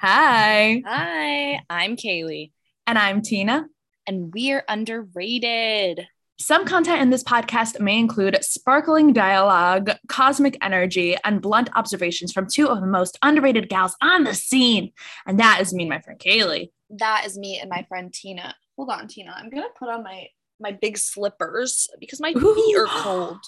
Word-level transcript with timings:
Hi. 0.00 0.80
Hi, 0.86 1.60
I'm 1.68 1.96
Kaylee, 1.96 2.52
And 2.86 2.96
I'm 2.98 3.20
Tina. 3.20 3.66
and 4.06 4.32
we're 4.32 4.62
underrated. 4.68 6.06
Some 6.40 6.64
content 6.64 7.02
in 7.02 7.10
this 7.10 7.24
podcast 7.24 7.80
may 7.80 7.98
include 7.98 8.38
sparkling 8.44 9.12
dialogue, 9.12 9.90
cosmic 10.08 10.56
energy, 10.62 11.16
and 11.24 11.42
blunt 11.42 11.68
observations 11.74 12.32
from 12.32 12.46
two 12.46 12.68
of 12.68 12.80
the 12.80 12.86
most 12.86 13.18
underrated 13.22 13.68
gals 13.68 13.96
on 14.00 14.22
the 14.22 14.34
scene. 14.34 14.92
And 15.26 15.40
that 15.40 15.60
is 15.60 15.74
me 15.74 15.82
and 15.82 15.90
my 15.90 16.00
friend 16.00 16.18
Kaylee. 16.20 16.70
That 16.90 17.24
is 17.26 17.36
me 17.36 17.58
and 17.58 17.68
my 17.68 17.84
friend 17.88 18.14
Tina. 18.14 18.54
Hold 18.76 18.90
on, 18.90 19.08
Tina. 19.08 19.34
I'm 19.36 19.50
gonna 19.50 19.66
put 19.76 19.88
on 19.88 20.04
my 20.04 20.28
my 20.60 20.70
big 20.72 20.96
slippers 20.96 21.88
because 21.98 22.20
my 22.20 22.32
feet 22.32 22.76
are 22.76 22.86
cold. 22.86 23.38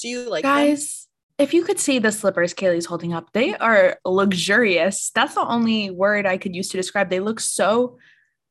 Do 0.00 0.08
you 0.08 0.30
like 0.30 0.42
them? 0.42 0.52
If 1.38 1.54
you 1.54 1.62
could 1.62 1.78
see 1.78 2.00
the 2.00 2.10
slippers 2.10 2.52
Kaylee's 2.52 2.86
holding 2.86 3.12
up, 3.12 3.32
they 3.32 3.54
are 3.54 3.98
luxurious. 4.04 5.10
That's 5.14 5.34
the 5.34 5.46
only 5.46 5.88
word 5.88 6.26
I 6.26 6.36
could 6.36 6.56
use 6.56 6.68
to 6.70 6.76
describe. 6.76 7.10
They 7.10 7.20
look 7.20 7.38
so 7.38 7.98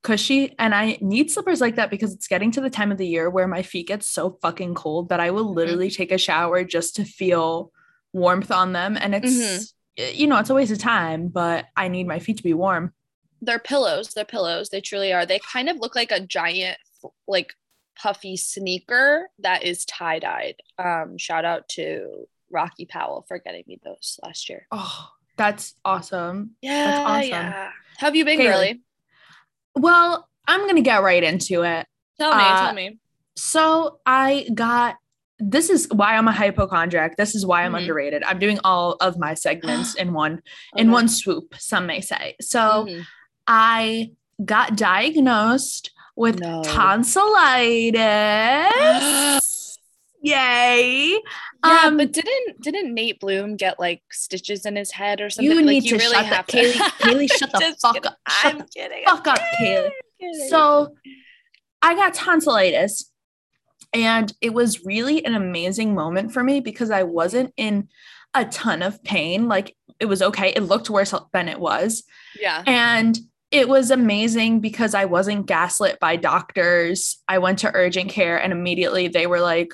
cushy. 0.03 0.55
And 0.57 0.73
I 0.73 0.97
need 1.01 1.29
slippers 1.29 1.59
like 1.59 1.75
that 1.75 1.89
because 1.89 2.13
it's 2.13 2.29
getting 2.29 2.51
to 2.51 2.61
the 2.61 2.69
time 2.69 2.93
of 2.93 2.97
the 2.97 3.07
year 3.07 3.29
where 3.29 3.47
my 3.47 3.61
feet 3.61 3.89
get 3.89 4.03
so 4.03 4.37
fucking 4.41 4.73
cold 4.75 5.09
that 5.09 5.19
I 5.19 5.31
will 5.31 5.53
literally 5.53 5.89
take 5.89 6.13
a 6.13 6.17
shower 6.17 6.63
just 6.63 6.95
to 6.95 7.03
feel 7.03 7.73
warmth 8.13 8.51
on 8.51 8.71
them. 8.71 8.97
And 8.97 9.13
it's, 9.13 9.73
you 9.97 10.27
know, 10.27 10.37
it's 10.37 10.49
a 10.49 10.53
waste 10.53 10.71
of 10.71 10.79
time, 10.79 11.27
but 11.27 11.65
I 11.75 11.89
need 11.89 12.07
my 12.07 12.19
feet 12.19 12.37
to 12.37 12.43
be 12.43 12.53
warm. 12.53 12.93
They're 13.41 13.59
pillows. 13.59 14.13
They're 14.13 14.23
pillows. 14.23 14.69
They 14.69 14.79
truly 14.79 15.11
are. 15.11 15.25
They 15.25 15.39
kind 15.39 15.67
of 15.67 15.77
look 15.77 15.93
like 15.93 16.11
a 16.11 16.21
giant, 16.21 16.77
like 17.27 17.53
puffy 17.99 18.37
sneaker 18.37 19.27
that 19.39 19.63
is 19.63 19.83
tie 19.83 20.19
dyed. 20.19 20.55
Um, 20.79 21.17
shout 21.17 21.43
out 21.43 21.67
to 21.69 22.27
Rocky 22.51 22.85
Powell 22.85 23.25
for 23.27 23.39
getting 23.39 23.63
me 23.67 23.79
those 23.83 24.19
last 24.23 24.49
year. 24.49 24.67
Oh, 24.71 25.09
that's 25.37 25.75
awesome. 25.85 26.51
Yeah, 26.61 27.01
awesome. 27.05 27.29
yeah. 27.29 27.71
Have 27.97 28.15
you 28.15 28.25
been, 28.25 28.39
Kaylee. 28.39 28.43
girly? 28.45 28.81
Well, 29.75 30.27
I'm 30.47 30.61
going 30.61 30.75
to 30.77 30.81
get 30.81 31.01
right 31.03 31.23
into 31.23 31.63
it. 31.63 31.85
Tell 32.17 32.35
me. 32.35 32.43
Uh, 32.43 32.57
tell 32.59 32.73
me. 32.73 32.99
So 33.35 33.99
I 34.05 34.47
got 34.53 34.95
this 35.39 35.69
is 35.69 35.87
why 35.91 36.15
I'm 36.15 36.27
a 36.27 36.31
hypochondriac. 36.31 37.15
This 37.17 37.35
is 37.35 37.45
why 37.45 37.63
I'm 37.63 37.73
Mhm. 37.73 37.77
underrated. 37.81 38.23
I'm 38.23 38.39
doing 38.39 38.57
all 38.63 38.93
of 38.93 39.19
my 39.19 39.35
segments 39.35 39.93
in 39.99 40.11
one 40.13 40.41
in 40.75 40.89
one 40.89 41.07
swoop, 41.07 41.53
some 41.59 41.85
may 41.85 42.01
say. 42.01 42.35
So 42.41 42.85
Mhm. 42.87 43.05
I 43.45 44.11
got 44.43 44.75
diagnosed 44.75 45.91
with 46.15 46.39
No. 46.39 46.63
tonsillitis. 46.63 47.97
Yay. 50.27 51.11
Yeah, 51.65 51.81
Um, 51.85 51.97
but 51.97 52.11
didn't 52.11 52.61
didn't 52.61 52.93
Nate 52.93 53.19
Bloom 53.19 53.55
get 53.55 53.79
like 53.79 54.01
stitches 54.11 54.65
in 54.65 54.75
his 54.75 54.91
head 54.91 55.21
or 55.21 55.29
something? 55.29 55.49
you 55.51 55.57
Like, 55.57 55.65
need 55.65 55.89
to 55.89 55.99
shut 55.99 56.47
the 56.47 56.53
Kaylee, 56.53 56.71
Kaylee, 56.99 57.31
shut 57.31 57.51
the 57.51 57.75
fuck 57.81 57.95
kidding. 57.95 58.07
up. 58.07 58.17
Shut 58.29 58.53
I'm 58.53 58.57
the 58.59 58.65
kidding. 58.65 59.03
fuck 59.05 59.27
up, 59.27 59.39
Kaylee. 59.59 59.89
So 60.49 60.95
I 61.81 61.95
got 61.95 62.13
tonsillitis. 62.13 63.11
And 63.93 64.33
it 64.41 64.53
was 64.53 64.83
really 64.85 65.23
an 65.25 65.33
amazing 65.33 65.95
moment 65.95 66.33
for 66.33 66.43
me 66.43 66.59
because 66.59 66.91
I 66.91 67.03
wasn't 67.03 67.53
in 67.55 67.87
a 68.33 68.43
ton 68.45 68.81
of 68.81 69.01
pain. 69.03 69.47
Like 69.47 69.75
it 69.99 70.05
was 70.05 70.21
okay. 70.21 70.49
It 70.49 70.63
looked 70.63 70.89
worse 70.89 71.13
than 71.33 71.47
it 71.47 71.59
was. 71.59 72.03
yeah, 72.39 72.63
And 72.67 73.17
it 73.49 73.69
was 73.69 73.89
amazing 73.89 74.59
because 74.59 74.93
I 74.93 75.05
wasn't 75.05 75.45
gaslit 75.45 75.99
by 76.01 76.17
doctors. 76.17 77.17
I 77.29 77.37
went 77.37 77.59
to 77.59 77.71
urgent 77.73 78.09
care 78.11 78.37
and 78.37 78.51
immediately 78.51 79.07
they 79.07 79.25
were 79.25 79.39
like, 79.39 79.73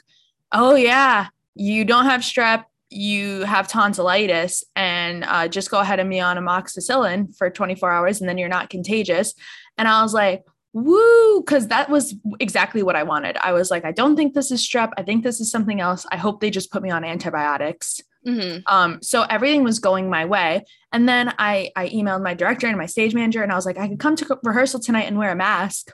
oh, 0.53 0.75
yeah, 0.75 1.27
you 1.55 1.85
don't 1.85 2.05
have 2.05 2.21
strep. 2.21 2.65
You 2.89 3.41
have 3.41 3.67
tonsillitis, 3.67 4.63
and 4.75 5.23
uh, 5.23 5.47
just 5.47 5.71
go 5.71 5.79
ahead 5.79 5.99
and 5.99 6.09
be 6.09 6.19
on 6.19 6.37
amoxicillin 6.37 7.35
for 7.35 7.49
24 7.49 7.91
hours, 7.91 8.21
and 8.21 8.29
then 8.29 8.37
you're 8.37 8.49
not 8.49 8.69
contagious. 8.69 9.33
And 9.77 9.87
I 9.87 10.03
was 10.03 10.13
like, 10.13 10.43
woo, 10.73 11.41
because 11.41 11.67
that 11.67 11.89
was 11.89 12.15
exactly 12.39 12.83
what 12.83 12.95
I 12.95 13.03
wanted. 13.03 13.37
I 13.37 13.53
was 13.53 13.71
like, 13.71 13.85
I 13.85 13.91
don't 13.91 14.15
think 14.15 14.33
this 14.33 14.51
is 14.51 14.67
strep. 14.67 14.91
I 14.97 15.03
think 15.03 15.23
this 15.23 15.39
is 15.39 15.49
something 15.49 15.79
else. 15.79 16.05
I 16.11 16.17
hope 16.17 16.39
they 16.39 16.49
just 16.49 16.71
put 16.71 16.83
me 16.83 16.91
on 16.91 17.03
antibiotics. 17.03 18.01
Mhm. 18.25 18.63
Um, 18.67 18.99
so 19.01 19.23
everything 19.23 19.63
was 19.63 19.79
going 19.79 20.09
my 20.09 20.25
way. 20.25 20.65
And 20.91 21.07
then 21.09 21.33
I 21.37 21.71
I 21.75 21.89
emailed 21.89 22.23
my 22.23 22.33
director 22.33 22.67
and 22.67 22.77
my 22.77 22.85
stage 22.85 23.13
manager, 23.13 23.43
and 23.43 23.51
I 23.51 23.55
was 23.55 23.65
like, 23.65 23.77
I 23.77 23.87
could 23.87 23.99
come 23.99 24.15
to 24.17 24.39
rehearsal 24.43 24.79
tonight 24.79 25.07
and 25.07 25.17
wear 25.17 25.31
a 25.31 25.35
mask. 25.35 25.91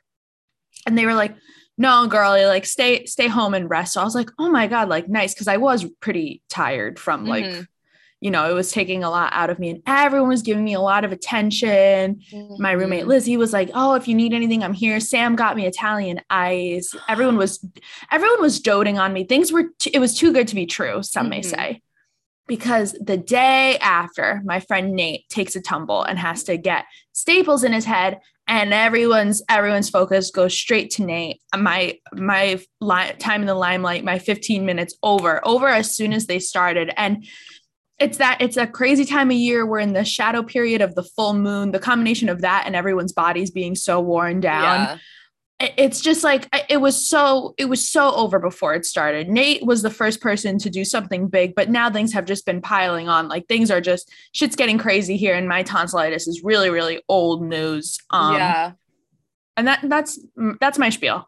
And 0.86 0.98
they 0.98 1.06
were 1.06 1.14
like, 1.14 1.36
No, 1.80 2.06
girl, 2.08 2.32
like 2.48 2.66
stay 2.66 3.06
stay 3.06 3.28
home 3.28 3.54
and 3.56 3.70
rest. 3.70 3.94
So 3.94 4.02
I 4.02 4.04
was 4.04 4.14
like, 4.14 4.30
Oh 4.38 4.50
my 4.50 4.68
god, 4.68 4.90
like 4.90 5.08
nice, 5.10 5.34
because 5.34 5.48
I 5.48 5.58
was 5.58 5.86
pretty 6.02 6.42
tired 6.50 7.00
from 7.00 7.26
like, 7.26 7.46
Mhm. 7.46 7.68
you 8.22 8.30
know, 8.32 8.50
it 8.50 8.54
was 8.54 8.70
taking 8.70 9.02
a 9.02 9.10
lot 9.10 9.32
out 9.34 9.50
of 9.50 9.60
me, 9.60 9.70
and 9.70 9.82
everyone 9.88 10.28
was 10.28 10.42
giving 10.42 10.66
me 10.66 10.74
a 10.74 10.82
lot 10.82 11.06
of 11.06 11.14
attention. 11.14 12.20
My 12.58 12.74
roommate 12.74 13.06
Mhm. 13.06 13.08
Lizzie 13.08 13.38
was 13.38 13.54
like, 13.54 13.72
"Oh, 13.74 13.94
if 13.94 14.10
you 14.10 14.14
need 14.14 14.34
anything, 14.34 14.62
I'm 14.62 14.74
here." 14.74 15.00
Sam 15.00 15.38
got 15.38 15.56
me 15.56 15.66
Italian 15.66 16.20
ice. 16.30 16.94
Everyone 17.08 17.38
was 17.38 17.66
everyone 18.12 18.42
was 18.42 18.60
doting 18.60 19.00
on 19.00 19.14
me. 19.14 19.24
Things 19.24 19.52
were 19.54 19.70
t- 19.80 19.92
it 19.94 20.00
was 20.00 20.18
too 20.18 20.34
good 20.34 20.50
to 20.50 20.56
be 20.56 20.66
true, 20.66 21.02
some 21.02 21.30
may 21.30 21.40
Mhm. 21.40 21.46
say. 21.46 21.82
Because 22.46 22.94
the 23.00 23.16
day 23.16 23.78
after, 23.78 24.42
my 24.44 24.60
friend 24.60 24.94
Nate 24.96 25.30
takes 25.30 25.56
a 25.56 25.62
tumble 25.62 26.04
and 26.04 26.18
has 26.20 26.44
to 26.46 26.58
get 26.58 26.86
staples 27.14 27.64
in 27.64 27.72
his 27.74 27.86
head 27.86 28.20
and 28.50 28.74
everyone's 28.74 29.42
everyone's 29.48 29.90
focus 29.90 30.32
goes 30.32 30.54
straight 30.54 30.90
to 30.92 31.06
Nate. 31.06 31.40
My 31.56 32.00
my 32.12 32.60
li- 32.82 33.14
time 33.20 33.42
in 33.42 33.48
the 33.48 33.54
limelight, 33.54 34.04
my 34.04 34.20
15 34.20 34.66
minutes 34.66 34.96
over, 35.04 35.40
over 35.48 35.68
as 35.68 35.96
soon 35.96 36.12
as 36.12 36.26
they 36.26 36.40
started 36.40 36.92
and 36.98 37.26
it's 38.00 38.18
that 38.18 38.38
it's 38.40 38.58
a 38.58 38.66
crazy 38.66 39.04
time 39.06 39.30
of 39.30 39.36
year. 39.36 39.66
We're 39.66 39.80
in 39.80 39.94
the 39.94 40.06
shadow 40.06 40.42
period 40.42 40.82
of 40.82 40.96
the 40.96 41.04
full 41.04 41.34
moon. 41.34 41.72
The 41.72 41.80
combination 41.80 42.30
of 42.30 42.42
that 42.42 42.64
and 42.66 42.74
everyone's 42.76 43.12
bodies 43.12 43.52
being 43.52 43.76
so 43.76 44.00
worn 44.00 44.40
down. 44.40 44.64
Yeah. 44.64 44.98
It- 45.60 45.74
It's 45.78 46.02
just 46.02 46.24
like 46.24 46.48
it 46.70 46.78
was 46.78 47.08
so 47.10 47.54
it 47.58 47.66
was 47.66 47.88
so 47.90 48.14
over 48.16 48.40
before 48.40 48.74
it 48.74 48.86
started. 48.86 49.28
Nate 49.30 49.66
was 49.66 49.82
the 49.82 49.90
first 49.90 50.22
person 50.22 50.58
to 50.60 50.70
do 50.70 50.86
something 50.86 51.28
big, 51.28 51.56
but 51.56 51.70
now 51.70 51.90
things 51.90 52.14
have 52.14 52.26
just 52.26 52.46
been 52.46 52.62
piling 52.62 53.10
on. 53.10 53.28
Like 53.28 53.48
things 53.48 53.70
are 53.72 53.82
just 53.82 54.12
shit's 54.34 54.56
getting 54.56 54.78
crazy 54.78 55.18
here, 55.18 55.36
and 55.36 55.48
my 55.48 55.64
tonsillitis 55.64 56.28
is 56.28 56.44
really 56.44 56.70
really 56.70 57.02
old 57.10 57.44
news. 57.44 57.98
Um, 58.10 58.36
yeah. 58.36 58.72
and 59.58 59.68
that 59.68 59.80
that's 59.84 60.20
that's 60.62 60.78
my 60.80 60.90
spiel. 60.90 61.28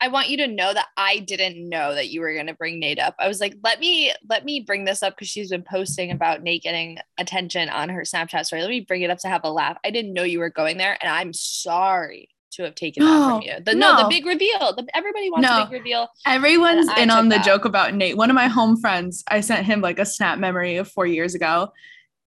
I 0.00 0.08
want 0.08 0.30
you 0.30 0.36
to 0.38 0.48
know 0.48 0.74
that 0.74 0.88
I 0.96 1.20
didn't 1.20 1.68
know 1.68 1.94
that 1.94 2.08
you 2.08 2.22
were 2.22 2.34
going 2.34 2.48
to 2.48 2.54
bring 2.54 2.80
Nate 2.80 2.98
up. 2.98 3.14
I 3.20 3.28
was 3.28 3.38
like, 3.40 3.54
let 3.62 3.78
me 3.78 4.12
let 4.28 4.44
me 4.44 4.58
bring 4.60 4.84
this 4.84 5.00
up 5.02 5.14
because 5.14 5.28
she's 5.28 5.50
been 5.50 5.62
posting 5.62 6.10
about 6.10 6.42
Nate 6.42 6.64
getting 6.64 6.98
attention 7.18 7.68
on 7.68 7.88
her 7.88 8.02
Snapchat 8.02 8.44
story. 8.46 8.62
Let 8.62 8.70
me 8.70 8.80
bring 8.80 9.02
it 9.02 9.10
up 9.10 9.18
to 9.18 9.28
have 9.28 9.42
a 9.44 9.50
laugh. 9.50 9.76
I 9.84 9.90
didn't 9.90 10.12
know 10.12 10.24
you 10.24 10.40
were 10.40 10.50
going 10.50 10.76
there, 10.76 10.98
and 11.00 11.08
I'm 11.10 11.32
sorry 11.32 12.28
to 12.52 12.62
have 12.64 12.74
taken 12.74 13.04
that 13.04 13.28
from 13.28 13.42
you. 13.42 13.54
The, 13.64 13.74
no, 13.74 13.96
no. 13.96 14.02
the 14.02 14.08
big 14.08 14.26
reveal. 14.26 14.74
The, 14.74 14.86
everybody 14.94 15.30
wants 15.30 15.48
No. 15.48 15.62
a 15.62 15.64
big 15.66 15.72
reveal. 15.72 16.08
Everyone's 16.26 16.88
in 16.98 17.10
on 17.10 17.28
the 17.28 17.36
that. 17.36 17.44
joke 17.44 17.64
about 17.64 17.94
Nate. 17.94 18.16
One 18.16 18.30
of 18.30 18.34
my 18.34 18.46
home 18.48 18.76
friends, 18.76 19.22
I 19.28 19.40
sent 19.40 19.66
him 19.66 19.80
like 19.80 19.98
a 19.98 20.04
snap 20.06 20.38
memory 20.38 20.76
of 20.76 20.88
four 20.88 21.06
years 21.06 21.34
ago. 21.34 21.72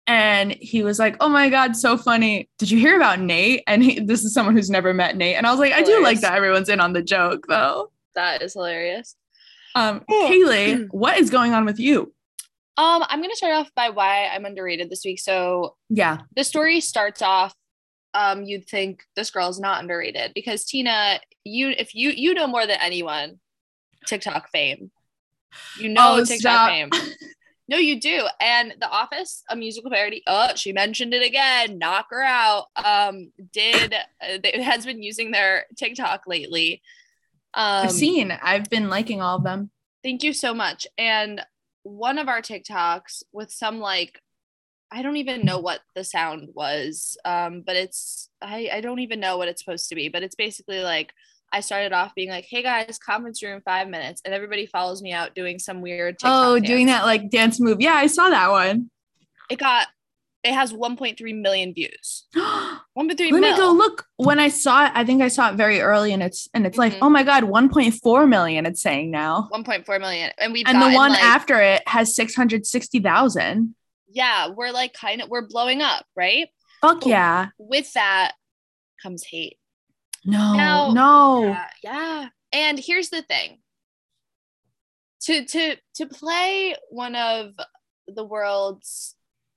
And 0.06 0.53
he 0.53 0.83
was 0.83 0.99
like, 0.99 1.16
Oh 1.21 1.28
my 1.28 1.49
God, 1.49 1.77
so 1.77 1.97
funny. 1.97 2.49
Did 2.59 2.71
you 2.71 2.78
hear 2.78 2.97
about 2.97 3.21
Nate? 3.21 3.62
And 3.66 3.83
he, 3.84 4.00
this 4.00 4.25
is 4.25 4.34
someone 4.34 4.56
who's 4.56 4.71
never 4.71 4.93
met 4.93 5.16
Nate. 5.16 5.37
And 5.37 5.47
I 5.47 5.50
was 5.50 5.60
like, 5.60 5.72
I 5.72 5.83
do 5.83 6.03
like 6.03 6.21
that 6.22 6.34
everyone's 6.34 6.69
in 6.69 6.81
on 6.81 6.93
the 6.93 7.03
joke 7.03 7.47
though. 7.49 7.93
That 8.16 8.43
is 8.43 8.54
hilarious. 8.54 9.15
Um, 9.75 10.03
Oh. 10.10 10.28
Kaylee, 10.31 10.89
what 10.91 11.19
is 11.19 11.31
going 11.31 11.53
on 11.53 11.65
with 11.65 11.78
you? 11.78 12.12
Um, 12.77 13.04
I'm 13.09 13.21
gonna 13.21 13.37
start 13.37 13.53
off 13.54 13.71
by 13.77 13.91
why 13.91 14.27
I'm 14.27 14.44
underrated 14.44 14.91
this 14.91 15.03
week. 15.04 15.21
So 15.21 15.77
Yeah. 15.89 16.19
the 16.34 16.43
story 16.43 16.81
starts 16.81 17.22
off 17.22 17.54
um 18.14 18.44
you'd 18.44 18.68
think 18.68 19.02
this 19.16 19.30
girl 19.30 19.48
is 19.48 19.60
not 19.60 19.80
underrated 19.80 20.32
because 20.34 20.64
tina 20.64 21.18
you 21.44 21.70
if 21.70 21.94
you 21.94 22.10
you 22.10 22.34
know 22.34 22.46
more 22.46 22.66
than 22.66 22.78
anyone 22.80 23.38
tiktok 24.06 24.48
fame 24.50 24.90
you 25.76 25.88
know 25.88 26.16
Oh, 26.16 26.24
tiktok 26.24 26.40
stop. 26.40 26.68
fame 26.68 26.90
no 27.68 27.76
you 27.76 28.00
do 28.00 28.26
and 28.40 28.74
the 28.80 28.88
office 28.88 29.42
a 29.48 29.56
musical 29.56 29.90
parody 29.90 30.22
oh 30.26 30.50
she 30.56 30.72
mentioned 30.72 31.14
it 31.14 31.24
again 31.24 31.78
knock 31.78 32.06
her 32.10 32.22
out 32.22 32.66
um 32.76 33.32
did 33.53 33.94
uh, 33.94 34.38
it 34.42 34.62
has 34.62 34.84
been 34.84 35.03
using 35.03 35.30
their 35.30 35.65
tiktok 35.76 36.22
lately 36.26 36.82
um 37.54 37.84
I've 37.84 37.92
seen, 37.92 38.30
I've 38.42 38.70
been 38.70 38.88
liking 38.88 39.20
all 39.20 39.36
of 39.36 39.44
them. 39.44 39.70
Thank 40.03 40.22
you 40.22 40.32
so 40.32 40.54
much. 40.54 40.86
And 40.97 41.44
one 41.82 42.16
of 42.16 42.26
our 42.26 42.41
TikToks 42.41 43.24
with 43.30 43.53
some 43.53 43.78
like 43.78 44.18
I 44.92 45.03
don't 45.03 45.16
even 45.16 45.44
know 45.44 45.59
what 45.59 45.80
the 45.94 46.04
sound 46.04 46.48
was. 46.54 47.16
Um, 47.24 47.62
but 47.65 47.77
it's 47.77 48.28
I, 48.42 48.68
I 48.72 48.80
don't 48.80 48.98
even 49.00 49.21
know 49.21 49.39
what 49.39 49.48
it's 49.48 49.65
supposed 49.65 49.89
to 49.89 49.94
be, 49.94 50.09
but 50.09 50.22
it's 50.22 50.34
basically 50.34 50.80
like 50.80 51.12
I 51.50 51.60
started 51.60 51.92
off 51.92 52.15
being 52.15 52.30
like, 52.30 52.47
hey 52.48 52.62
guys, 52.62 52.98
conference 52.98 53.42
room 53.42 53.62
five 53.65 53.89
minutes, 53.89 54.21
and 54.24 54.34
everybody 54.34 54.66
follows 54.66 55.03
me 55.03 55.12
out 55.12 55.34
doing 55.34 55.59
some 55.59 55.80
weird 55.80 56.18
TikTok 56.18 56.47
oh, 56.47 56.59
doing 56.59 56.86
that 56.86 57.04
like 57.04 57.30
dance 57.30 57.59
move. 57.59 57.78
Yeah, 57.80 57.94
I 57.94 58.06
saw 58.06 58.28
that 58.28 58.50
one. 58.50 58.91
It 59.50 59.59
got 59.59 59.89
it 60.44 60.54
has 60.54 60.72
1.3 60.72 61.41
million 61.41 61.72
views. 61.72 62.27
1.3 62.36 62.80
Let 62.97 63.18
mil. 63.18 63.41
me 63.41 63.56
go 63.56 63.72
look. 63.72 64.06
When 64.16 64.41
I 64.41 64.48
saw 64.48 64.86
it, 64.86 64.92
I 64.94 65.04
think 65.04 65.22
I 65.22 65.28
saw 65.28 65.50
it 65.50 65.54
very 65.54 65.80
early, 65.80 66.12
and 66.12 66.22
it's 66.22 66.48
and 66.53 66.66
it's 66.66 66.77
like, 66.77 66.94
Mhm. 66.94 66.98
oh 67.03 67.10
my 67.10 67.22
god, 67.22 67.44
1.4 67.44 68.28
million. 68.28 68.66
It's 68.66 68.83
saying 68.83 69.10
now, 69.10 69.48
1.4 69.53 70.00
million. 70.00 70.33
And 70.39 70.53
we've 70.53 70.66
and 70.66 70.83
the 70.83 70.91
one 70.91 71.12
like, 71.12 71.22
after 71.22 71.60
it 71.60 71.83
has 71.86 72.15
660,000. 72.15 73.74
Yeah, 74.12 74.48
we're 74.48 74.70
like 74.70 74.92
kind 74.92 75.22
of 75.22 75.28
we're 75.28 75.47
blowing 75.47 75.82
up, 75.82 76.04
right? 76.16 76.48
Fuck 76.80 77.00
But 77.00 77.09
yeah. 77.09 77.48
With 77.59 77.92
that 77.94 78.32
comes 79.03 79.24
hate. 79.24 79.59
No, 80.24 80.54
Now- 80.54 80.92
no. 80.92 81.44
Yeah, 81.44 81.66
yeah. 81.82 82.28
And 82.53 82.78
here's 82.78 83.09
the 83.09 83.22
thing. 83.22 83.59
To 85.22 85.44
to 85.44 85.76
to 85.97 86.06
play 86.06 86.74
one 86.91 87.14
of 87.14 87.53
the 88.09 88.24
world's 88.24 89.14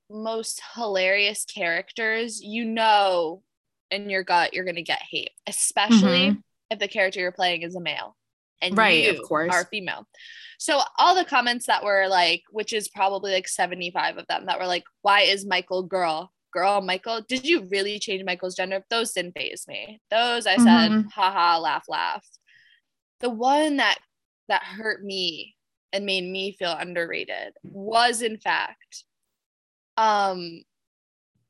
most 0.10 0.62
hilarious 0.76 1.46
characters, 1.46 2.42
you 2.42 2.66
know 2.66 3.42
in 3.92 4.10
your 4.10 4.24
gut 4.24 4.54
you're 4.54 4.66
gonna 4.66 4.82
get 4.82 5.02
hate, 5.10 5.32
especially 5.48 6.30
mm-hmm. 6.30 6.40
if 6.70 6.80
the 6.80 6.88
character 6.88 7.20
you're 7.20 7.32
playing 7.32 7.62
is 7.62 7.76
a 7.76 7.82
male. 7.82 8.16
And 8.66 8.74
Mm-hmm. 8.74 8.80
Right, 8.80 9.08
of 9.20 9.22
course. 9.28 9.54
are 9.54 9.66
female. 9.66 10.08
So 10.58 10.82
all 10.98 11.16
the 11.16 11.26
comments 11.26 11.68
that 11.68 11.84
were 11.84 12.08
like, 12.08 12.44
which 12.52 12.74
is 12.74 12.88
probably 12.88 13.34
like 13.34 13.48
75 13.48 14.18
of 14.18 14.28
them 14.28 14.46
that 14.46 14.60
were 14.60 14.68
like, 14.68 14.84
why 15.02 15.22
is 15.22 15.46
Michael 15.46 15.84
girl? 15.84 16.32
Girl, 16.54 16.80
Michael, 16.82 17.22
did 17.28 17.46
you 17.46 17.68
really 17.70 18.00
change 18.00 18.24
Michael's 18.26 18.56
gender? 18.56 18.82
Those 18.90 19.12
didn't 19.12 19.34
phase 19.34 19.66
me. 19.68 20.00
Those 20.10 20.48
I 20.48 20.56
said, 20.56 20.90
Mhm. 20.92 21.12
haha, 21.12 21.60
laugh, 21.60 21.84
laugh. 21.90 22.26
The 23.20 23.30
one 23.30 23.78
that 23.78 23.98
that 24.48 24.64
hurt 24.64 25.04
me 25.04 25.56
and 25.92 26.06
made 26.06 26.24
me 26.24 26.54
feel 26.54 26.72
underrated 26.72 27.54
was 27.64 28.22
in 28.22 28.38
fact, 28.38 29.04
um, 29.98 30.64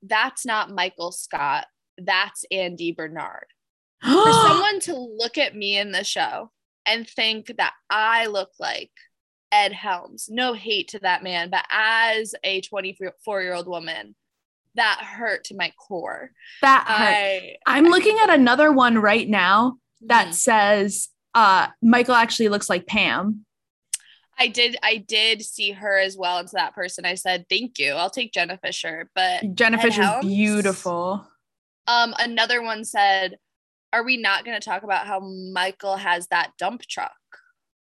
that's 0.02 0.46
not 0.46 0.70
Michael 0.72 1.12
Scott. 1.12 1.68
That's 1.98 2.44
Andy 2.52 2.92
Bernard 2.92 3.48
for 4.04 4.32
someone 4.34 4.80
to 4.82 4.96
look 4.96 5.38
at 5.38 5.56
me 5.56 5.78
in 5.78 5.92
the 5.92 6.04
show 6.04 6.52
and 6.86 7.08
think 7.08 7.54
that 7.58 7.74
I 7.90 8.28
look 8.28 8.52
like 8.60 8.92
Ed 9.52 9.74
Helms, 9.74 10.28
no 10.30 10.54
hate 10.54 10.90
to 10.90 11.00
that 11.00 11.24
man, 11.24 11.50
but 11.50 11.66
as 11.72 12.36
a 12.44 12.62
24 12.62 13.42
year 13.42 13.54
old 13.54 13.68
woman, 13.68 14.16
that 14.76 15.00
hurt 15.02 15.46
to 15.46 15.56
my 15.56 15.72
core. 15.78 16.32
that 16.62 16.86
hurt. 16.88 16.98
I, 16.98 17.56
I'm 17.66 17.86
looking 17.86 18.18
at 18.22 18.30
another 18.30 18.72
one 18.72 18.98
right 18.98 19.28
now 19.28 19.78
that 20.08 20.28
Mhm. 20.30 20.34
says 20.34 21.10
uh 21.34 21.68
Michael 21.82 22.16
actually 22.16 22.50
looks 22.50 22.70
like 22.70 22.86
Pam. 22.88 23.46
I 24.38 24.48
did, 24.50 24.76
I 24.84 24.98
did 24.98 25.42
see 25.44 25.72
her 25.72 25.98
as 25.98 26.18
well. 26.18 26.40
And 26.40 26.48
to 26.50 26.56
that 26.58 26.76
person, 26.76 27.06
I 27.06 27.16
said, 27.16 27.46
thank 27.50 27.80
you. 27.80 27.94
I'll 27.94 28.10
take 28.10 28.34
Jenna 28.34 28.58
Fischer. 28.58 29.10
But 29.16 29.56
Jenna 29.56 29.78
Ed 29.78 29.82
Fischer's 29.82 30.06
Helms? 30.06 30.26
beautiful. 30.26 31.26
um, 31.88 32.14
another 32.20 32.62
one 32.62 32.84
said, 32.84 33.38
are 33.96 34.04
we 34.04 34.18
not 34.18 34.44
going 34.46 34.60
to 34.60 34.66
talk 34.66 34.84
about 34.84 35.08
how 35.08 35.20
Michael 35.20 35.96
has 35.96 36.28
that 36.28 36.52
dump 36.58 36.82
truck 36.88 37.12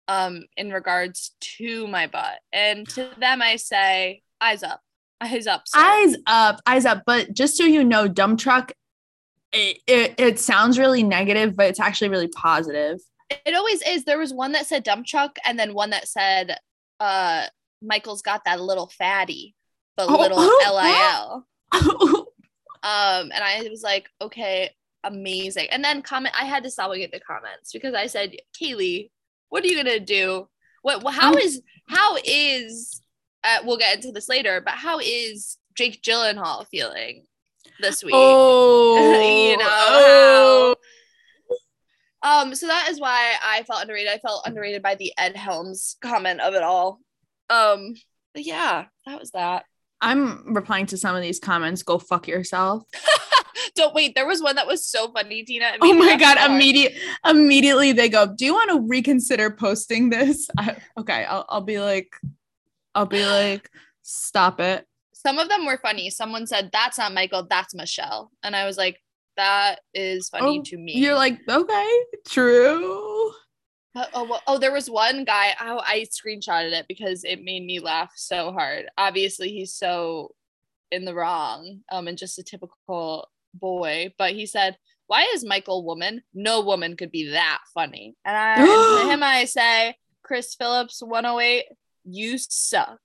um, 0.09 0.45
in 0.57 0.71
regards 0.73 1.33
to 1.59 1.87
my 1.87 2.07
butt? 2.07 2.41
And 2.53 2.89
to 2.91 3.11
them, 3.19 3.41
I 3.43 3.57
say, 3.57 4.23
eyes 4.41 4.63
up, 4.63 4.81
eyes 5.21 5.47
up. 5.47 5.63
sir." 5.67 5.79
Eyes 5.79 6.17
up, 6.27 6.61
eyes 6.67 6.85
up. 6.85 7.03
But 7.07 7.33
just 7.33 7.57
so 7.57 7.65
you 7.65 7.85
know, 7.85 8.09
dump 8.09 8.41
truck, 8.41 8.73
it, 9.53 9.79
it, 9.87 10.15
it 10.19 10.39
sounds 10.41 10.79
really 10.79 11.03
negative, 11.03 11.57
but 11.57 11.67
it's 11.67 11.81
actually 11.81 12.09
really 12.11 12.29
positive. 12.29 12.99
it 13.31 13.55
always 13.55 13.83
is. 13.83 14.05
There 14.05 14.19
was 14.19 14.33
one 14.35 14.53
that 14.53 14.67
said 14.67 14.83
dump 14.83 15.07
truck, 15.07 15.39
and 15.45 15.59
then 15.59 15.75
one 15.75 15.91
that 15.91 16.09
said, 16.09 16.57
uh, 16.99 17.47
Michael's 17.83 18.23
got 18.23 18.45
that 18.45 18.61
little 18.61 18.89
fatty, 18.89 19.55
but 19.97 20.09
Oh, 20.09 20.19
little 20.19 20.39
LIL. 20.75 21.47
oh 21.73 22.27
Um, 22.83 23.31
and 23.33 23.45
I 23.45 23.67
was 23.71 23.83
like, 23.83 24.09
okay, 24.23 24.71
amazing. 25.05 25.69
And 25.71 25.83
then 25.85 26.03
comment, 26.03 26.35
I 26.41 26.45
had 26.45 26.63
to 26.65 26.71
at 27.05 27.13
the 27.13 27.21
comments 27.21 27.73
because 27.73 27.95
I 27.95 28.07
said, 28.07 28.37
Kaylee, 28.61 29.11
what 29.49 29.65
are 29.65 29.67
you 29.67 29.77
gonna 29.77 30.01
do? 30.01 30.49
What? 30.83 31.03
wh- 31.03 31.15
How 31.15 31.33
Um, 31.33 31.39
is? 31.39 31.63
How 31.89 32.17
is? 32.25 33.03
Uh, 33.43 33.59
we'll 33.65 33.79
get 33.79 33.97
into 33.97 34.13
this 34.13 34.29
later, 34.29 34.61
but 34.61 34.75
how 34.75 34.99
is 35.01 35.57
Jake 35.77 36.03
Gyllenhaal 36.03 36.67
feeling 36.69 37.27
this 37.81 38.03
week? 38.05 38.15
Oh, 38.17 39.51
You 39.51 39.57
know, 39.57 39.67
oh. 39.69 40.75
Um, 42.23 42.55
so 42.55 42.67
that 42.67 42.89
is 42.91 43.01
why 43.01 43.35
I 43.43 43.63
felt 43.63 43.81
underrated. 43.83 44.13
I 44.13 44.19
felt 44.19 44.47
underrated 44.47 44.83
by 44.83 44.95
the 44.95 45.13
Ed 45.17 45.37
Helms 45.37 45.97
comment 46.03 46.41
of 46.41 46.55
it 46.55 46.63
all. 46.63 47.01
Um, 47.49 47.95
but 48.35 48.45
yeah, 48.45 48.85
that 49.07 49.19
was 49.19 49.31
that. 49.31 49.65
I'm 50.03 50.55
replying 50.55 50.87
to 50.87 50.99
some 50.99 51.17
of 51.17 51.23
these 51.23 51.39
comments. 51.41 51.83
Go 51.83 51.99
fuck 51.99 52.29
yourself. 52.29 52.85
Don't 53.75 53.95
wait, 53.95 54.15
there 54.15 54.27
was 54.27 54.43
one 54.43 54.57
that 54.57 54.67
was 54.67 54.85
so 54.87 55.11
funny, 55.13 55.43
Tina. 55.45 55.73
Oh 55.81 55.95
my 55.95 56.17
god! 56.17 56.39
Immediate, 56.51 56.95
immediately 57.25 57.93
they 57.93 58.09
go. 58.09 58.27
Do 58.27 58.45
you 58.45 58.55
want 58.55 58.71
to 58.71 58.81
reconsider 58.89 59.51
posting 59.51 60.11
this? 60.11 60.49
I, 60.59 60.77
okay, 60.99 61.25
I'll, 61.25 61.45
I'll 61.49 61.61
be 61.61 61.79
like, 61.81 62.15
I'll 62.95 63.07
be 63.07 63.25
like, 63.25 63.71
stop 64.03 64.61
it. 64.61 64.87
Some 65.13 65.39
of 65.39 65.49
them 65.49 65.67
were 65.67 65.79
funny. 65.79 66.09
Someone 66.11 66.47
said, 66.47 66.71
That's 66.73 66.97
not 66.99 67.13
Michael, 67.13 67.47
that's 67.49 67.75
Michelle. 67.75 68.31
And 68.43 68.57
I 68.57 68.65
was 68.67 68.79
like, 68.79 69.01
That 69.37 69.81
is 69.95 70.29
funny 70.31 70.61
Oh, 70.61 70.63
to 70.65 70.79
me. 70.79 70.93
You're 70.97 71.15
like, 71.15 71.39
okay, 71.49 71.99
true. 72.27 72.81
oh, 72.85 73.35
oh, 74.15 74.25
well- 74.25 74.43
oh, 74.47 74.59
there 74.59 74.73
was 74.73 74.89
one 74.89 75.25
guy. 75.25 75.55
Oh, 75.61 75.81
I 75.85 76.07
screenshotted 76.11 76.73
it 76.73 76.87
because 76.89 77.25
it 77.25 77.43
made 77.45 77.65
me 77.65 77.81
laugh 77.81 78.13
so 78.17 78.53
hard. 78.53 78.87
Obviously, 78.97 79.51
he's 79.51 79.75
so 79.75 80.35
in 80.91 81.05
the 81.05 81.15
wrong, 81.15 81.81
um, 81.93 82.09
and 82.09 82.17
just 82.19 82.39
a 82.39 82.43
typical 82.43 83.29
boy. 83.55 84.13
But 84.19 84.33
he 84.33 84.47
said, 84.47 84.77
"Why 85.07 85.31
is 85.35 85.45
Michael 85.45 85.85
woman? 85.85 86.23
No 86.35 86.61
woman 86.61 86.97
could 86.97 87.11
be 87.11 87.31
that 87.31 87.61
funny." 87.75 88.17
And 88.25 88.37
I, 88.37 88.57
to 89.05 89.11
him, 89.11 89.23
I 89.23 89.45
say, 89.45 89.97
Chris 90.23 90.55
Phillips, 90.55 91.03
108, 91.03 91.65
you 92.05 92.39
suck. 92.39 93.01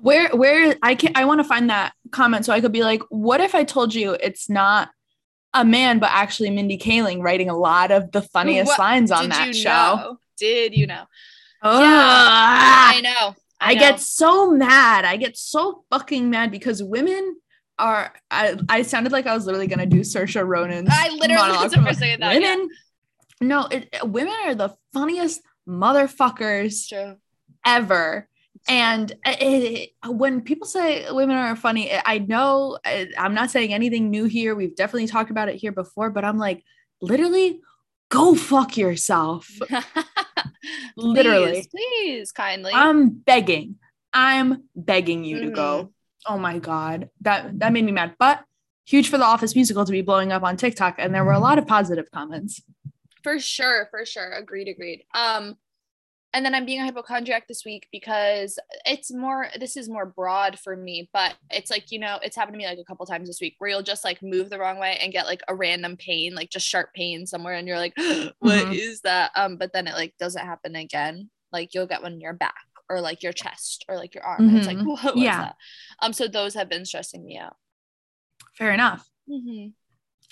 Where, 0.00 0.30
where 0.30 0.74
I 0.82 0.94
can, 0.94 1.12
I 1.14 1.24
want 1.26 1.40
to 1.40 1.44
find 1.44 1.70
that 1.70 1.92
comment 2.10 2.44
so 2.44 2.52
I 2.52 2.60
could 2.60 2.72
be 2.72 2.82
like, 2.82 3.02
what 3.10 3.40
if 3.40 3.54
I 3.54 3.62
told 3.64 3.94
you 3.94 4.12
it's 4.12 4.48
not 4.48 4.88
a 5.54 5.64
man, 5.64 5.98
but 5.98 6.10
actually 6.12 6.50
Mindy 6.50 6.78
Kaling 6.78 7.22
writing 7.22 7.48
a 7.48 7.56
lot 7.56 7.90
of 7.90 8.10
the 8.12 8.22
funniest 8.22 8.68
What- 8.68 8.78
lines 8.78 9.10
on 9.10 9.24
Did 9.24 9.32
that 9.32 9.54
show? 9.54 9.70
know? 9.70 10.18
Did 10.38 10.76
you 10.76 10.86
know? 10.86 11.04
Ugh. 11.62 11.82
I 11.82 13.00
know. 13.02 13.34
I, 13.60 13.74
know. 13.74 13.80
get 13.80 14.00
so 14.00 14.50
mad. 14.50 15.04
I 15.04 15.16
get 15.16 15.36
so 15.36 15.84
fucking 15.90 16.28
mad 16.28 16.50
because 16.50 16.82
women 16.82 17.36
are. 17.78 18.12
I, 18.30 18.56
I 18.68 18.82
sounded 18.82 19.12
like 19.12 19.26
I 19.26 19.34
was 19.34 19.46
literally 19.46 19.66
gonna 19.66 19.86
do 19.86 20.00
Saoirse 20.00 20.46
Ronan's. 20.46 20.88
I 20.90 21.08
literally 21.10 21.50
was 21.58 21.74
first 21.74 21.98
thing 22.00 22.22
I 22.22 22.34
thought, 22.34 22.40
yeah. 22.42 22.54
Women, 22.56 22.68
no, 23.40 23.66
it, 23.66 23.94
women 24.04 24.34
are 24.46 24.54
the 24.54 24.74
funniest 24.92 25.42
motherfuckers 25.68 26.88
True. 26.88 27.16
ever. 27.64 28.28
And 28.68 29.12
it, 29.24 29.90
it- 30.04 30.10
when 30.10 30.40
people 30.40 30.66
say 30.66 31.10
women 31.10 31.36
are 31.36 31.54
funny, 31.56 31.92
I 32.04 32.18
know 32.18 32.78
I- 32.84 33.08
I'm 33.18 33.34
not 33.34 33.50
saying 33.50 33.72
anything 33.72 34.10
new 34.10 34.24
here. 34.24 34.54
We've 34.54 34.74
definitely 34.74 35.06
talked 35.08 35.30
about 35.30 35.48
it 35.48 35.56
here 35.56 35.72
before, 35.72 36.10
but 36.10 36.24
I'm 36.24 36.38
like, 36.38 36.64
literally, 37.00 37.60
go 38.08 38.34
fuck 38.34 38.76
yourself. 38.76 39.48
Literally. 40.96 41.52
Please, 41.52 41.68
please, 41.68 42.32
kindly. 42.32 42.72
I'm 42.74 43.10
begging. 43.10 43.76
I'm 44.12 44.64
begging 44.74 45.24
you 45.24 45.40
to 45.40 45.46
Mm-hmm. 45.46 45.54
go. 45.54 45.92
Oh 46.28 46.38
my 46.38 46.58
god, 46.58 47.08
that 47.22 47.58
that 47.60 47.72
made 47.72 47.84
me 47.84 47.92
mad. 47.92 48.14
But 48.18 48.44
huge 48.84 49.08
for 49.10 49.18
the 49.18 49.24
Office 49.24 49.54
musical 49.54 49.84
to 49.84 49.92
be 49.92 50.02
blowing 50.02 50.32
up 50.32 50.42
on 50.42 50.56
TikTok, 50.56 50.96
and 50.98 51.14
there 51.14 51.24
were 51.24 51.32
a 51.32 51.38
lot 51.38 51.58
of 51.58 51.66
positive 51.66 52.10
comments. 52.12 52.62
for 53.22 53.38
sure, 53.38 53.88
for 53.90 54.04
sure. 54.04 54.30
Agreed, 54.32 54.68
agreed. 54.68 55.04
Um, 55.14 55.56
and 56.34 56.44
then 56.44 56.54
I'm 56.54 56.66
being 56.66 56.80
a 56.80 56.84
hypochondriac 56.84 57.48
this 57.48 57.64
week 57.64 57.86
because 57.90 58.58
it's 58.84 59.10
more. 59.12 59.48
This 59.58 59.76
is 59.76 59.88
more 59.88 60.04
broad 60.04 60.58
for 60.58 60.76
me, 60.76 61.08
but 61.12 61.34
it's 61.50 61.70
like 61.70 61.90
you 61.92 61.98
know, 61.98 62.18
it's 62.22 62.36
happened 62.36 62.54
to 62.54 62.58
me 62.58 62.66
like 62.66 62.78
a 62.78 62.84
couple 62.84 63.06
times 63.06 63.28
this 63.28 63.40
week 63.40 63.54
where 63.58 63.70
you'll 63.70 63.82
just 63.82 64.04
like 64.04 64.22
move 64.22 64.50
the 64.50 64.58
wrong 64.58 64.78
way 64.78 64.98
and 65.00 65.12
get 65.12 65.26
like 65.26 65.42
a 65.48 65.54
random 65.54 65.96
pain, 65.96 66.34
like 66.34 66.50
just 66.50 66.66
sharp 66.66 66.92
pain 66.94 67.26
somewhere, 67.26 67.54
and 67.54 67.66
you're 67.66 67.78
like, 67.78 67.94
"What 68.40 68.58
is 68.74 68.98
Mhm. 68.98 69.02
that?" 69.02 69.30
Um, 69.34 69.56
but 69.56 69.72
then 69.72 69.86
it 69.86 69.94
like 69.94 70.14
doesn't 70.18 70.44
happen 70.44 70.74
again. 70.76 71.30
Like 71.52 71.72
you'll 71.72 71.86
get 71.86 72.02
one 72.02 72.14
in 72.14 72.20
your 72.20 72.34
back 72.34 72.54
or 72.88 73.00
like 73.00 73.22
your 73.22 73.32
chest 73.32 73.84
or 73.88 73.96
like 73.96 74.14
your 74.14 74.24
arm. 74.24 74.48
And 74.48 74.56
it's 74.58 74.66
like, 74.66 74.76
Mhm. 74.78 74.86
what 75.02 75.14
was 75.14 75.24
Yeah. 75.24 75.38
that? 75.40 75.56
Um, 76.00 76.12
so 76.12 76.28
those 76.28 76.54
have 76.54 76.68
been 76.68 76.84
stressing 76.84 77.24
me 77.24 77.36
out. 77.38 77.56
Fair 78.56 78.72
enough. 78.72 79.08
Mm-hmm. 79.28 79.68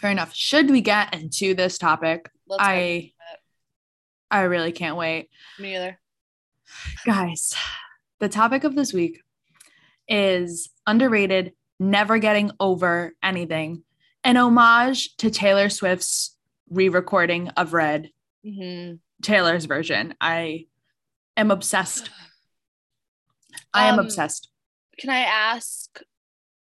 Fair 0.01 0.11
enough. 0.11 0.35
Should 0.35 0.71
we 0.71 0.81
get 0.81 1.15
into 1.15 1.55
this 1.55 1.79
topic? 1.79 2.31
Let's 2.49 2.63
I 2.63 3.13
I 4.31 4.43
really 4.43 4.73
can't 4.73 4.97
wait. 4.97 5.29
it. 5.59 5.63
me 5.63 5.77
either. 5.77 5.99
Guys, 7.05 7.55
the 8.21 8.29
topic 8.29 8.65
of 8.65 8.75
this 8.75 8.93
week 8.93 9.21
is 10.09 10.71
underrated, 10.87 11.53
never 11.79 12.19
getting 12.19 12.51
over 12.59 13.13
anything. 13.23 13.85
An 14.25 14.37
homage 14.37 15.17
to 15.19 15.31
Taylor 15.31 15.69
Swift's 15.69 16.37
re-recording 16.71 17.49
of 17.51 17.73
Red, 17.75 18.11
Mm-hmm. 18.45 18.97
Taylor's 19.23 19.65
version. 19.67 20.15
I 20.21 20.67
am 21.37 21.51
obsessed. 21.51 22.11
I 23.75 23.87
am 23.87 23.99
Um, 23.99 24.05
obsessed. 24.07 24.49
Can 24.99 25.11
I 25.11 25.21
ask 25.21 26.01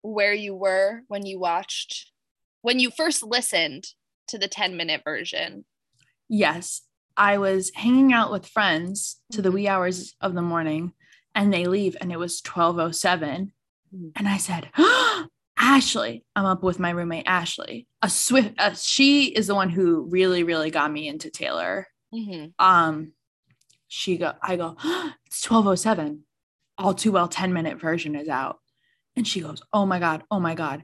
where 0.01 0.33
you 0.33 0.55
were 0.55 1.03
when 1.07 1.25
you 1.25 1.39
watched, 1.39 2.11
when 2.61 2.79
you 2.79 2.89
first 2.91 3.23
listened 3.23 3.85
to 4.27 4.37
the 4.37 4.47
10 4.47 4.75
minute 4.75 5.01
version? 5.03 5.65
Yes, 6.27 6.81
I 7.15 7.37
was 7.37 7.71
hanging 7.75 8.11
out 8.11 8.31
with 8.31 8.47
friends 8.47 9.21
to 9.31 9.41
the 9.41 9.49
Mhm. 9.49 9.53
wee 9.53 9.67
hours 9.67 10.15
of 10.19 10.33
the 10.33 10.41
morning 10.41 10.93
and 11.35 11.53
they 11.53 11.65
leave 11.65 11.95
and 12.01 12.11
it 12.11 12.17
was 12.17 12.41
1207 12.41 13.53
Mhm. 13.93 14.11
and 14.15 14.27
I 14.27 14.37
said, 14.37 14.69
Ashley, 15.57 16.25
I'm 16.35 16.45
up 16.45 16.63
with 16.63 16.79
my 16.79 16.89
roommate 16.89 17.27
Ashley. 17.27 17.87
A 18.01 18.09
Swift, 18.09 18.55
uh, 18.59 18.73
she 18.73 19.25
is 19.27 19.47
the 19.47 19.55
one 19.55 19.69
who 19.69 20.01
really, 20.09 20.43
really 20.43 20.69
got 20.71 20.91
me 20.91 21.07
into 21.07 21.29
Taylor. 21.29 21.87
Mhm. 22.13 22.53
Um, 22.59 23.13
she 23.87 24.17
go, 24.17 24.33
I 24.41 24.55
go, 24.57 24.75
it's 25.27 25.41
1207. 25.41 26.25
All 26.77 26.93
too 26.93 27.11
well 27.11 27.27
10 27.27 27.53
minute 27.53 27.79
version 27.79 28.15
is 28.15 28.27
out. 28.27 28.59
And 29.15 29.27
she 29.27 29.39
goes, 29.41 29.61
Oh 29.73 29.85
my 29.85 29.99
God, 29.99 30.23
oh 30.29 30.39
my 30.39 30.55
God. 30.55 30.83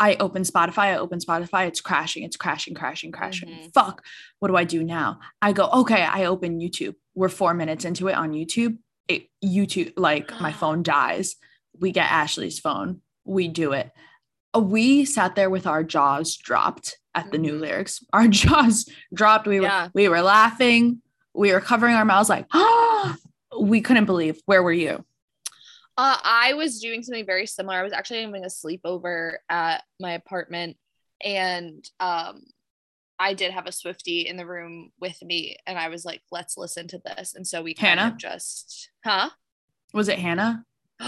I 0.00 0.14
open 0.20 0.42
Spotify, 0.42 0.78
I 0.78 0.96
open 0.98 1.18
Spotify, 1.18 1.66
it's 1.66 1.80
crashing, 1.80 2.22
it's 2.22 2.36
crashing, 2.36 2.74
crashing, 2.74 3.10
crashing. 3.10 3.48
Mhm. 3.48 3.72
Fuck, 3.74 4.04
what 4.38 4.48
do 4.48 4.56
I 4.56 4.62
do 4.64 4.84
now? 4.84 5.18
I 5.42 5.52
go, 5.52 5.68
okay, 5.72 6.02
I 6.02 6.24
open 6.26 6.60
YouTube. 6.60 6.94
We're 7.16 7.28
four 7.28 7.52
minutes 7.52 7.84
into 7.84 8.06
it 8.06 8.14
on 8.14 8.30
YouTube. 8.30 8.78
It, 9.08 9.26
YouTube, 9.44 9.94
like 9.96 10.30
my 10.40 10.52
phone 10.60 10.82
dies. 10.84 11.34
We 11.80 11.90
get 11.90 12.10
Ashley's 12.10 12.60
phone, 12.60 13.00
we 13.24 13.48
do 13.48 13.72
it. 13.72 13.90
Uh, 14.54 14.60
We 14.60 15.04
sat 15.04 15.34
there 15.34 15.50
with 15.50 15.66
our 15.66 15.82
jaws 15.82 16.36
dropped 16.36 16.96
at 17.14 17.32
the 17.32 17.38
new 17.38 17.54
Mhm. 17.54 17.60
lyrics. 17.60 18.00
Our 18.12 18.28
jaws 18.28 18.88
dropped. 19.12 19.46
We 19.48 19.58
were 19.60 19.66
we 19.94 20.08
were 20.08 20.22
laughing. 20.22 21.02
We 21.34 21.52
were 21.52 21.60
covering 21.60 21.94
our 21.96 22.04
mouths 22.04 22.28
like, 22.28 22.46
ah, 22.52 23.16
we 23.60 23.80
couldn't 23.80 24.04
believe. 24.06 24.40
Where 24.46 24.62
were 24.62 24.72
you? 24.72 25.04
Uh, 25.98 26.16
I 26.22 26.54
was 26.54 26.80
doing 26.80 27.02
something 27.02 27.26
very 27.26 27.44
similar. 27.46 27.76
I 27.76 27.82
was 27.82 27.92
actually 27.92 28.22
having 28.22 28.44
a 28.44 28.48
sleepover 28.48 29.38
at 29.50 29.82
my 30.00 30.12
apartment, 30.12 30.76
and 31.22 31.84
um, 31.98 32.44
I 33.18 33.34
did 33.34 33.50
have 33.50 33.66
a 33.66 33.72
Swifty 33.72 34.20
in 34.20 34.36
the 34.36 34.46
room 34.46 34.92
with 35.00 35.20
me, 35.22 35.56
and 35.66 35.76
I 35.76 35.88
was 35.88 36.04
like, 36.04 36.22
"Let's 36.30 36.56
listen 36.56 36.86
to 36.88 37.00
this." 37.04 37.34
And 37.34 37.44
so 37.44 37.62
we 37.62 37.74
kind 37.74 37.98
Hannah? 37.98 38.12
of 38.12 38.18
just, 38.18 38.90
huh? 39.04 39.30
Was 39.92 40.08
it 40.08 40.20
Hannah? 40.20 40.64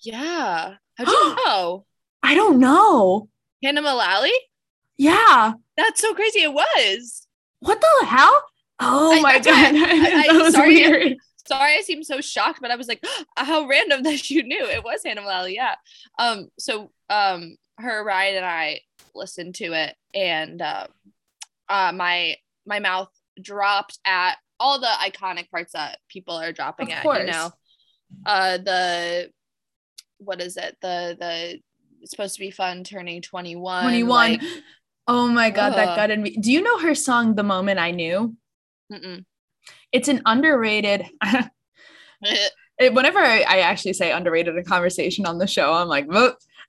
yeah. 0.00 0.74
How'd 0.96 1.08
you 1.08 1.36
know? 1.46 1.84
I 2.24 2.34
don't 2.34 2.58
know. 2.58 3.28
Hannah 3.62 3.82
Mullally? 3.82 4.32
Yeah. 4.98 5.52
That's 5.76 6.00
so 6.00 6.12
crazy. 6.14 6.40
It 6.42 6.52
was. 6.52 7.26
What 7.60 7.80
the 7.80 8.06
hell? 8.06 8.42
Oh 8.80 9.12
I- 9.16 9.20
my 9.20 9.38
god. 9.38 9.46
I- 9.76 10.24
I- 10.24 10.26
that 10.32 10.42
was 10.42 10.54
sorry. 10.54 10.74
weird. 10.74 11.16
Sorry, 11.46 11.76
I 11.76 11.82
seemed 11.82 12.06
so 12.06 12.20
shocked, 12.20 12.60
but 12.60 12.70
I 12.70 12.76
was 12.76 12.88
like, 12.88 13.04
how 13.36 13.66
random 13.66 14.02
that 14.04 14.30
you 14.30 14.42
knew 14.42 14.64
it 14.64 14.84
was 14.84 15.00
Hannah 15.04 15.22
Mullally. 15.22 15.54
Yeah. 15.54 15.74
Um. 16.18 16.48
So, 16.58 16.90
um, 17.10 17.56
her 17.78 18.04
Ryan 18.04 18.36
and 18.36 18.46
I 18.46 18.80
listened 19.14 19.54
to 19.56 19.72
it, 19.72 19.94
and 20.14 20.60
uh, 20.62 20.86
uh, 21.68 21.92
my 21.94 22.36
my 22.66 22.78
mouth 22.78 23.10
dropped 23.40 23.98
at 24.04 24.36
all 24.60 24.78
the 24.78 24.86
iconic 24.86 25.50
parts 25.50 25.72
that 25.72 25.98
people 26.08 26.34
are 26.34 26.52
dropping 26.52 26.92
Of 26.92 26.98
at. 26.98 27.02
course. 27.02 27.20
You 27.20 27.26
know, 27.26 27.50
uh, 28.26 28.58
the 28.58 29.30
what 30.18 30.40
is 30.40 30.56
it? 30.56 30.76
The 30.80 31.16
the 31.18 32.06
supposed 32.06 32.34
to 32.34 32.40
be 32.40 32.50
fun 32.50 32.84
turning 32.84 33.22
twenty 33.22 33.56
one. 33.56 33.82
21. 33.84 34.40
oh 35.08 35.28
my 35.28 35.50
god, 35.50 35.70
that 35.70 35.88
Ugh. 35.88 35.96
gutted 35.96 36.20
me. 36.20 36.36
Do 36.36 36.52
you 36.52 36.62
know 36.62 36.78
her 36.78 36.94
song 36.94 37.34
The 37.34 37.42
Moment 37.42 37.78
I 37.80 37.90
Knew? 37.90 38.36
mm-mm. 38.92 39.24
It's 39.92 40.08
an 40.08 40.22
underrated 40.26 41.06
it, 42.78 42.94
whenever 42.94 43.18
I, 43.18 43.40
I 43.42 43.58
actually 43.60 43.92
say 43.92 44.12
underrated 44.12 44.56
in 44.56 44.64
conversation 44.64 45.26
on 45.26 45.38
the 45.38 45.46
show, 45.46 45.72
I'm 45.72 45.88
like, 45.88 46.06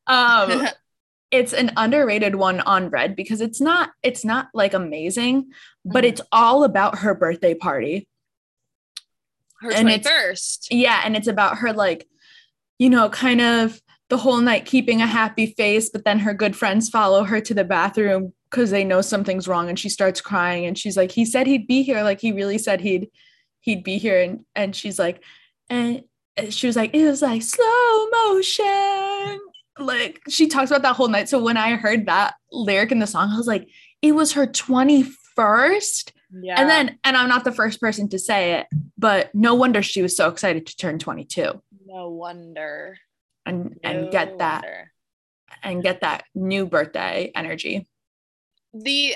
um, 0.07 0.67
it's 1.31 1.53
an 1.53 1.71
underrated 1.77 2.35
one 2.35 2.59
on 2.61 2.89
Red 2.89 3.15
because 3.15 3.41
it's 3.41 3.59
not 3.61 3.91
it's 4.03 4.23
not 4.23 4.49
like 4.53 4.73
amazing, 4.73 5.51
but 5.85 6.03
Mhm. 6.03 6.07
it's 6.07 6.21
all 6.31 6.63
about 6.63 6.99
her 6.99 7.15
birthday 7.15 7.53
party. 7.55 8.07
her 9.61 9.71
and 9.71 10.03
first. 10.03 10.67
Yeah, 10.71 11.01
and 11.05 11.15
it's 11.15 11.27
about 11.27 11.59
her 11.59 11.71
like, 11.73 12.07
you 12.77 12.89
know, 12.89 13.09
kind 13.09 13.41
of 13.41 13.81
the 14.09 14.17
whole 14.17 14.37
night 14.41 14.65
keeping 14.65 15.01
a 15.01 15.07
happy 15.07 15.47
face, 15.47 15.89
but 15.89 16.03
then 16.05 16.19
her 16.19 16.33
good 16.33 16.55
friends 16.55 16.89
follow 16.89 17.23
her 17.23 17.39
to 17.41 17.53
the 17.53 17.63
bathroom 17.63 18.33
because 18.53 18.69
they 18.69 18.83
know 18.83 19.01
something's 19.01 19.47
wrong 19.47 19.67
and 19.67 19.79
she 19.79 19.89
starts 19.89 20.21
crying 20.21 20.67
and 20.67 20.77
she's 20.77 20.95
like, 20.95 21.11
he 21.11 21.25
said 21.25 21.47
he'd 21.47 21.65
be 21.65 21.81
here. 21.81 22.03
Like 22.03 22.21
he 22.21 22.31
really 22.31 22.59
said 22.59 22.81
he'd 22.81 23.09
he'd 23.61 23.83
be 23.83 23.97
here. 23.97 24.21
And 24.21 24.45
and 24.53 24.75
she's 24.75 24.99
like, 24.99 25.23
and 25.71 26.03
and 26.37 26.53
she 26.53 26.67
was 26.67 26.75
like, 26.75 26.93
it 26.93 27.03
was 27.03 27.23
like 27.23 27.41
slow 27.41 28.09
motion. 28.11 29.39
Like 29.79 30.21
she 30.29 30.45
talks 30.47 30.69
about 30.69 30.83
that 30.83 30.95
whole 30.95 31.07
night. 31.07 31.29
So 31.29 31.41
when 31.41 31.57
I 31.57 31.75
heard 31.77 32.05
that 32.05 32.35
lyric 32.51 32.91
in 32.91 32.99
the 32.99 33.07
song, 33.07 33.31
I 33.31 33.37
was 33.37 33.47
like, 33.47 33.67
it 34.03 34.11
was 34.11 34.33
her 34.33 34.45
21st. 34.45 36.11
Yeah. 36.43 36.59
And 36.61 36.69
then, 36.69 36.99
and 37.03 37.17
I'm 37.17 37.29
not 37.29 37.45
the 37.45 37.51
first 37.51 37.79
person 37.81 38.07
to 38.09 38.19
say 38.19 38.53
it, 38.59 38.67
but 38.99 39.33
no 39.33 39.55
wonder 39.55 39.81
she 39.81 40.03
was 40.03 40.15
so 40.15 40.29
excited 40.29 40.67
to 40.67 40.77
turn 40.77 40.99
22 40.99 41.59
no 41.87 42.09
wonder. 42.09 42.97
and 43.45 43.79
and 43.83 44.05
No 44.05 44.11
get 44.11 44.37
that 44.39 44.61
wonder. 44.63 44.91
and 45.63 45.83
get 45.83 46.01
that 46.01 46.23
new 46.35 46.65
birthday 46.65 47.31
energy. 47.35 47.87
The 48.73 49.15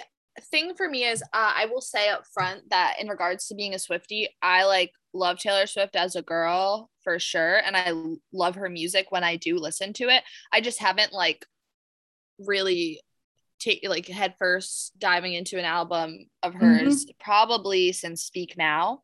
thing 0.51 0.73
for 0.75 0.87
me 0.87 1.03
is 1.03 1.23
uh, 1.23 1.53
i 1.55 1.65
will 1.65 1.81
say 1.81 2.09
up 2.09 2.23
front 2.31 2.61
that 2.69 2.95
in 2.99 3.07
regards 3.07 3.47
to 3.47 3.55
being 3.55 3.73
a 3.73 3.79
swifty 3.79 4.29
i 4.41 4.65
like 4.65 4.91
love 5.13 5.39
taylor 5.39 5.65
swift 5.65 5.95
as 5.95 6.15
a 6.15 6.21
girl 6.21 6.91
for 7.03 7.17
sure 7.17 7.57
and 7.65 7.75
I 7.75 7.91
love 8.31 8.55
her 8.55 8.69
music 8.69 9.07
when 9.09 9.23
i 9.23 9.35
do 9.35 9.57
listen 9.57 9.93
to 9.93 10.09
it 10.09 10.23
i 10.53 10.61
just 10.61 10.79
haven't 10.79 11.11
like 11.11 11.43
really 12.37 13.01
take 13.59 13.83
like 13.89 14.07
head 14.07 14.35
first 14.37 14.97
diving 14.99 15.33
into 15.33 15.57
an 15.57 15.65
album 15.65 16.27
of 16.43 16.53
hers 16.53 17.07
probably 17.19 17.91
since 17.91 18.21
speak 18.21 18.55
now 18.57 19.01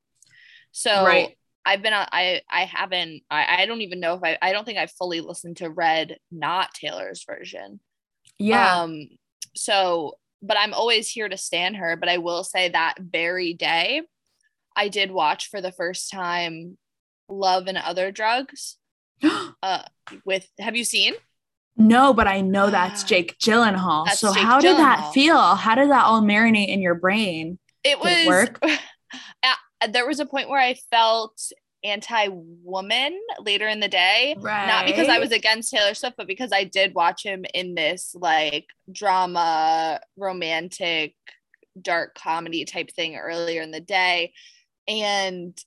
so 0.72 1.03
Right. 1.03 1.36
i've 1.65 1.81
been 1.81 1.93
i 1.93 2.41
i 2.48 2.65
haven't 2.65 3.24
I, 3.31 3.63
I 3.63 3.65
don't 3.65 3.81
even 3.81 4.00
know 4.00 4.13
if 4.13 4.24
i 4.24 4.38
i 4.39 4.51
don't 4.51 4.65
think 4.65 4.77
i 4.77 4.86
fully 4.86 5.22
listened 5.22 5.57
to 5.57 5.69
red 5.72 6.17
not 6.31 6.75
taylor's 6.75 7.24
version 7.25 7.79
Yeah. 8.38 8.81
um, 8.83 9.07
so, 9.55 10.13
but 10.44 10.58
I'm 10.58 10.74
always 10.74 11.10
here 11.10 11.30
to 11.30 11.38
stand 11.38 11.78
her. 11.78 11.96
But 11.96 12.10
I 12.10 12.18
will 12.18 12.44
say 12.44 12.70
that 12.70 12.96
very 13.00 13.54
day, 13.54 14.04
I 14.76 14.90
did 14.90 15.12
watch 15.12 15.50
for 15.50 15.62
the 15.62 15.72
first 15.72 16.12
time 16.12 16.78
Love 17.30 17.68
and 17.68 17.78
Other 17.78 18.12
Drugs. 18.12 18.78
Uh, 19.64 19.84
with 20.26 20.46
have 20.60 20.76
you 20.76 20.84
seen? 20.84 21.14
no, 21.78 22.14
but 22.14 22.28
I 22.28 22.42
know 22.42 22.70
that's. 22.70 23.04
Jake 23.06 23.38
Gyllenhaal. 23.40 24.06
That's 24.06 24.20
so 24.20 24.34
Jake 24.34 24.44
how 24.44 24.60
did 24.60 24.76
that 24.76 25.14
feel? 25.14 25.56
How 25.56 25.76
did 25.76 25.90
that 25.90 26.04
all 26.04 26.22
marinate 26.22 26.68
in 26.68 26.82
your 26.82 26.96
brain? 26.96 27.58
It 27.86 28.02
Did 28.02 28.10
it 28.10 28.28
was 28.28 28.28
work? 28.28 28.64
Uh, 29.44 29.88
there 29.88 30.08
was 30.08 30.20
a 30.20 30.26
point 30.26 30.50
where 30.50 30.60
I 30.60 30.76
felt 30.90 31.40
anti-woman 31.84 33.20
later 33.40 33.68
in 33.68 33.80
the 33.80 33.88
day. 33.88 34.36
Right. 34.40 34.68
Not 34.68 34.86
because 34.86 35.10
I 35.10 35.20
was 35.20 35.32
against 35.32 35.72
Taylor 35.72 35.94
Swift, 35.94 36.18
but 36.18 36.28
because 36.28 36.52
I 36.54 36.63
did 36.63 36.94
watch 36.94 37.24
him 37.24 37.46
in 37.54 37.75
this 37.75 38.16
like 38.18 38.68
drama, 38.92 40.00
romantic, 40.18 41.16
dark 41.82 42.16
comedy 42.16 42.66
type 42.66 42.92
thing 42.92 43.16
earlier 43.16 43.62
in 43.62 43.72
the 43.72 43.80
day. 43.82 44.34
And 44.88 45.58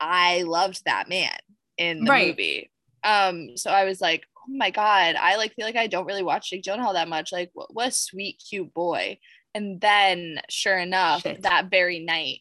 I 0.00 0.42
loved 0.42 0.84
that 0.84 1.08
man 1.08 1.36
in 1.78 2.04
the 2.04 2.10
Right. 2.10 2.28
movie. 2.28 2.70
Um, 3.04 3.56
so 3.56 3.70
I 3.70 3.84
was 3.84 4.00
like, 4.00 4.26
oh 4.38 4.52
my 4.52 4.70
God, 4.70 5.16
I 5.16 5.36
like 5.36 5.54
feel 5.54 5.66
like 5.66 5.76
I 5.76 5.86
don't 5.86 6.06
really 6.06 6.22
watch 6.22 6.50
Jake 6.50 6.62
Gyllenhaal 6.64 6.94
that 6.94 7.08
much. 7.08 7.32
Like, 7.32 7.50
what, 7.52 7.72
what 7.74 7.88
a 7.88 7.92
sweet, 7.92 8.42
cute 8.48 8.72
boy. 8.74 9.18
And 9.54 9.80
then 9.80 10.40
sure 10.48 10.78
enough, 10.78 11.22
Shit. 11.22 11.42
that 11.42 11.70
very 11.70 12.00
night, 12.00 12.40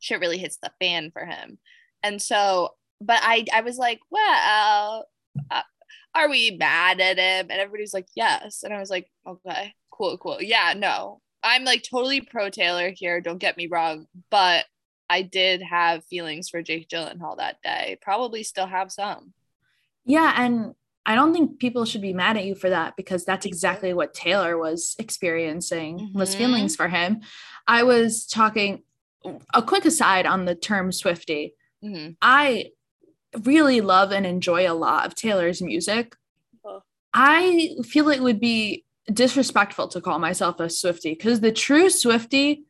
shit 0.00 0.20
really 0.20 0.38
hits 0.38 0.58
the 0.62 0.72
fan 0.80 1.10
for 1.10 1.24
him. 1.24 1.58
And 2.02 2.20
so, 2.20 2.70
but 3.00 3.20
I 3.22 3.44
I 3.52 3.60
was 3.62 3.76
like, 3.76 4.00
well, 4.10 5.06
uh, 5.50 5.62
are 6.14 6.28
we 6.28 6.52
mad 6.52 7.00
at 7.00 7.18
him? 7.18 7.48
And 7.50 7.60
everybody's 7.60 7.94
like, 7.94 8.06
yes. 8.16 8.62
And 8.62 8.72
I 8.72 8.78
was 8.78 8.90
like, 8.90 9.10
okay, 9.26 9.74
cool, 9.90 10.18
cool. 10.18 10.38
Yeah, 10.40 10.74
no, 10.76 11.20
I'm 11.42 11.64
like 11.64 11.84
totally 11.88 12.20
pro 12.20 12.50
Taylor 12.50 12.90
here. 12.90 13.20
Don't 13.20 13.38
get 13.38 13.56
me 13.56 13.66
wrong, 13.68 14.06
but 14.30 14.64
I 15.10 15.22
did 15.22 15.62
have 15.62 16.04
feelings 16.04 16.48
for 16.48 16.62
Jake 16.62 16.88
Gyllenhaal 16.88 17.38
that 17.38 17.62
day. 17.62 17.98
Probably 18.02 18.42
still 18.42 18.66
have 18.66 18.92
some. 18.92 19.32
Yeah, 20.04 20.32
and 20.36 20.74
I 21.06 21.14
don't 21.14 21.32
think 21.32 21.58
people 21.58 21.84
should 21.86 22.02
be 22.02 22.12
mad 22.12 22.36
at 22.36 22.44
you 22.44 22.54
for 22.54 22.68
that 22.68 22.94
because 22.96 23.24
that's 23.24 23.46
exactly 23.46 23.94
what 23.94 24.12
Taylor 24.12 24.58
was 24.58 24.94
experiencing 24.98 26.10
was 26.14 26.34
Mhm. 26.34 26.38
feelings 26.38 26.76
for 26.76 26.88
him. 26.88 27.22
I 27.66 27.82
was 27.82 28.26
talking 28.26 28.82
a 29.54 29.62
quick 29.62 29.84
aside 29.86 30.26
on 30.26 30.44
the 30.44 30.54
term 30.54 30.92
Swifty. 30.92 31.54
Mhm. 31.84 32.16
I 32.20 32.72
really 33.44 33.80
love 33.80 34.12
and 34.12 34.26
enjoy 34.26 34.70
a 34.70 34.74
lot 34.74 35.06
of 35.06 35.14
Taylor's 35.14 35.62
music. 35.62 36.16
Oh. 36.64 36.82
I 37.14 37.76
feel 37.84 38.08
it 38.08 38.22
would 38.22 38.40
be 38.40 38.84
disrespectful 39.12 39.88
to 39.88 40.00
call 40.00 40.18
myself 40.18 40.60
a 40.60 40.68
Swifty 40.68 41.14
because 41.14 41.40
the 41.40 41.52
true 41.52 41.90
Swifty, 41.90 42.64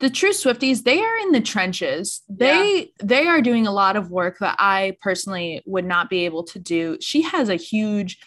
the 0.00 0.10
true 0.10 0.30
Swifties, 0.30 0.84
they 0.84 1.00
are 1.00 1.18
in 1.18 1.32
the 1.32 1.40
trenches. 1.40 2.22
They 2.28 2.92
they 3.02 3.26
are 3.26 3.40
doing 3.42 3.66
a 3.66 3.72
lot 3.72 3.96
of 3.96 4.10
work 4.10 4.38
that 4.38 4.56
I 4.58 4.96
personally 5.00 5.62
would 5.66 5.84
not 5.84 6.08
be 6.10 6.24
able 6.24 6.44
to 6.44 6.58
do. 6.58 6.98
She 7.00 7.22
has 7.22 7.48
a 7.48 7.56
huge, 7.56 8.18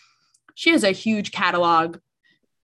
she 0.54 0.72
has 0.72 0.84
a 0.84 0.92
huge 0.92 1.32
catalog 1.32 1.98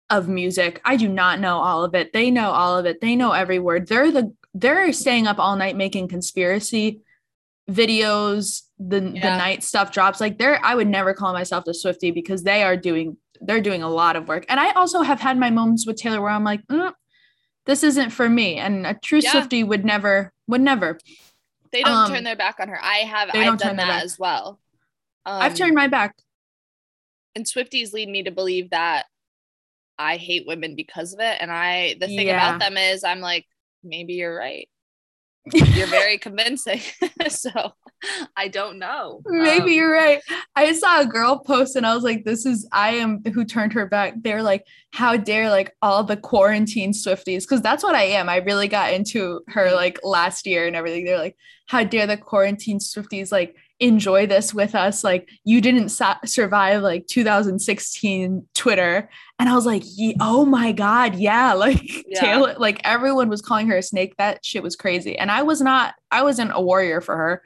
of 0.10 0.28
music. 0.28 0.82
I 0.84 0.98
do 0.98 1.08
not 1.08 1.40
know 1.40 1.58
all 1.58 1.84
of 1.84 1.96
it. 1.96 2.14
They 2.14 2.32
know 2.32 2.52
all 2.52 2.78
of 2.78 2.86
it. 2.86 3.02
They 3.02 3.16
know 3.16 3.32
every 3.32 3.60
word. 3.60 3.88
They're 3.88 4.12
the 4.12 4.34
they're 4.54 4.92
staying 4.92 5.28
up 5.28 5.40
all 5.40 5.56
night 5.56 5.78
making 5.78 6.10
conspiracy 6.10 7.02
videos 7.70 8.64
the 8.80 9.00
the 9.00 9.10
night 9.38 9.64
stuff 9.64 9.92
drops 9.92 10.20
like 10.20 10.38
they're 10.38 10.60
i 10.66 10.74
would 10.76 10.88
never 10.88 11.14
call 11.14 11.32
myself 11.32 11.66
a 11.68 11.74
swifty 11.74 12.12
because 12.12 12.44
they 12.44 12.64
are 12.64 12.76
doing 12.76 13.16
they're 13.44 13.62
doing 13.62 13.82
a 13.82 13.90
lot 13.90 14.16
of 14.16 14.28
work. 14.28 14.46
And 14.50 14.60
I 14.60 14.72
also 14.74 15.02
have 15.02 15.20
had 15.20 15.36
my 15.36 15.50
moments 15.50 15.88
with 15.88 15.96
Taylor 15.96 16.22
where 16.22 16.30
I'm 16.30 16.44
like, 16.44 16.62
mm, 16.68 16.94
this 17.66 17.84
isn't 17.84 18.12
for 18.12 18.30
me. 18.30 18.58
And 18.58 18.86
a 18.86 18.94
true 18.94 19.18
Yeah. 19.24 19.32
Swifty 19.32 19.64
would 19.64 19.84
never, 19.84 20.32
would 20.46 20.62
never. 20.62 21.00
They 21.72 21.82
don't 21.82 21.92
Um, 22.06 22.12
turn 22.12 22.24
their 22.24 22.36
back 22.36 22.60
on 22.60 22.68
her. 22.68 22.78
I 22.80 22.98
have. 22.98 23.32
they 23.34 23.40
I've 23.40 23.46
don't 23.48 23.60
done 23.60 23.68
turn 23.70 23.78
that 23.78 23.88
back. 23.88 24.04
as 24.04 24.20
well. 24.20 24.60
Um, 25.26 25.42
I've 25.42 25.56
turned 25.56 25.74
my 25.74 25.88
back. 25.88 26.14
and 27.36 27.44
Swifties 27.48 27.94
lead 27.94 28.10
me 28.10 28.22
to 28.22 28.32
believe 28.32 28.70
that 28.70 29.08
I 29.98 30.18
hate 30.18 30.46
women 30.46 30.76
because 30.76 31.12
of 31.14 31.20
it. 31.20 31.38
And 31.42 31.52
I, 31.52 31.96
the 32.00 32.06
thing 32.06 32.28
Yeah. 32.28 32.36
about 32.48 32.60
them 32.60 32.78
is, 32.78 33.04
I'm 33.04 33.22
like, 33.22 33.48
maybe 33.84 34.14
you're 34.14 34.38
right. 34.38 34.70
You're 35.54 35.88
very 35.88 36.18
convincing. 36.18 36.82
so 37.30 37.74
I 38.36 38.48
don't 38.48 38.78
know. 38.80 39.22
Maybe 39.26 39.64
Um, 39.64 39.70
you're 39.70 39.92
right. 39.92 40.22
I 40.56 40.72
saw 40.74 41.02
a 41.02 41.06
girl 41.06 41.40
post 41.40 41.76
and 41.76 41.86
I 41.86 41.96
was 41.96 42.04
like, 42.04 42.24
this 42.26 42.46
is 42.46 42.68
I 42.72 42.92
am 42.96 43.24
who 43.34 43.44
turned 43.44 43.74
her 43.74 43.88
back. 43.88 44.14
They're 44.22 44.44
like, 44.44 44.66
how 44.92 45.18
dare 45.18 45.50
like 45.50 45.76
all 45.82 46.04
the 46.04 46.18
quarantine 46.18 46.94
Swifties? 46.94 47.42
Because 47.42 47.62
that's 47.62 47.84
what 47.84 47.96
I 47.96 48.04
am. 48.04 48.30
I 48.30 48.38
really 48.38 48.68
got 48.68 48.94
into 48.94 49.42
her 49.48 49.72
like 49.72 50.00
last 50.04 50.46
year 50.46 50.68
and 50.68 50.76
everything. 50.76 51.06
They're 51.06 51.18
like, 51.18 51.38
how 51.68 51.84
dare 51.84 52.08
the 52.08 52.18
quarantine 52.18 52.80
Swifties 52.80 53.32
like 53.32 53.56
enjoy 53.82 54.28
this 54.28 54.54
with 54.54 54.76
us? 54.76 55.04
Like 55.04 55.28
you 55.44 55.60
didn't 55.60 55.90
survive 56.26 56.82
like 56.82 57.08
2016 57.08 58.48
Twitter. 58.54 59.10
And 59.40 59.50
I 59.50 59.56
was 59.56 59.66
like, 59.66 59.84
oh 60.20 60.46
my 60.46 60.72
God, 60.72 61.16
yeah. 61.16 61.54
Like 61.62 61.82
Yeah. 62.08 62.22
Taylor, 62.22 62.56
like 62.58 62.80
everyone 62.84 63.28
was 63.30 63.42
calling 63.42 63.68
her 63.68 63.78
a 63.78 63.84
snake. 63.84 64.16
That 64.18 64.46
shit 64.46 64.64
was 64.64 64.76
crazy. 64.76 65.18
And 65.18 65.30
I 65.32 65.42
was 65.44 65.62
not, 65.62 65.96
I 66.12 66.24
wasn't 66.24 66.52
a 66.54 66.62
warrior 66.62 67.02
for 67.02 67.18
her. 67.18 67.42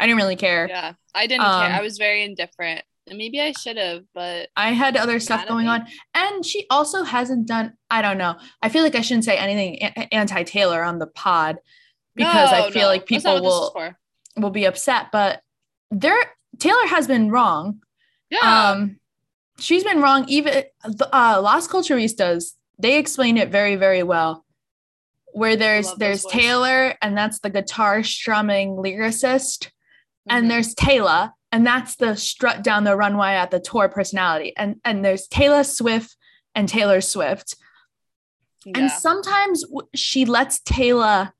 I 0.00 0.06
didn't 0.06 0.18
really 0.18 0.36
care. 0.36 0.68
Yeah, 0.68 0.92
I 1.14 1.26
didn't 1.26 1.44
Um, 1.44 1.62
care. 1.66 1.78
I 1.78 1.82
was 1.82 1.98
very 1.98 2.24
indifferent. 2.24 2.82
And 3.08 3.16
maybe 3.16 3.40
I 3.40 3.52
should 3.52 3.78
have, 3.78 4.04
but 4.14 4.48
I 4.54 4.72
had 4.72 4.96
other 4.96 5.18
stuff 5.18 5.48
going 5.48 5.66
on. 5.66 5.86
And 6.14 6.44
she 6.44 6.66
also 6.70 7.04
hasn't 7.04 7.48
done, 7.48 7.72
I 7.90 8.02
don't 8.02 8.18
know. 8.18 8.36
I 8.62 8.68
feel 8.68 8.82
like 8.82 8.94
I 8.94 9.00
shouldn't 9.00 9.24
say 9.24 9.36
anything 9.38 9.82
anti 10.12 10.42
Taylor 10.42 10.82
on 10.82 10.98
the 10.98 11.06
pod 11.06 11.56
because 12.14 12.52
I 12.52 12.70
feel 12.70 12.82
no, 12.82 12.88
like 12.88 13.06
people 13.06 13.32
what 13.34 13.40
this 13.42 13.52
is 13.52 13.74
will 13.74 13.94
will 14.42 14.50
be 14.50 14.66
upset. 14.66 15.06
But 15.10 15.40
there 15.90 16.18
Taylor 16.58 16.86
has 16.86 17.06
been 17.06 17.30
wrong. 17.30 17.80
Yeah. 18.30 18.70
Um 18.70 18.98
she's 19.58 19.84
been 19.84 20.00
wrong. 20.00 20.24
Even 20.28 20.64
the 20.84 21.08
uh 21.14 21.40
Las 21.42 21.66
Culturistas, 21.68 22.52
they 22.78 22.98
explain 22.98 23.36
it 23.36 23.50
very, 23.50 23.76
very 23.76 24.02
well. 24.02 24.44
Where 25.32 25.56
there's 25.56 25.92
there's. 25.94 26.24
Taylor, 26.24 26.94
and 27.02 27.16
that's 27.16 27.38
the 27.40 27.50
guitar 27.50 28.02
strumming 28.02 28.76
lyricist 28.76 29.70
and 30.28 30.46
Mhm. 30.46 30.48
there's 30.48 30.74
Taylor, 30.74 31.32
and 31.52 31.66
that's 31.66 31.96
the 31.96 32.16
strut 32.16 32.62
down 32.62 32.84
the 32.84 32.96
runway 32.96 33.32
at 33.34 33.50
the 33.50 33.60
tour 33.60 33.88
personality. 33.88 34.52
And 34.56 34.80
and 34.84 35.04
there's 35.04 35.28
Taylor 35.28 35.64
Swift 35.64 36.16
and 36.54 36.68
Taylor 36.68 37.00
Swift. 37.00 37.54
And 38.74 38.90
sometimes 38.90 39.64
she 39.94 40.24
lets 40.24 40.60
Taylor 40.60 41.32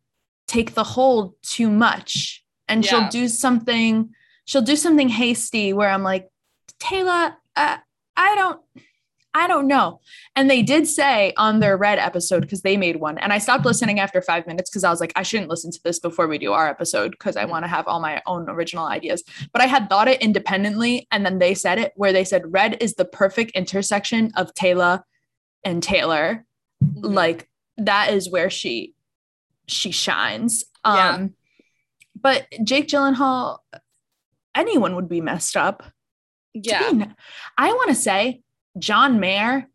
take 0.47 0.75
the 0.75 0.85
hold 0.85 1.35
too 1.43 1.69
much, 1.69 2.45
and 2.69 2.85
Yeah. 2.85 2.91
she'll 2.91 3.09
do 3.09 3.29
something. 3.29 4.15
She'll 4.49 4.63
do 4.63 4.77
something 4.77 5.11
hasty 5.11 5.75
where 5.75 5.91
I'm 5.91 6.03
like, 6.03 6.27
Taylor, 6.81 7.37
uh, 7.55 7.77
I 8.17 8.35
don't. 8.35 8.61
I 9.35 9.47
don't 9.47 9.67
know. 9.69 10.01
And 10.35 10.51
they 10.51 10.63
did 10.63 10.89
say 10.89 11.35
on 11.37 11.61
their 11.61 11.77
red 11.77 11.99
episode, 11.99 12.41
because 12.41 12.63
they 12.63 12.79
made 12.79 12.97
one, 12.97 13.19
and 13.19 13.31
I 13.31 13.37
stopped 13.37 13.67
listening 13.67 14.01
after 14.01 14.23
five 14.23 14.47
minutes 14.47 14.71
because 14.71 14.85
I 14.85 14.91
was 14.91 15.01
like, 15.01 15.13
I 15.17 15.23
shouldn't 15.23 15.51
listen 15.51 15.71
to 15.71 15.81
this 15.85 16.01
before 16.01 16.27
we 16.27 16.39
do 16.39 16.55
our 16.55 16.67
episode 16.67 17.11
because 17.11 17.37
I 17.37 17.45
want 17.45 17.65
to 17.65 17.69
have 17.69 17.87
all 17.87 18.01
my 18.01 18.23
own 18.25 18.49
original 18.49 18.87
ideas. 18.87 19.23
But 19.53 19.61
I 19.61 19.67
had 19.67 19.91
thought 19.91 20.09
it 20.09 20.23
independently, 20.23 21.07
and 21.11 21.27
then 21.27 21.39
they 21.39 21.53
said 21.53 21.79
it 21.79 21.93
where 21.95 22.15
they 22.15 22.25
said 22.25 22.51
red 22.51 22.79
is 22.83 22.95
the 22.95 23.05
perfect 23.05 23.51
intersection 23.51 24.33
of 24.35 24.55
Taylor 24.55 25.05
and 25.63 25.83
Taylor. 25.83 26.47
Mhm. 26.83 27.15
Like 27.15 27.51
that 27.77 28.15
is 28.15 28.31
where 28.31 28.49
she 28.49 28.95
she 29.67 29.91
shines. 29.91 30.65
Yeah. 30.87 31.11
Um 31.11 31.35
but 32.19 32.47
Jake 32.65 32.89
Gyllenhaal, 32.89 33.59
anyone 34.59 34.95
would 34.97 35.09
be 35.09 35.21
messed 35.21 35.57
up. 35.57 35.83
yeah. 36.55 36.89
n- 36.89 37.17
I 37.57 37.73
want 37.73 37.89
to 37.91 37.95
say 37.95 38.43
John 38.79 39.21
Mayer 39.21 39.69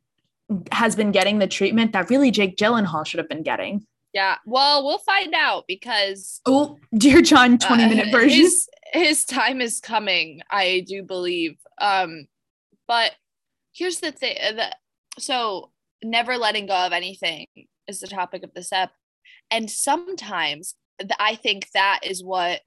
has 0.71 0.95
been 0.95 1.11
getting 1.11 1.39
the 1.39 1.47
treatment 1.47 1.93
that 1.93 2.09
really 2.09 2.29
Jake 2.31 2.57
Gyllenhaal 2.57 3.05
should 3.05 3.17
have 3.19 3.29
been 3.29 3.43
getting. 3.43 3.85
Yeah. 4.13 4.35
Well, 4.45 4.85
we'll 4.85 4.99
find 4.99 5.33
out 5.33 5.63
because 5.67 6.41
Oh, 6.45 6.77
dear 6.95 7.21
John, 7.21 7.57
20 7.57 7.87
minute 7.89 8.07
uh, 8.09 8.11
version. 8.11 8.29
His, 8.41 8.69
his 8.91 9.25
time 9.25 9.59
is 9.61 9.79
coming, 9.79 10.41
I 10.51 10.85
do 10.87 11.01
believe. 11.01 11.57
Um, 11.79 12.27
but 12.87 13.13
here's 13.73 13.99
the 13.99 14.11
thing. 14.11 14.35
The, 14.55 14.75
so 15.17 15.71
never 16.03 16.37
letting 16.37 16.67
go 16.67 16.75
of 16.75 16.91
anything 16.93 17.47
is 17.87 18.01
the 18.01 18.07
topic 18.07 18.43
of 18.43 18.53
this 18.53 18.71
ep. 18.71 18.91
And 19.49 19.71
sometimes 19.71 20.75
I 21.19 21.35
think 21.35 21.69
that 21.73 22.01
is 22.03 22.23
what 22.23 22.61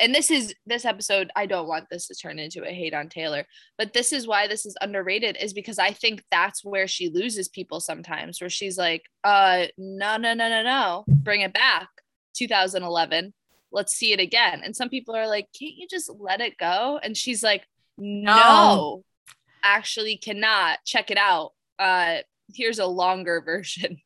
and 0.00 0.14
this 0.14 0.30
is 0.30 0.54
this 0.66 0.84
episode 0.84 1.30
i 1.36 1.46
don't 1.46 1.68
want 1.68 1.86
this 1.90 2.08
to 2.08 2.14
turn 2.14 2.38
into 2.38 2.64
a 2.64 2.72
hate 2.72 2.92
on 2.92 3.08
taylor 3.08 3.44
but 3.78 3.92
this 3.92 4.12
is 4.12 4.26
why 4.26 4.48
this 4.48 4.66
is 4.66 4.76
underrated 4.80 5.36
is 5.40 5.52
because 5.52 5.78
i 5.78 5.90
think 5.92 6.22
that's 6.30 6.64
where 6.64 6.88
she 6.88 7.08
loses 7.08 7.48
people 7.48 7.78
sometimes 7.78 8.40
where 8.40 8.50
she's 8.50 8.76
like 8.76 9.02
uh 9.22 9.66
no 9.78 10.16
no 10.16 10.34
no 10.34 10.48
no 10.48 10.62
no 10.62 11.04
bring 11.08 11.42
it 11.42 11.52
back 11.52 11.88
2011 12.34 13.32
let's 13.72 13.94
see 13.94 14.12
it 14.12 14.20
again. 14.20 14.62
And 14.64 14.74
some 14.74 14.88
people 14.88 15.14
are 15.14 15.28
like 15.28 15.46
can't 15.58 15.74
you 15.76 15.86
just 15.88 16.10
let 16.18 16.40
it 16.40 16.56
go? 16.58 16.98
And 17.02 17.16
she's 17.16 17.42
like 17.42 17.66
no, 17.98 19.04
actually 19.62 20.16
cannot. 20.16 20.78
Check 20.86 21.10
it 21.10 21.18
out. 21.18 21.52
Uh 21.78 22.18
here's 22.54 22.78
a 22.78 22.86
longer 22.86 23.40
version. 23.44 23.98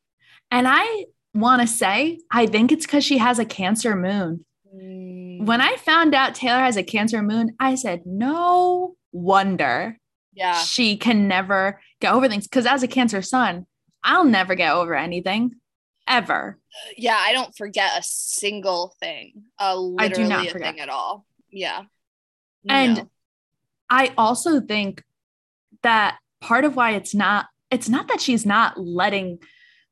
And 0.50 0.66
I 0.68 1.06
want 1.32 1.62
to 1.62 1.66
say, 1.66 2.20
I 2.30 2.46
think 2.46 2.70
it's 2.70 2.86
because 2.86 3.04
she 3.04 3.18
has 3.18 3.38
a 3.38 3.44
Cancer 3.44 3.96
moon. 3.96 4.44
When 5.44 5.60
I 5.60 5.76
found 5.76 6.14
out 6.14 6.34
Taylor 6.34 6.60
has 6.60 6.76
a 6.76 6.82
Cancer 6.82 7.22
moon, 7.22 7.54
I 7.60 7.74
said, 7.74 8.02
no 8.06 8.96
wonder 9.12 9.98
yeah 10.36 10.58
she 10.58 10.96
can 10.96 11.28
never 11.28 11.80
get 12.00 12.12
over 12.12 12.28
things. 12.28 12.48
Because 12.48 12.66
as 12.66 12.82
a 12.82 12.88
Cancer 12.88 13.22
sun, 13.22 13.66
I'll 14.02 14.24
never 14.24 14.54
get 14.56 14.72
over 14.74 14.94
anything 14.94 15.52
ever. 16.08 16.58
yeah 16.98 17.16
i 17.18 17.32
don't 17.32 17.56
forget 17.56 17.92
a 17.98 18.02
single 18.02 18.94
thing 19.00 19.44
uh 19.58 19.80
I 19.98 20.08
do 20.08 20.24
not 20.28 20.46
a 20.46 20.50
forget. 20.50 20.74
thing 20.74 20.80
at 20.80 20.88
all 20.90 21.24
yeah 21.50 21.84
And 22.68 22.96
No. 22.98 23.10
I 23.88 24.12
also 24.18 24.60
think 24.60 25.02
that 25.82 26.18
part 26.40 26.64
of 26.64 26.74
why 26.76 26.90
it's 26.92 27.14
not, 27.14 27.46
it's 27.70 27.88
not 27.88 28.08
that 28.08 28.20
she's 28.20 28.44
not 28.44 28.78
letting, 28.78 29.38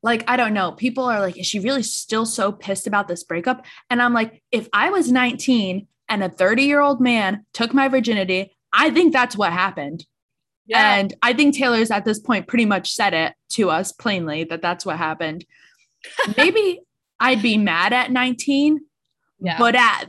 like, 0.03 0.25
I 0.27 0.35
don't 0.35 0.53
know, 0.53 0.73
people 0.73 1.05
are 1.05 1.21
like, 1.21 1.39
is 1.39 1.47
she 1.47 1.59
really 1.59 1.81
still 1.81 2.25
so 2.25 2.51
pissed 2.51 2.85
about 2.87 3.07
this 3.07 3.23
breakup? 3.23 3.65
And 3.89 4.01
I'm 4.01 4.13
like, 4.13 4.43
if 4.51 4.67
I 4.73 4.89
was 4.89 5.09
19 5.09 5.87
and 6.09 6.23
a 6.23 6.29
30 6.29 6.63
year 6.63 6.81
old 6.81 6.99
man 6.99 7.45
took 7.53 7.73
my 7.73 7.87
virginity, 7.87 8.55
I 8.73 8.91
think 8.91 9.13
that's 9.13 9.37
what 9.37 9.53
happened. 9.53 10.05
yeah 10.67 10.95
And 10.95 11.13
I 11.23 11.33
think 11.33 11.55
Taylor's 11.55 11.89
at 11.89 12.03
this 12.03 12.19
point 12.19 12.47
pretty 12.47 12.65
much 12.65 12.91
said 12.93 13.13
it 13.13 13.33
to 13.53 13.69
us 13.69 13.93
plainly 13.93 14.43
that 14.43 14.61
that's 14.61 14.85
what 14.85 14.97
happened. 14.97 15.45
Maybe 16.37 16.81
I'd 17.19 17.41
be 17.41 17.57
mad 17.57 17.93
at 17.93 18.11
19, 18.11 18.81
yeah 19.39 19.57
but 19.57 19.75
at 19.75 20.05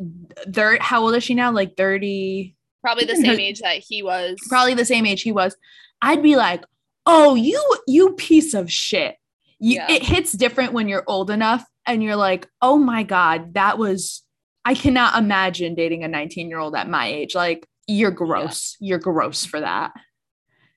third, 0.53 0.83
how 0.83 1.03
old 1.03 1.15
is 1.15 1.23
she 1.23 1.35
now? 1.35 1.53
Like 1.53 1.77
30, 1.77 2.57
probably 2.81 3.05
the 3.05 3.17
same 3.17 3.39
age 3.39 3.61
that 3.61 3.77
he 3.77 4.03
was 4.03 4.37
probably 4.49 4.75
the 4.75 4.85
same 4.85 5.07
age 5.07 5.23
he 5.23 5.31
was. 5.31 5.57
I'd 6.03 6.23
be 6.23 6.35
like, 6.35 6.65
oh, 7.07 7.37
you, 7.37 7.63
you 7.87 8.15
piece 8.15 8.55
of 8.55 8.71
shit. 8.71 9.17
You, 9.59 9.77
Yeah. 9.77 9.90
It 9.90 10.03
hits 10.03 10.33
different 10.33 10.73
when 10.73 10.88
you're 10.88 11.05
old 11.07 11.31
enough 11.31 11.64
and 11.87 12.03
you're 12.03 12.17
like, 12.17 12.49
oh 12.61 12.79
my 12.79 13.03
God, 13.03 13.55
that 13.55 13.79
was, 13.79 14.23
I 14.64 14.75
cannot 14.75 15.17
imagine 15.17 15.75
dating 15.75 16.05
a 16.05 16.09
19 16.09 16.49
year 16.49 16.59
old 16.59 16.75
at 16.75 16.88
my 16.88 17.07
age. 17.07 17.35
Like, 17.35 17.67
you're 17.87 18.11
gross. 18.11 18.77
You're 18.81 18.99
gross 18.99 19.45
for 19.45 19.61
that. 19.61 19.93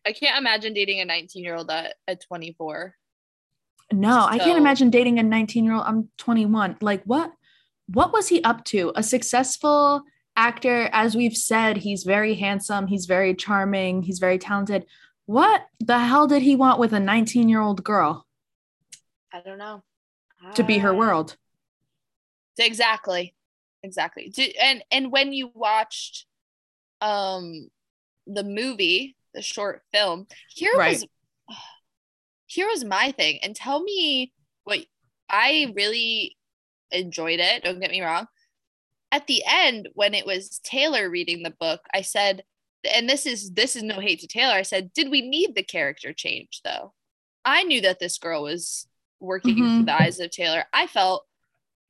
i 0.06 0.12
can't 0.12 0.38
imagine 0.38 0.74
dating 0.74 1.00
a 1.00 1.06
19 1.06 1.44
year 1.44 1.56
old 1.56 1.70
at, 1.72 1.96
at 2.08 2.22
24 2.22 2.96
No, 3.92 4.26
I 4.26 4.38
can't 4.38 4.58
imagine 4.58 4.90
dating 4.90 5.20
a 5.20 5.24
19 5.24 5.66
year 5.66 5.74
old. 5.74 5.84
I'm 5.86 6.10
21. 6.18 6.78
Like 6.82 7.04
what 7.04 7.32
what 7.88 8.12
was 8.12 8.28
he 8.28 8.44
up 8.44 8.66
to? 8.66 8.92
A 8.96 9.04
successful 9.04 10.04
actor, 10.36 10.90
as 10.92 11.16
we've 11.16 11.36
said, 11.36 11.78
he's 11.78 12.04
very 12.04 12.36
handsome, 12.36 12.88
he's 12.88 13.06
very 13.06 13.34
charming, 13.34 14.04
he's 14.04 14.20
very 14.20 14.38
talented. 14.38 14.86
What 15.26 15.66
the 15.80 16.00
hell 16.00 16.28
did 16.28 16.42
he 16.42 16.56
want 16.56 16.80
with 16.80 16.94
a 16.94 17.00
19 17.00 17.50
year 17.50 17.62
old 17.62 17.84
girl 17.84 18.27
i 19.34 19.42
don't 19.42 19.58
know 19.58 19.84
to 20.56 20.64
be 20.64 20.78
her 20.78 20.92
Uh, 20.92 20.96
world? 20.96 21.36
exactly 22.60 23.36
exactly 23.84 24.34
and 24.62 24.84
and 24.92 25.12
when 25.12 25.32
you 25.32 25.52
watched 25.54 26.26
um 27.02 27.70
the 28.26 28.44
movie 28.44 29.16
the 29.34 29.42
short 29.42 29.84
film 29.92 30.26
here 30.50 30.72
Right. 30.78 30.94
was 30.94 31.06
here 32.48 32.68
was 32.68 32.84
my 32.84 33.12
thing 33.12 33.40
and 33.44 33.56
tell 33.56 33.82
me 33.84 34.34
what 34.64 34.80
i 35.30 35.72
really 35.76 36.36
enjoyed 36.92 37.40
it 37.40 37.64
don't 37.64 37.80
get 37.80 37.92
me 37.92 38.02
wrong 38.02 38.26
at 39.12 39.28
the 39.28 39.44
end 39.48 39.90
when 39.94 40.14
it 40.14 40.26
was 40.26 40.60
taylor 40.64 41.10
reading 41.10 41.44
the 41.44 41.54
book 41.60 41.82
i 41.94 42.02
said 42.02 42.44
and 42.96 43.10
this 43.10 43.26
is 43.26 43.52
this 43.52 43.76
is 43.76 43.84
no 43.84 44.00
hate 44.00 44.20
to 44.20 44.28
Taylor. 44.28 44.54
I 44.54 44.62
said, 44.62 44.94
did 44.94 45.10
we 45.10 45.22
need 45.28 45.56
the 45.56 45.64
character 45.64 46.14
change 46.14 46.62
though? 46.64 46.94
I 47.44 47.64
knew 47.64 47.82
that 47.82 48.00
this 48.00 48.18
girl 48.18 48.44
was 48.44 48.88
working 49.20 49.56
Mhm. 49.58 49.78
through 49.78 49.86
the 49.86 50.02
eyes 50.02 50.20
of 50.20 50.32
Taylor. 50.32 50.66
I 50.74 50.88
felt 50.88 51.26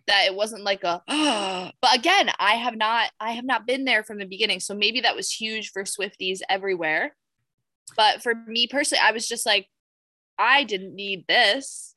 that 0.08 0.26
it 0.26 0.36
wasn't 0.36 0.64
like 0.64 0.84
a 0.84 1.02
but 1.82 1.96
again, 1.96 2.32
I 2.40 2.54
have 2.54 2.76
not 2.76 3.12
I 3.20 3.32
have 3.32 3.46
not 3.46 3.68
been 3.68 3.86
there 3.86 4.04
from 4.04 4.18
the 4.20 4.26
beginning. 4.26 4.60
So 4.60 4.74
maybe 4.74 5.02
that 5.02 5.16
was 5.16 5.32
huge 5.32 5.72
for 5.72 5.84
Swifties 5.84 6.40
everywhere. 6.50 7.16
But 7.96 8.22
for 8.22 8.34
me 8.36 8.68
personally, 8.68 9.02
I 9.06 9.12
was 9.12 9.28
just 9.28 9.46
like, 9.46 9.68
I 10.38 10.64
didn't 10.64 10.96
need 10.96 11.26
this. 11.28 11.96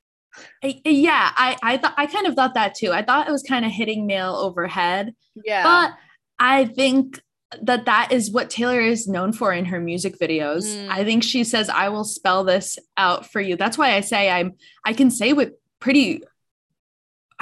I- 0.65 0.81
yeah, 0.85 1.33
I 1.37 1.57
I 1.63 1.77
thought 1.77 1.95
I 1.97 2.07
kind 2.07 2.27
of 2.27 2.35
thought 2.35 2.55
that 2.55 2.75
too. 2.75 2.93
I 2.93 3.03
thought 3.03 3.29
it 3.29 3.33
was 3.33 3.43
kind 3.43 3.65
of 3.65 3.71
hitting 3.73 4.07
nail 4.07 4.35
overhead, 4.37 5.15
Yeah. 5.45 5.63
but 5.65 5.97
I 6.39 6.65
think 6.67 7.21
that 7.63 7.85
that 7.87 8.13
is 8.13 8.31
what 8.31 8.49
Taylor 8.51 8.81
is 8.81 9.09
known 9.09 9.33
for 9.33 9.53
in 9.53 9.65
her 9.67 9.81
music 9.81 10.19
videos. 10.19 10.65
Mm. 10.77 10.89
I 10.89 11.05
think 11.05 11.23
she 11.25 11.45
says, 11.45 11.69
"I 11.69 11.89
will 11.89 12.05
spell 12.05 12.45
this 12.45 12.79
out 12.97 13.31
for 13.31 13.41
you." 13.41 13.57
That's 13.57 13.77
why 13.79 13.95
I 13.95 14.01
say 14.01 14.31
I'm. 14.31 14.55
I 14.85 14.93
can 14.93 15.11
say 15.11 15.33
with 15.33 15.53
pretty. 15.81 16.23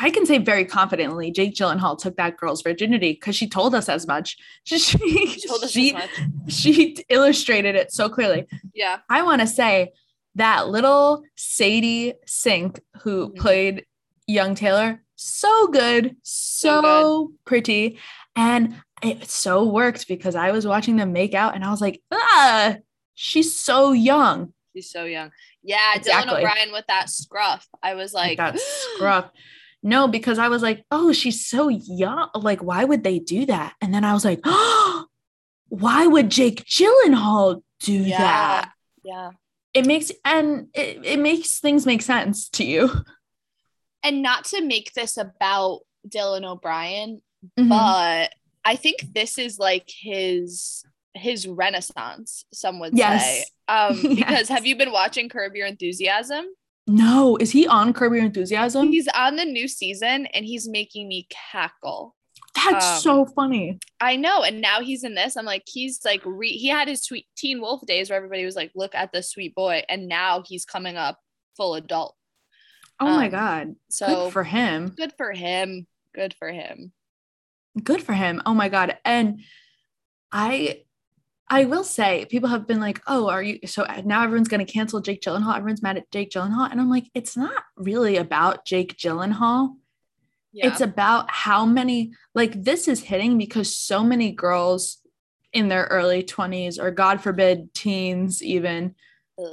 I 0.00 0.10
can 0.10 0.26
say 0.26 0.38
very 0.38 0.64
confidently, 0.64 1.32
Jake 1.32 1.54
Gyllenhaal 1.56 1.98
took 1.98 2.16
that 2.18 2.36
girl's 2.36 2.62
virginity 2.62 3.12
because 3.14 3.34
she 3.34 3.48
told 3.48 3.74
us 3.74 3.88
as 3.88 4.06
much. 4.06 4.36
She 4.64 4.78
She 4.78 5.48
told 5.48 5.64
us 5.64 5.70
she, 5.72 5.92
as 5.94 6.08
much. 6.18 6.52
she 6.52 6.96
illustrated 7.08 7.74
it 7.74 7.92
so 7.92 8.08
clearly. 8.08 8.46
Yeah. 8.72 8.98
I 9.10 9.22
want 9.22 9.40
to 9.40 9.46
say 9.48 9.90
that 10.36 10.68
little 10.68 11.24
Sadie 11.36 12.14
Sink 12.26 12.80
who 13.02 13.30
Mhm. 13.30 13.36
played 13.38 13.86
young 14.28 14.54
Taylor, 14.54 15.02
so 15.16 15.66
good, 15.66 16.14
so, 16.22 16.80
So 16.82 17.32
pretty. 17.44 17.98
And 18.36 18.76
it 19.02 19.28
so 19.30 19.64
worked 19.64 20.08
because 20.08 20.34
I 20.34 20.50
was 20.50 20.66
watching 20.66 20.96
them 20.96 21.12
make 21.12 21.34
out 21.34 21.54
and 21.54 21.64
I 21.64 21.70
was 21.70 21.80
like, 21.80 22.00
ah, 22.10 22.76
she's 23.14 23.58
so 23.58 23.92
young. 23.92 24.52
She's 24.74 24.90
so 24.90 25.04
young. 25.04 25.30
Yeah, 25.62 25.94
Exactly. 25.96 26.34
Dylan 26.34 26.38
O'Brien 26.38 26.72
with 26.72 26.84
that 26.88 27.10
scruff. 27.10 27.66
I 27.82 27.94
was 27.94 28.12
Like 28.14 28.38
that 28.38 28.58
scruff. 28.58 29.30
No, 29.82 30.08
because 30.08 30.38
I 30.38 30.48
was 30.48 30.62
like, 30.62 30.84
oh, 30.90 31.12
she's 31.12 31.46
so 31.46 31.68
young. 31.68 32.28
Like, 32.34 32.62
why 32.62 32.84
would 32.84 33.04
they 33.04 33.18
do 33.18 33.46
that? 33.46 33.74
And 33.80 33.94
then 33.94 34.04
I 34.04 34.12
was 34.12 34.24
like, 34.24 34.40
oh, 34.44 35.06
why 35.68 36.06
would 36.06 36.30
Jake 36.30 36.64
Gyllenhaal 36.64 37.62
do 37.80 37.92
yeah. 37.92 38.18
that? 38.18 38.72
Yeah. 39.04 39.30
It 39.74 39.86
makes 39.86 40.10
and 40.24 40.68
it, 40.74 41.04
it 41.04 41.18
makes 41.20 41.60
things 41.60 41.86
make 41.86 42.02
sense 42.02 42.48
to 42.50 42.64
you. 42.64 42.90
And 44.02 44.22
not 44.22 44.44
to 44.46 44.62
make 44.64 44.92
this 44.94 45.16
about 45.16 45.80
Dylan 46.08 46.44
O'Brien, 46.44 47.20
Mhm. 47.58 47.68
but 47.68 48.32
I 48.68 48.76
think 48.76 49.14
this 49.14 49.38
is 49.38 49.58
like 49.58 49.88
his 49.88 50.84
his 51.14 51.48
renaissance, 51.48 52.44
some 52.52 52.78
would 52.80 52.96
Yes. 52.96 53.24
say. 53.24 53.44
Um, 53.66 53.94
because 54.16 54.18
Yes. 54.18 54.48
have 54.48 54.66
you 54.66 54.76
been 54.76 54.92
watching 54.92 55.28
Curb 55.28 55.56
Your 55.56 55.66
Enthusiasm? 55.66 56.44
No, 56.86 57.36
is 57.38 57.50
he 57.50 57.66
on 57.66 57.92
Curb 57.92 58.12
Your 58.12 58.24
Enthusiasm? 58.24 58.88
He's 58.92 59.08
on 59.08 59.36
the 59.36 59.44
new 59.44 59.68
season 59.68 60.26
and 60.26 60.44
he's 60.44 60.68
making 60.68 61.08
me 61.08 61.26
cackle. 61.52 62.14
That's 62.54 62.86
um, 62.86 63.00
so 63.00 63.26
funny. 63.26 63.78
I 64.00 64.16
know. 64.16 64.42
And 64.42 64.60
now 64.60 64.80
he's 64.80 65.02
in 65.02 65.14
this. 65.14 65.36
I'm 65.36 65.44
like, 65.44 65.64
he's 65.66 66.04
like, 66.04 66.22
re- 66.24 66.56
he 66.56 66.68
had 66.68 66.88
his 66.88 67.02
sweet 67.02 67.26
teen 67.36 67.60
wolf 67.60 67.80
days 67.86 68.10
where 68.10 68.16
everybody 68.16 68.44
was 68.44 68.56
like, 68.56 68.72
look 68.74 68.94
at 68.94 69.12
the 69.12 69.22
sweet 69.22 69.54
boy. 69.54 69.82
And 69.88 70.08
now 70.08 70.42
he's 70.46 70.64
coming 70.64 70.96
up 70.96 71.18
full 71.56 71.74
adult. 71.74 72.14
Oh 73.00 73.06
my 73.06 73.26
um, 73.26 73.30
god. 73.30 73.74
So 73.90 74.06
Good 74.06 74.32
for 74.32 74.44
him. 74.44 74.88
good 74.88 75.12
for 75.16 75.32
him. 75.32 75.86
Good 76.14 76.34
for 76.38 76.48
him. 76.48 76.92
Good 77.82 78.02
for 78.02 78.12
him. 78.12 78.42
Oh 78.46 78.54
my 78.54 78.68
god. 78.68 78.98
And 79.04 79.40
I 80.32 80.82
I 81.50 81.64
will 81.64 81.84
say 81.84 82.26
people 82.26 82.50
have 82.50 82.66
been 82.66 82.80
like, 82.80 83.00
"Oh, 83.06 83.28
are 83.28 83.42
you 83.42 83.60
so 83.66 83.86
now 84.04 84.22
everyone's 84.22 84.48
going 84.48 84.64
to 84.64 84.70
cancel 84.70 85.00
Jake 85.00 85.22
Gyllenhaal. 85.22 85.56
Everyone's 85.56 85.82
mad 85.82 85.96
at 85.96 86.10
Jake 86.10 86.30
Gyllenhaal." 86.30 86.70
And 86.70 86.80
I'm 86.80 86.90
like, 86.90 87.10
"It's 87.14 87.36
not 87.36 87.62
really 87.76 88.16
about 88.16 88.66
Jake 88.66 88.96
Gyllenhaal. 88.96 89.76
Yeah. 90.52 90.68
It's 90.68 90.80
about 90.80 91.30
how 91.30 91.64
many 91.64 92.12
like 92.34 92.62
this 92.62 92.88
is 92.88 93.02
hitting 93.02 93.38
because 93.38 93.74
so 93.74 94.02
many 94.02 94.32
girls 94.32 94.98
in 95.52 95.68
their 95.68 95.84
early 95.84 96.22
20s 96.22 96.78
or 96.78 96.90
god 96.90 97.22
forbid 97.22 97.72
teens 97.74 98.42
even 98.42 98.94
Ugh. 99.38 99.46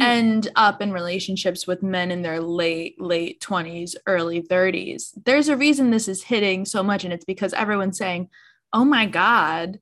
End 0.00 0.48
up 0.56 0.82
in 0.82 0.92
relationships 0.92 1.66
with 1.66 1.82
men 1.82 2.10
in 2.10 2.22
their 2.22 2.40
late 2.40 3.00
late 3.00 3.40
20s 3.40 3.94
early 4.06 4.42
30s 4.42 5.12
there's 5.24 5.48
a 5.48 5.56
reason 5.56 5.90
this 5.90 6.06
is 6.06 6.22
hitting 6.24 6.64
so 6.64 6.82
much 6.82 7.02
and 7.04 7.12
it's 7.12 7.24
because 7.24 7.54
everyone's 7.54 7.96
saying 7.96 8.28
oh 8.74 8.84
my 8.84 9.06
god 9.06 9.80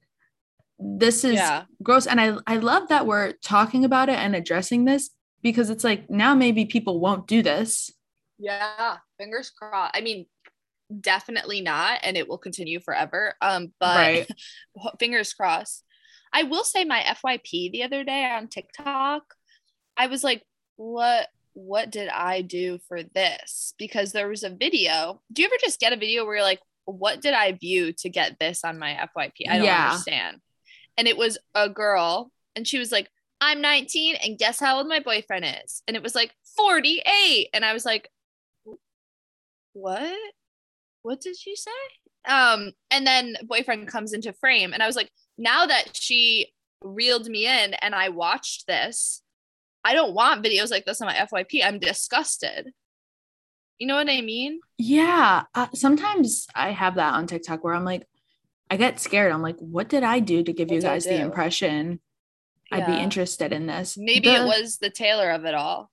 this 0.78 1.24
is 1.24 1.34
yeah. 1.34 1.64
gross 1.82 2.06
and 2.06 2.20
i 2.20 2.36
i 2.46 2.56
love 2.56 2.88
that 2.88 3.06
we're 3.06 3.32
talking 3.42 3.84
about 3.84 4.08
it 4.08 4.16
and 4.16 4.36
addressing 4.36 4.84
this 4.84 5.10
because 5.42 5.68
it's 5.68 5.82
like 5.82 6.08
now 6.08 6.34
maybe 6.34 6.64
people 6.64 7.00
won't 7.00 7.26
do 7.26 7.42
this 7.42 7.90
Yeah. 8.38 8.98
Fingers 9.18 9.50
crossed. 9.50 9.96
I 9.96 10.00
mean, 10.00 10.26
definitely 11.00 11.60
not. 11.60 12.00
And 12.02 12.16
it 12.16 12.28
will 12.28 12.38
continue 12.38 12.80
forever. 12.80 13.34
Um, 13.42 13.72
but 13.80 13.96
Right. 13.96 14.28
fingers 15.00 15.32
crossed. 15.32 15.84
I 16.32 16.44
will 16.44 16.64
say 16.64 16.84
my 16.84 17.00
FYP 17.00 17.72
the 17.72 17.82
other 17.82 18.04
day 18.04 18.24
on 18.30 18.48
TikTok, 18.48 19.34
I 19.98 20.06
was 20.06 20.24
like, 20.24 20.42
what 20.76 21.28
what 21.54 21.90
did 21.90 22.08
I 22.08 22.42
do 22.42 22.78
for 22.86 23.02
this? 23.02 23.74
Because 23.78 24.12
there 24.12 24.28
was 24.28 24.44
a 24.44 24.50
video. 24.50 25.20
Do 25.32 25.42
you 25.42 25.46
ever 25.48 25.56
just 25.60 25.80
get 25.80 25.92
a 25.92 25.96
video 25.96 26.24
where 26.24 26.36
you're 26.36 26.44
like, 26.44 26.60
what 26.84 27.20
did 27.20 27.34
I 27.34 27.52
view 27.52 27.92
to 27.94 28.08
get 28.08 28.38
this 28.38 28.64
on 28.64 28.78
my 28.78 28.92
FYP? 28.92 29.48
I 29.48 29.58
don't 29.58 29.66
Yeah. 29.66 29.90
understand. 29.90 30.38
And 30.96 31.08
it 31.08 31.16
was 31.16 31.36
a 31.54 31.68
girl, 31.68 32.30
and 32.54 32.66
she 32.66 32.78
was 32.78 32.92
like, 32.92 33.08
I'm 33.40 33.60
19, 33.60 34.16
and 34.16 34.38
guess 34.38 34.58
how 34.60 34.78
old 34.78 34.88
my 34.88 35.00
boyfriend 35.00 35.44
is? 35.64 35.82
And 35.86 35.96
it 35.96 36.02
was 36.02 36.14
like 36.14 36.32
48. 36.56 37.48
And 37.52 37.64
I 37.64 37.72
was 37.72 37.84
like, 37.84 38.08
what? 39.72 40.16
What 41.02 41.20
did 41.20 41.36
she 41.36 41.56
say? 41.56 41.70
Um, 42.28 42.72
and 42.90 43.06
then 43.06 43.36
boyfriend 43.44 43.88
comes 43.88 44.12
into 44.12 44.32
frame, 44.32 44.72
and 44.72 44.82
I 44.82 44.86
was 44.86 44.96
like, 44.96 45.10
now 45.36 45.66
that 45.66 45.96
she 45.96 46.52
reeled 46.82 47.26
me 47.28 47.46
in 47.46 47.74
and 47.74 47.94
I 47.94 48.08
watched 48.10 48.66
this, 48.66 49.22
I 49.88 49.94
don't 49.94 50.14
want 50.14 50.44
videos 50.44 50.70
like 50.70 50.84
this 50.84 51.00
on 51.00 51.06
my 51.06 51.14
FYP. 51.14 51.64
I'm 51.64 51.78
disgusted. 51.78 52.70
You 53.78 53.86
know 53.86 53.94
what 53.96 54.08
I 54.10 54.20
mean? 54.20 54.60
yeah 54.80 55.42
uh, 55.56 55.66
sometimes 55.74 56.46
i 56.54 56.70
have 56.70 56.94
that 56.94 57.14
on 57.14 57.26
tiktok 57.26 57.64
where 57.64 57.74
i'm 57.74 57.84
like 57.84 58.06
i 58.70 58.76
get 58.76 59.00
scared 59.00 59.32
i'm 59.32 59.42
like 59.42 59.58
what 59.58 59.88
did 59.88 60.04
i 60.04 60.20
do 60.20 60.40
to 60.44 60.52
give 60.52 60.68
What 60.68 60.74
you 60.76 60.80
guys 60.80 61.04
the 61.04 61.20
impression 61.20 61.98
i'd 62.70 62.86
be 62.86 62.92
interested 62.96 63.52
in 63.52 63.66
this 63.66 63.96
Maybe 63.98 64.28
it 64.28 64.44
was 64.44 64.78
the 64.78 64.88
Taylor 64.90 65.30
of 65.30 65.44
it 65.46 65.54
all. 65.54 65.90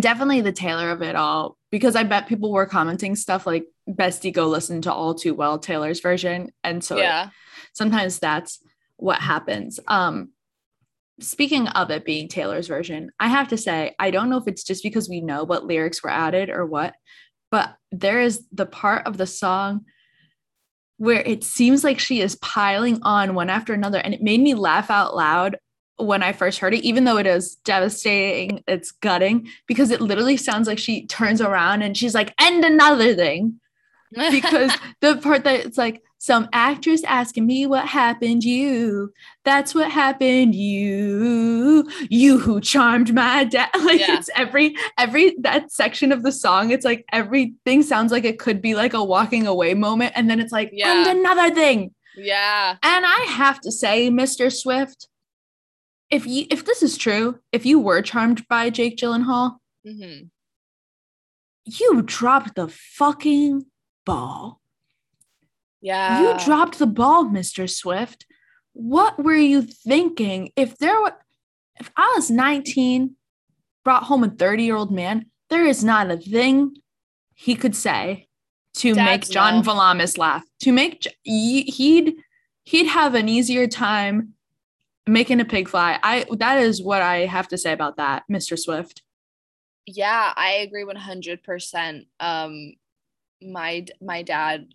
definitely 0.00 0.40
the 0.40 0.50
Taylor 0.50 0.90
of 0.90 1.02
it 1.02 1.14
all 1.14 1.56
because 1.70 1.94
I 1.94 2.02
bet 2.02 2.26
people 2.26 2.50
were 2.52 2.66
commenting 2.66 3.14
stuff 3.14 3.46
like 3.46 3.66
bestie 3.88 4.32
go 4.32 4.48
listen 4.48 4.82
to 4.82 4.92
all 4.92 5.14
too 5.14 5.34
well 5.34 5.58
Taylor's 5.60 6.00
version 6.00 6.50
and 6.64 6.82
so 6.82 6.96
it- 6.96 7.02
yeah. 7.02 7.28
sometimes 7.74 8.18
that's 8.18 8.58
what 8.96 9.20
happens 9.20 9.78
um 9.86 10.30
speaking 11.20 11.68
of 11.68 11.90
it 11.90 12.04
being 12.04 12.28
Taylor's 12.28 12.68
version 12.68 13.10
I 13.20 13.28
have 13.28 13.48
to 13.48 13.56
say 13.56 13.94
I 13.98 14.10
don't 14.10 14.30
know 14.30 14.38
if 14.38 14.48
it's 14.48 14.64
just 14.64 14.82
because 14.82 15.08
we 15.08 15.20
know 15.20 15.44
what 15.44 15.66
lyrics 15.66 16.02
were 16.02 16.10
added 16.10 16.50
or 16.50 16.66
what 16.66 16.94
but 17.50 17.76
there 17.92 18.20
is 18.20 18.46
the 18.50 18.66
part 18.66 19.06
of 19.06 19.16
the 19.16 19.26
song 19.26 19.84
where 20.96 21.22
it 21.22 21.44
seems 21.44 21.84
like 21.84 21.98
she 21.98 22.20
is 22.20 22.36
piling 22.36 23.00
on 23.02 23.34
one 23.34 23.50
after 23.50 23.72
another 23.72 23.98
and 23.98 24.14
it 24.14 24.22
made 24.22 24.40
me 24.40 24.54
laugh 24.54 24.90
out 24.90 25.14
loud 25.14 25.56
when 25.96 26.22
I 26.22 26.32
first 26.32 26.58
heard 26.58 26.74
it, 26.74 26.84
even 26.84 27.04
though 27.04 27.18
it 27.18 27.26
is 27.26 27.56
devastating, 27.56 28.62
it's 28.66 28.90
gutting 28.90 29.48
because 29.66 29.90
it 29.90 30.00
literally 30.00 30.36
sounds 30.36 30.66
like 30.66 30.78
she 30.78 31.06
turns 31.06 31.40
around 31.40 31.82
and 31.82 31.96
she's 31.96 32.14
like, 32.14 32.34
and 32.40 32.64
another 32.64 33.14
thing. 33.14 33.60
Because 34.30 34.72
the 35.00 35.16
part 35.16 35.44
that 35.44 35.66
it's 35.66 35.78
like, 35.78 36.02
some 36.18 36.48
actress 36.54 37.04
asking 37.04 37.44
me 37.46 37.66
what 37.66 37.86
happened, 37.86 38.44
you. 38.44 39.12
That's 39.44 39.74
what 39.74 39.90
happened, 39.90 40.54
you. 40.54 41.86
You 42.08 42.38
who 42.38 42.62
charmed 42.62 43.12
my 43.12 43.44
dad. 43.44 43.68
Like 43.84 44.00
Yeah. 44.00 44.16
it's 44.18 44.30
every 44.34 44.74
every 44.96 45.36
that 45.40 45.70
section 45.70 46.12
of 46.12 46.22
the 46.22 46.32
song, 46.32 46.70
it's 46.70 46.84
like 46.84 47.04
everything 47.12 47.82
sounds 47.82 48.10
like 48.10 48.24
it 48.24 48.38
could 48.38 48.62
be 48.62 48.74
like 48.74 48.94
a 48.94 49.04
walking 49.04 49.46
away 49.46 49.74
moment. 49.74 50.12
And 50.16 50.30
then 50.30 50.40
it's 50.40 50.52
like, 50.52 50.70
Yeah. 50.72 51.06
and 51.06 51.18
another 51.18 51.54
thing. 51.54 51.92
yeah. 52.16 52.76
And 52.82 53.04
I 53.06 53.26
have 53.28 53.60
to 53.60 53.70
say, 53.70 54.08
Mr. 54.08 54.50
Swift, 54.50 55.08
if 56.10 56.26
you 56.26 56.46
if 56.50 56.64
this 56.64 56.82
is 56.82 56.96
true, 56.96 57.38
if 57.52 57.66
you 57.66 57.78
were 57.78 58.00
charmed 58.00 58.48
by 58.48 58.70
Jake 58.70 58.96
Gyllenhaal, 58.96 59.56
hmm 59.86 60.28
you 61.66 62.02
dropped 62.02 62.56
the 62.56 62.68
fucking 62.68 63.64
ball. 64.04 64.60
Yeah. 65.80 66.20
You 66.38 66.44
dropped 66.44 66.78
the 66.78 66.86
ball, 66.86 67.26
Mr. 67.26 67.68
Swift. 67.68 68.26
What 68.72 69.22
were 69.22 69.34
you 69.34 69.62
thinking? 69.62 70.50
If 70.56 70.78
there 70.78 71.00
were 71.00 71.14
if 71.78 71.90
I 71.96 72.12
was 72.16 72.30
19, 72.30 73.16
brought 73.84 74.04
home 74.04 74.24
a 74.24 74.28
30-year-old 74.28 74.92
man, 74.92 75.26
there 75.50 75.64
is 75.66 75.82
not 75.84 76.10
a 76.10 76.16
thing 76.16 76.76
he 77.34 77.54
could 77.54 77.74
say 77.76 78.28
to 78.74 78.94
make 78.94 79.28
John 79.28 79.56
no. 79.56 79.62
Valamis 79.62 80.16
laugh. 80.16 80.44
To 80.60 80.72
make 80.72 81.06
he- 81.22 81.62
he'd 81.62 82.14
he'd 82.64 82.86
have 82.86 83.14
an 83.14 83.28
easier 83.28 83.66
time 83.66 84.34
making 85.06 85.40
a 85.40 85.44
pig 85.44 85.68
fly. 85.68 85.98
I 86.02 86.24
that 86.38 86.58
is 86.58 86.82
what 86.82 87.02
I 87.02 87.26
have 87.26 87.48
to 87.48 87.58
say 87.58 87.72
about 87.72 87.96
that, 87.98 88.24
Mr. 88.30 88.58
Swift. 88.58 89.02
Yeah, 89.86 90.32
I 90.34 90.52
agree 90.52 90.84
100%. 90.84 92.06
Um 92.20 92.72
my 93.44 93.84
my 94.00 94.22
dad 94.22 94.66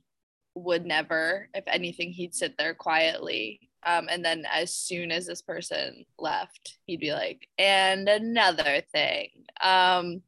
would 0.55 0.85
never 0.85 1.49
if 1.53 1.63
anything 1.67 2.11
he'd 2.11 2.35
sit 2.35 2.55
there 2.57 2.73
quietly 2.73 3.69
um 3.85 4.07
and 4.09 4.25
then 4.25 4.43
as 4.51 4.73
soon 4.73 5.11
as 5.11 5.25
this 5.25 5.41
person 5.41 6.05
left 6.17 6.77
he'd 6.85 6.99
be 6.99 7.13
like 7.13 7.47
and 7.57 8.09
another 8.09 8.81
thing 8.91 9.29
um 9.61 10.21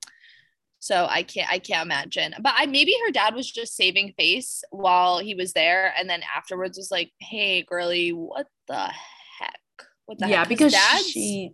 so 0.81 1.05
I 1.07 1.21
can't 1.21 1.49
I 1.49 1.59
can't 1.59 1.85
imagine. 1.85 2.33
But 2.41 2.55
I 2.57 2.65
maybe 2.65 2.95
her 3.05 3.11
dad 3.11 3.35
was 3.35 3.49
just 3.49 3.75
saving 3.75 4.13
face 4.17 4.63
while 4.71 5.19
he 5.19 5.35
was 5.35 5.53
there 5.53 5.93
and 5.97 6.09
then 6.09 6.23
afterwards 6.35 6.75
was 6.75 6.89
like, 6.89 7.11
"Hey, 7.19 7.61
girly, 7.61 8.09
what 8.09 8.47
the 8.67 8.89
heck?" 9.39 9.59
What 10.07 10.17
the 10.17 10.27
yeah, 10.27 10.39
heck? 10.39 10.49
because 10.49 10.73
dads 10.73 11.03
she 11.03 11.51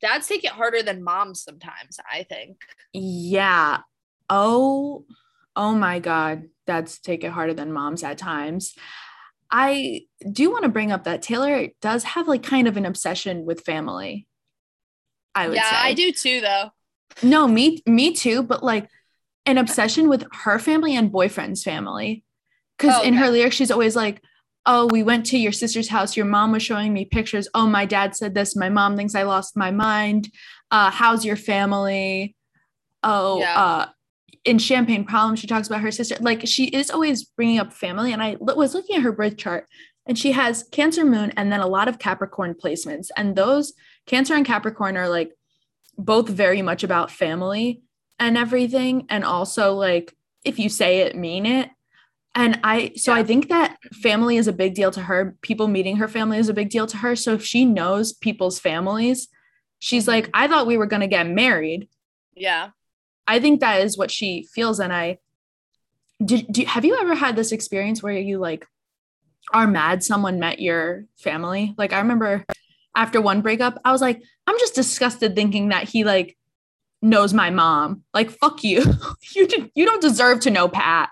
dads 0.00 0.26
take 0.26 0.44
it 0.44 0.52
harder 0.52 0.82
than 0.82 1.04
moms 1.04 1.42
sometimes, 1.42 1.98
I 2.10 2.22
think. 2.22 2.56
Yeah. 2.94 3.80
Oh, 4.30 5.04
oh 5.56 5.74
my 5.74 5.98
God. 5.98 6.44
Dads 6.66 6.98
take 7.00 7.24
it 7.24 7.32
harder 7.32 7.54
than 7.54 7.72
moms 7.72 8.02
at 8.02 8.18
times. 8.18 8.74
I 9.50 10.02
do 10.30 10.50
want 10.50 10.62
to 10.62 10.68
bring 10.68 10.92
up 10.92 11.04
that 11.04 11.22
Taylor 11.22 11.68
does 11.80 12.04
have 12.04 12.28
like 12.28 12.42
kind 12.42 12.68
of 12.68 12.76
an 12.76 12.86
obsession 12.86 13.44
with 13.44 13.62
family. 13.62 14.28
I 15.34 15.48
would 15.48 15.56
yeah, 15.56 15.70
say. 15.70 15.76
I 15.76 15.94
do 15.94 16.12
too 16.12 16.40
though. 16.40 16.70
No, 17.22 17.48
me 17.48 17.82
me 17.86 18.12
too, 18.12 18.42
but 18.42 18.62
like 18.62 18.88
an 19.46 19.58
obsession 19.58 20.08
with 20.08 20.24
her 20.32 20.58
family 20.58 20.94
and 20.94 21.10
boyfriend's 21.10 21.64
family. 21.64 22.24
Cuz 22.78 22.92
Oh, 22.94 23.02
in 23.02 23.14
her 23.14 23.30
lyrics 23.30 23.56
she's 23.56 23.70
always 23.70 23.96
like, 23.96 24.22
"Oh, 24.66 24.86
we 24.86 25.02
went 25.02 25.26
to 25.26 25.38
your 25.38 25.52
sister's 25.52 25.88
house. 25.88 26.16
Your 26.16 26.26
mom 26.26 26.52
was 26.52 26.62
showing 26.62 26.92
me 26.92 27.04
pictures. 27.04 27.48
Oh, 27.52 27.66
my 27.66 27.86
dad 27.86 28.14
said 28.14 28.34
this. 28.34 28.54
My 28.54 28.68
mom 28.68 28.96
thinks 28.96 29.14
I 29.14 29.24
lost 29.24 29.56
my 29.56 29.70
mind. 29.70 30.30
Uh, 30.70 30.90
how's 30.90 31.24
your 31.24 31.36
family?" 31.36 32.36
Oh, 33.02 33.40
Yeah. 33.40 33.60
uh 33.60 33.86
in 34.44 34.58
Champagne 34.58 35.04
Problem, 35.04 35.36
she 35.36 35.46
talks 35.46 35.68
about 35.68 35.82
her 35.82 35.90
sister. 35.90 36.16
Like 36.20 36.46
she 36.46 36.66
is 36.66 36.90
always 36.90 37.24
bringing 37.24 37.58
up 37.58 37.72
family. 37.72 38.12
And 38.12 38.22
I 38.22 38.36
was 38.40 38.74
looking 38.74 38.96
at 38.96 39.02
her 39.02 39.12
birth 39.12 39.36
chart, 39.36 39.66
and 40.06 40.18
she 40.18 40.32
has 40.32 40.64
Cancer 40.72 41.04
Moon 41.04 41.32
and 41.36 41.52
then 41.52 41.60
a 41.60 41.66
lot 41.66 41.88
of 41.88 41.98
Capricorn 41.98 42.54
placements. 42.54 43.08
And 43.16 43.36
those 43.36 43.74
Cancer 44.06 44.34
and 44.34 44.46
Capricorn 44.46 44.96
are 44.96 45.08
like 45.08 45.32
both 45.98 46.28
very 46.28 46.62
much 46.62 46.82
about 46.82 47.10
family 47.10 47.82
and 48.18 48.36
everything. 48.38 49.06
And 49.10 49.24
also, 49.24 49.74
like, 49.74 50.16
if 50.44 50.58
you 50.58 50.68
say 50.68 51.00
it, 51.00 51.16
mean 51.16 51.46
it. 51.46 51.70
And 52.34 52.60
I, 52.64 52.92
so 52.96 53.12
I 53.12 53.24
think 53.24 53.48
that 53.48 53.76
family 54.02 54.36
is 54.36 54.46
a 54.48 54.52
big 54.52 54.74
deal 54.74 54.90
to 54.92 55.00
her. 55.02 55.36
People 55.42 55.68
meeting 55.68 55.96
her 55.96 56.08
family 56.08 56.38
is 56.38 56.48
a 56.48 56.54
big 56.54 56.70
deal 56.70 56.86
to 56.86 56.96
her. 56.98 57.14
So 57.16 57.34
if 57.34 57.44
she 57.44 57.64
knows 57.64 58.12
people's 58.12 58.58
families, 58.58 59.28
she's 59.80 60.08
like, 60.08 60.26
mm-hmm. 60.26 60.42
I 60.42 60.48
thought 60.48 60.66
we 60.66 60.78
were 60.78 60.86
going 60.86 61.00
to 61.00 61.08
get 61.08 61.26
married. 61.26 61.88
Yeah. 62.34 62.70
I 63.30 63.38
think 63.38 63.60
that 63.60 63.82
is 63.82 63.96
what 63.96 64.10
she 64.10 64.48
feels. 64.52 64.80
And 64.80 64.92
I 64.92 65.18
did. 66.24 66.48
Do, 66.50 66.64
have 66.64 66.84
you 66.84 66.98
ever 67.00 67.14
had 67.14 67.36
this 67.36 67.52
experience 67.52 68.02
where 68.02 68.12
you 68.12 68.38
like 68.38 68.66
are 69.52 69.68
mad 69.68 70.02
someone 70.02 70.40
met 70.40 70.60
your 70.60 71.04
family? 71.16 71.72
Like 71.78 71.92
I 71.92 72.00
remember 72.00 72.44
after 72.96 73.20
one 73.20 73.40
breakup, 73.40 73.80
I 73.84 73.92
was 73.92 74.00
like, 74.00 74.20
I'm 74.48 74.58
just 74.58 74.74
disgusted 74.74 75.36
thinking 75.36 75.68
that 75.68 75.88
he 75.88 76.02
like 76.02 76.36
knows 77.02 77.32
my 77.32 77.50
mom. 77.50 78.02
Like 78.12 78.30
fuck 78.30 78.64
you. 78.64 78.82
you 79.36 79.46
did, 79.46 79.70
you 79.76 79.86
don't 79.86 80.02
deserve 80.02 80.40
to 80.40 80.50
know 80.50 80.66
Pat. 80.68 81.10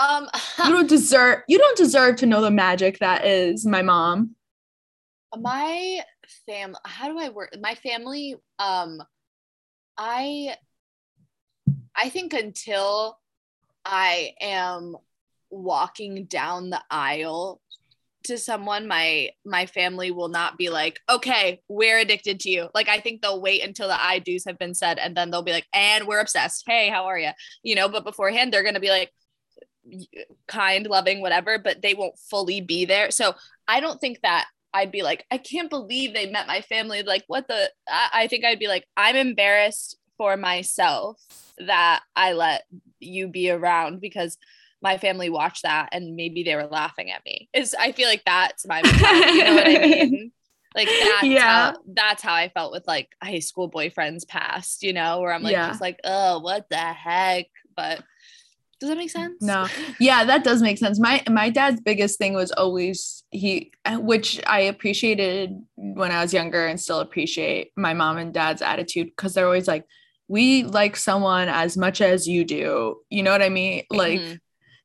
Um 0.00 0.30
You 0.64 0.72
don't 0.72 0.88
deserve. 0.88 1.42
You 1.46 1.58
don't 1.58 1.76
deserve 1.76 2.16
to 2.16 2.26
know 2.26 2.40
the 2.40 2.50
magic 2.50 3.00
that 3.00 3.26
is 3.26 3.66
my 3.66 3.82
mom. 3.82 4.34
my 5.38 6.00
fam 6.46 6.74
how 6.84 7.08
do 7.08 7.18
i 7.18 7.28
work 7.28 7.54
my 7.60 7.74
family 7.74 8.36
um 8.58 9.02
i 9.98 10.56
i 11.96 12.08
think 12.08 12.32
until 12.32 13.18
i 13.84 14.32
am 14.40 14.96
walking 15.50 16.24
down 16.24 16.70
the 16.70 16.82
aisle 16.90 17.60
to 18.24 18.38
someone 18.38 18.88
my 18.88 19.30
my 19.44 19.66
family 19.66 20.10
will 20.10 20.28
not 20.28 20.56
be 20.56 20.70
like 20.70 21.00
okay 21.10 21.60
we're 21.68 21.98
addicted 21.98 22.40
to 22.40 22.50
you 22.50 22.68
like 22.74 22.88
i 22.88 22.98
think 22.98 23.20
they'll 23.20 23.40
wait 23.40 23.62
until 23.62 23.88
the 23.88 24.02
i 24.02 24.18
do's 24.18 24.44
have 24.44 24.58
been 24.58 24.74
said 24.74 24.98
and 24.98 25.16
then 25.16 25.30
they'll 25.30 25.42
be 25.42 25.52
like 25.52 25.66
and 25.74 26.06
we're 26.06 26.20
obsessed 26.20 26.64
hey 26.66 26.88
how 26.88 27.04
are 27.04 27.18
you 27.18 27.30
you 27.62 27.74
know 27.74 27.88
but 27.88 28.04
beforehand 28.04 28.52
they're 28.52 28.62
going 28.62 28.74
to 28.74 28.80
be 28.80 28.90
like 28.90 29.12
kind 30.48 30.86
loving 30.86 31.20
whatever 31.20 31.58
but 31.58 31.82
they 31.82 31.92
won't 31.92 32.18
fully 32.18 32.62
be 32.62 32.86
there 32.86 33.10
so 33.10 33.34
i 33.68 33.80
don't 33.80 34.00
think 34.00 34.20
that 34.22 34.46
I'd 34.74 34.90
be 34.90 35.04
like, 35.04 35.24
I 35.30 35.38
can't 35.38 35.70
believe 35.70 36.12
they 36.12 36.28
met 36.28 36.48
my 36.48 36.60
family. 36.60 37.04
Like, 37.04 37.22
what 37.28 37.46
the? 37.46 37.70
I, 37.88 38.08
I 38.12 38.26
think 38.26 38.44
I'd 38.44 38.58
be 38.58 38.66
like, 38.66 38.84
I'm 38.96 39.14
embarrassed 39.14 39.96
for 40.16 40.36
myself 40.36 41.20
that 41.58 42.02
I 42.16 42.32
let 42.32 42.64
you 43.00 43.28
be 43.28 43.50
around 43.50 44.00
because 44.00 44.36
my 44.82 44.98
family 44.98 45.30
watched 45.30 45.62
that 45.62 45.88
and 45.92 46.14
maybe 46.16 46.42
they 46.42 46.56
were 46.56 46.66
laughing 46.66 47.10
at 47.10 47.24
me. 47.24 47.48
Is 47.54 47.74
I 47.78 47.92
feel 47.92 48.08
like 48.08 48.22
that's 48.26 48.66
my 48.66 48.82
mentality, 48.82 49.32
you 49.32 49.44
know 49.44 49.54
what 49.54 49.66
I 49.66 49.78
mean? 49.78 50.32
Like 50.76 50.88
that's 50.98 51.22
Yeah. 51.24 51.70
how 51.70 51.76
that's 51.94 52.20
how 52.20 52.34
I 52.34 52.48
felt 52.48 52.72
with 52.72 52.84
like 52.88 53.08
high 53.22 53.38
school 53.38 53.70
boyfriends 53.70 54.26
past, 54.26 54.82
you 54.82 54.92
know, 54.92 55.20
where 55.20 55.32
I'm 55.32 55.40
like 55.40 55.52
Yeah. 55.52 55.68
just 55.68 55.80
like, 55.80 56.00
oh, 56.02 56.40
what 56.40 56.68
the 56.68 56.76
heck? 56.76 57.46
But 57.76 58.02
does 58.80 58.90
that 58.90 58.98
make 58.98 59.10
sense? 59.10 59.40
No. 59.40 59.68
Yeah, 60.00 60.24
that 60.24 60.42
does 60.42 60.62
make 60.62 60.78
sense. 60.78 60.98
My 60.98 61.22
my 61.30 61.48
dad's 61.48 61.80
biggest 61.80 62.18
thing 62.18 62.34
was 62.34 62.50
always 62.50 63.22
he 63.30 63.70
which 63.88 64.40
I 64.48 64.62
appreciated 64.62 65.62
when 65.76 66.10
I 66.10 66.20
was 66.22 66.34
younger 66.34 66.66
and 66.66 66.80
still 66.80 66.98
appreciate 66.98 67.70
my 67.76 67.94
mom 67.94 68.18
and 68.18 68.34
dad's 68.34 68.60
attitude 68.60 69.06
because 69.16 69.34
they're 69.34 69.46
always 69.46 69.68
like 69.68 69.86
we 70.28 70.64
like 70.64 70.96
someone 70.96 71.48
as 71.48 71.76
much 71.76 72.00
as 72.00 72.26
you 72.26 72.44
do. 72.44 72.96
You 73.10 73.22
know 73.22 73.30
what 73.30 73.42
I 73.42 73.48
mean? 73.50 73.84
Like 73.90 74.20
Mhm. 74.20 74.38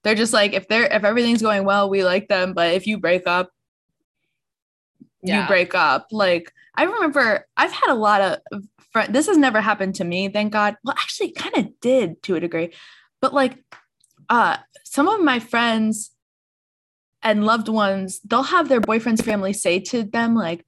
they're 0.03 0.15
just 0.15 0.33
like 0.33 0.53
if 0.53 0.67
they're 0.67 0.85
if 0.85 1.03
everything's 1.03 1.41
going 1.41 1.63
well, 1.65 1.89
we 1.89 2.03
like 2.03 2.27
them, 2.27 2.53
but 2.53 2.73
if 2.73 2.87
you 2.87 2.97
break 2.97 3.25
up, 3.27 3.49
you 5.23 5.47
break 5.47 5.75
up. 5.75 6.07
Like 6.11 6.51
I 6.75 6.83
remember 6.83 7.45
I've 7.57 7.71
had 7.71 7.91
a 7.91 7.95
lot 7.95 8.21
of 8.51 8.63
friends. 8.91 9.11
This 9.11 9.27
has 9.27 9.37
never 9.37 9.61
happened 9.61 9.95
to 9.95 10.03
me, 10.03 10.29
thank 10.29 10.53
God. 10.53 10.77
Well, 10.83 10.95
actually, 10.97 11.31
kind 11.31 11.57
of 11.57 11.79
did 11.79 12.21
to 12.23 12.35
a 12.35 12.39
degree, 12.39 12.73
but 13.21 13.33
like, 13.33 13.63
uh, 14.29 14.57
some 14.85 15.07
of 15.07 15.21
my 15.21 15.39
friends 15.39 16.11
and 17.21 17.45
loved 17.45 17.67
ones, 17.67 18.19
they'll 18.21 18.43
have 18.43 18.69
their 18.69 18.79
boyfriend's 18.79 19.21
family 19.21 19.53
say 19.53 19.79
to 19.79 20.03
them 20.03 20.35
like, 20.35 20.65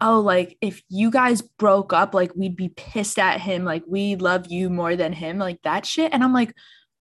"Oh, 0.00 0.20
like 0.20 0.56
if 0.60 0.82
you 0.88 1.10
guys 1.10 1.42
broke 1.42 1.92
up, 1.92 2.14
like 2.14 2.34
we'd 2.34 2.56
be 2.56 2.68
pissed 2.70 3.18
at 3.18 3.40
him. 3.40 3.64
Like 3.64 3.84
we 3.86 4.16
love 4.16 4.46
you 4.48 4.70
more 4.70 4.96
than 4.96 5.12
him. 5.12 5.38
Like 5.38 5.60
that 5.62 5.86
shit." 5.86 6.12
And 6.12 6.22
I'm 6.22 6.32
like, 6.32 6.52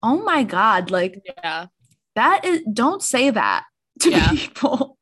"Oh 0.04 0.22
my 0.24 0.44
god, 0.44 0.92
like 0.92 1.22
Yeah. 1.26 1.68
that 2.16 2.46
is 2.46 2.62
don't 2.72 3.04
say 3.04 3.30
that 3.30 3.66
to 4.02 4.12
Yeah. 4.12 4.30
people." 4.32 4.98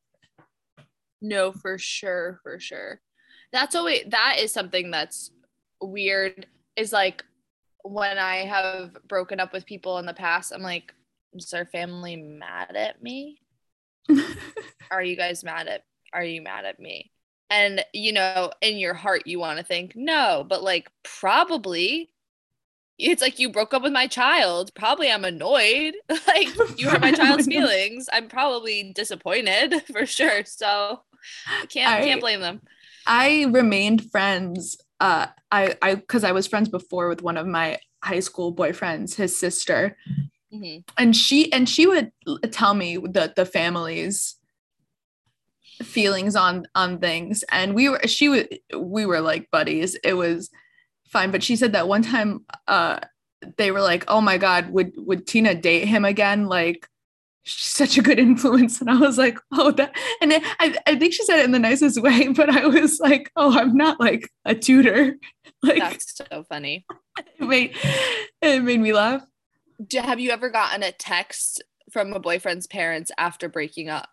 No, 1.21 1.51
for 1.53 1.77
sure, 1.77 2.39
for 2.43 2.59
sure. 2.59 2.99
That's 3.53 3.75
always 3.75 4.03
that 4.09 4.37
is 4.39 4.51
something 4.51 4.91
that's 4.91 5.31
weird. 5.81 6.47
Is 6.75 6.91
like 6.91 7.23
when 7.83 8.17
I 8.17 8.37
have 8.45 8.97
broken 9.07 9.39
up 9.39 9.53
with 9.53 9.65
people 9.65 9.99
in 9.99 10.05
the 10.05 10.13
past, 10.13 10.51
I'm 10.51 10.61
like, 10.61 10.93
is 11.33 11.53
our 11.53 11.65
family 11.65 12.15
mad 12.15 12.75
at 12.75 13.01
me? 13.01 13.39
Are 14.91 15.01
you 15.03 15.15
guys 15.15 15.43
mad 15.43 15.67
at 15.67 15.83
are 16.13 16.23
you 16.23 16.41
mad 16.41 16.65
at 16.65 16.79
me? 16.79 17.11
And 17.49 17.85
you 17.93 18.11
know, 18.13 18.51
in 18.61 18.77
your 18.77 18.93
heart 18.93 19.27
you 19.27 19.39
want 19.39 19.59
to 19.59 19.63
think 19.65 19.93
no, 19.95 20.45
but 20.47 20.63
like 20.63 20.89
probably 21.03 22.09
it's 22.99 23.21
like 23.21 23.39
you 23.39 23.49
broke 23.49 23.73
up 23.73 23.81
with 23.83 23.91
my 23.93 24.07
child. 24.07 24.73
Probably 24.75 25.11
I'm 25.11 25.25
annoyed. 25.25 25.95
like 26.27 26.47
you 26.77 26.89
hurt 26.89 27.01
my 27.01 27.11
child's 27.11 27.47
feelings. 27.47 28.07
I'm 28.13 28.27
probably 28.27 28.91
disappointed 28.93 29.81
for 29.91 30.05
sure. 30.05 30.45
So 30.45 31.01
I 31.47 31.65
can't 31.67 31.91
I- 31.91 32.03
can't 32.03 32.21
blame 32.21 32.41
them. 32.41 32.61
I 33.05 33.47
remained 33.49 34.09
friends. 34.11 34.77
Uh, 34.99 35.27
I 35.51 35.75
I 35.81 35.95
because 35.95 36.23
I 36.23 36.31
was 36.31 36.47
friends 36.47 36.69
before 36.69 37.09
with 37.09 37.21
one 37.21 37.35
of 37.37 37.45
my 37.45 37.79
high 38.01 38.21
school 38.21 38.55
boyfriends, 38.55 39.15
his 39.15 39.37
sister, 39.37 39.97
Mhm. 40.53 40.83
and 40.97 41.13
she 41.15 41.51
and 41.51 41.67
she 41.67 41.85
would 41.87 42.11
tell 42.51 42.73
me 42.73 42.95
the 42.97 43.33
the 43.35 43.43
family's 43.45 44.35
feelings 45.81 46.35
on 46.35 46.67
on 46.75 46.99
things, 46.99 47.43
and 47.51 47.73
we 47.73 47.89
were 47.89 48.01
she 48.05 48.29
would 48.29 48.59
we 48.77 49.05
were 49.05 49.21
like 49.21 49.49
buddies. 49.51 49.95
It 50.03 50.13
was 50.13 50.49
fine, 51.07 51.31
but 51.31 51.43
she 51.43 51.55
said 51.55 51.73
that 51.73 51.87
one 51.87 52.01
time, 52.01 52.45
uh, 52.67 52.99
they 53.57 53.71
were 53.71 53.81
like, 53.81 54.05
"Oh 54.07 54.21
my 54.21 54.37
God, 54.37 54.69
would 54.69 54.93
would 54.97 55.27
Tina 55.27 55.55
date 55.55 55.87
him 55.87 56.05
again?" 56.05 56.47
Like. 56.47 56.87
She's 57.45 57.71
such 57.71 57.97
a 57.97 58.01
good 58.01 58.19
influence. 58.29 58.79
And 58.79 58.89
I 58.89 58.95
was 58.95 59.17
like, 59.17 59.37
oh, 59.51 59.71
that, 59.71 59.93
and 60.21 60.31
it, 60.31 60.41
I, 60.61 60.77
I 60.87 60.95
think 60.95 61.13
she 61.13 61.25
said 61.25 61.39
it 61.39 61.43
in 61.43 61.51
the 61.51 61.59
nicest 61.59 62.01
way, 62.01 62.27
but 62.33 62.49
I 62.49 62.67
was 62.67 63.01
like, 63.01 63.29
oh, 63.35 63.59
I'm 63.59 63.75
not 63.75 63.99
like 63.99 64.29
a 64.45 64.55
tutor. 64.55 65.17
Like, 65.61 65.79
That's 65.79 66.17
so 66.17 66.45
funny. 66.49 66.85
it 67.17 67.45
made, 67.45 67.75
it 68.41 68.63
made 68.63 68.79
me 68.79 68.93
laugh. 68.93 69.25
Do, 69.85 69.99
have 69.99 70.21
you 70.21 70.31
ever 70.31 70.49
gotten 70.49 70.83
a 70.83 70.91
text 70.93 71.61
from 71.91 72.11
a 72.13 72.19
boyfriend's 72.19 72.67
parents 72.67 73.11
after 73.17 73.47
breaking 73.49 73.89
up? 73.89 74.09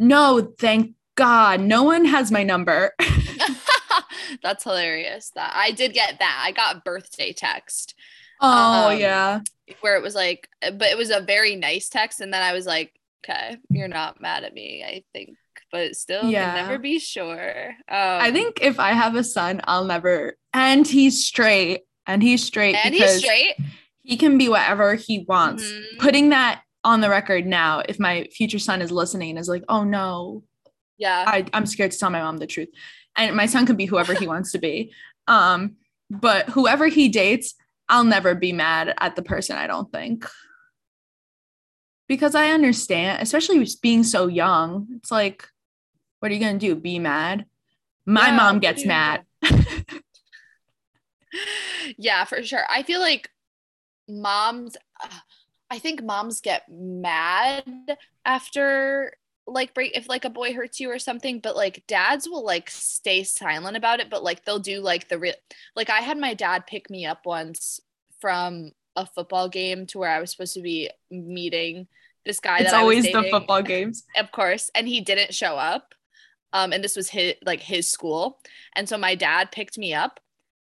No, 0.00 0.52
thank 0.58 0.94
God, 1.14 1.60
no 1.60 1.82
one 1.84 2.04
has 2.06 2.32
my 2.32 2.42
number. 2.42 2.92
That's 4.42 4.64
hilarious. 4.64 5.30
That 5.34 5.52
I 5.54 5.70
did 5.72 5.92
get 5.92 6.18
that. 6.18 6.42
I 6.44 6.52
got 6.52 6.84
birthday 6.84 7.32
text. 7.32 7.94
Oh 8.40 8.88
Um, 8.88 8.98
yeah. 8.98 9.40
where 9.82 9.96
it 9.96 10.02
was 10.02 10.14
like, 10.14 10.48
but 10.62 10.82
it 10.90 10.96
was 10.96 11.10
a 11.10 11.20
very 11.20 11.54
nice 11.56 11.88
text, 11.88 12.20
and 12.20 12.32
then 12.32 12.42
I 12.42 12.52
was 12.52 12.64
like, 12.66 12.92
okay, 13.24 13.58
you're 13.70 13.86
not 13.88 14.20
mad 14.20 14.44
at 14.44 14.54
me, 14.54 14.82
I 14.82 15.04
think, 15.12 15.36
but 15.70 15.94
still, 15.94 16.30
Yeah. 16.30 16.54
can 16.54 16.66
never 16.66 16.78
be 16.78 16.98
sure. 16.98 17.66
Um, 17.68 17.74
I 17.88 18.30
think 18.32 18.60
if 18.62 18.80
I 18.80 18.92
have 18.92 19.14
a 19.14 19.22
son, 19.24 19.60
I'll 19.64 19.84
never 19.84 20.36
and 20.54 20.86
he's 20.86 21.24
straight. 21.24 21.82
And 22.06 22.22
he's 22.22 22.42
straight 22.42 22.74
and 22.74 22.94
he's 22.94 23.18
straight. 23.18 23.54
he 24.02 24.16
can 24.16 24.38
be 24.38 24.48
whatever 24.48 24.94
he 24.94 25.24
wants. 25.28 25.62
Mhm. 25.62 25.98
Putting 25.98 26.30
that 26.30 26.62
on 26.84 27.00
the 27.00 27.10
record 27.10 27.46
now, 27.46 27.82
if 27.88 27.98
my 27.98 28.28
future 28.32 28.58
son 28.58 28.82
is 28.82 28.90
listening 28.90 29.30
and 29.30 29.38
is 29.38 29.48
like, 29.48 29.64
oh 29.68 29.84
no, 29.84 30.44
Yeah, 30.98 31.24
I, 31.26 31.46
I'm 31.52 31.66
scared 31.66 31.92
to 31.92 31.98
tell 31.98 32.10
my 32.10 32.20
mom 32.22 32.38
the 32.38 32.46
truth. 32.46 32.68
And 33.16 33.36
my 33.36 33.46
son 33.46 33.66
can 33.66 33.76
be 33.76 33.86
whoever 33.86 34.14
he 34.14 34.26
wants 34.26 34.52
to 34.52 34.58
be. 34.58 34.92
Um, 35.28 35.76
but 36.10 36.48
whoever 36.48 36.88
he 36.88 37.08
dates, 37.08 37.54
I'll 37.88 38.02
never 38.02 38.34
be 38.34 38.52
mad 38.52 38.92
at 38.98 39.14
the 39.14 39.22
person, 39.22 39.56
I 39.56 39.68
don't 39.68 39.92
think. 39.92 40.26
Because 42.08 42.34
I 42.34 42.48
understand, 42.50 43.22
especially 43.22 43.64
being 43.82 44.02
so 44.02 44.26
young, 44.26 44.88
it's 44.96 45.10
like, 45.12 45.46
what 46.20 46.30
are 46.30 46.34
you 46.34 46.40
gonna 46.40 46.58
do? 46.58 46.74
Be 46.74 46.98
mad? 46.98 47.46
My 48.06 48.28
Yeah, 48.28 48.36
mom 48.36 48.60
gets 48.60 48.84
mad. 48.86 49.24
yeah, 51.98 52.24
for 52.24 52.42
sure. 52.42 52.64
I 52.68 52.82
feel 52.82 53.00
like 53.00 53.30
moms, 54.08 54.76
I 55.70 55.78
think 55.78 56.02
moms 56.02 56.40
get 56.40 56.62
mad 56.68 57.64
after 58.24 59.14
like 59.46 59.74
break 59.74 59.96
if 59.96 60.08
like 60.08 60.24
a 60.24 60.30
boy 60.30 60.52
hurts 60.54 60.80
you 60.80 60.90
or 60.90 60.98
something, 60.98 61.40
but 61.40 61.56
like 61.56 61.84
dads 61.86 62.28
will 62.28 62.44
like 62.44 62.70
stay 62.70 63.24
silent 63.24 63.76
about 63.76 64.00
it, 64.00 64.10
but 64.10 64.22
like 64.22 64.44
they'll 64.44 64.58
do 64.58 64.80
like 64.80 65.08
the 65.08 65.18
real 65.18 65.34
like 65.76 65.90
I 65.90 65.98
had 66.00 66.18
my 66.18 66.34
dad 66.34 66.66
pick 66.66 66.90
me 66.90 67.06
up 67.06 67.26
once 67.26 67.80
from 68.20 68.72
a 68.96 69.06
football 69.06 69.48
game 69.48 69.86
to 69.86 69.98
where 69.98 70.10
I 70.10 70.20
was 70.20 70.30
supposed 70.32 70.54
to 70.54 70.62
be 70.62 70.90
meeting 71.10 71.86
this 72.26 72.40
guy 72.40 72.58
It's 72.58 72.70
that 72.70 72.80
I 72.80 72.84
was 72.84 73.04
always 73.04 73.12
the 73.12 73.30
football 73.30 73.62
games. 73.62 74.04
of 74.16 74.30
course 74.32 74.70
and 74.74 74.86
he 74.86 75.00
didn't 75.00 75.34
show 75.34 75.56
up 75.56 75.94
um 76.52 76.72
and 76.72 76.82
this 76.84 76.96
was 76.96 77.08
his 77.08 77.34
like 77.44 77.60
his 77.60 77.88
school 77.90 78.40
and 78.74 78.88
so 78.88 78.98
my 78.98 79.14
dad 79.14 79.50
picked 79.52 79.78
me 79.78 79.94
up 79.94 80.20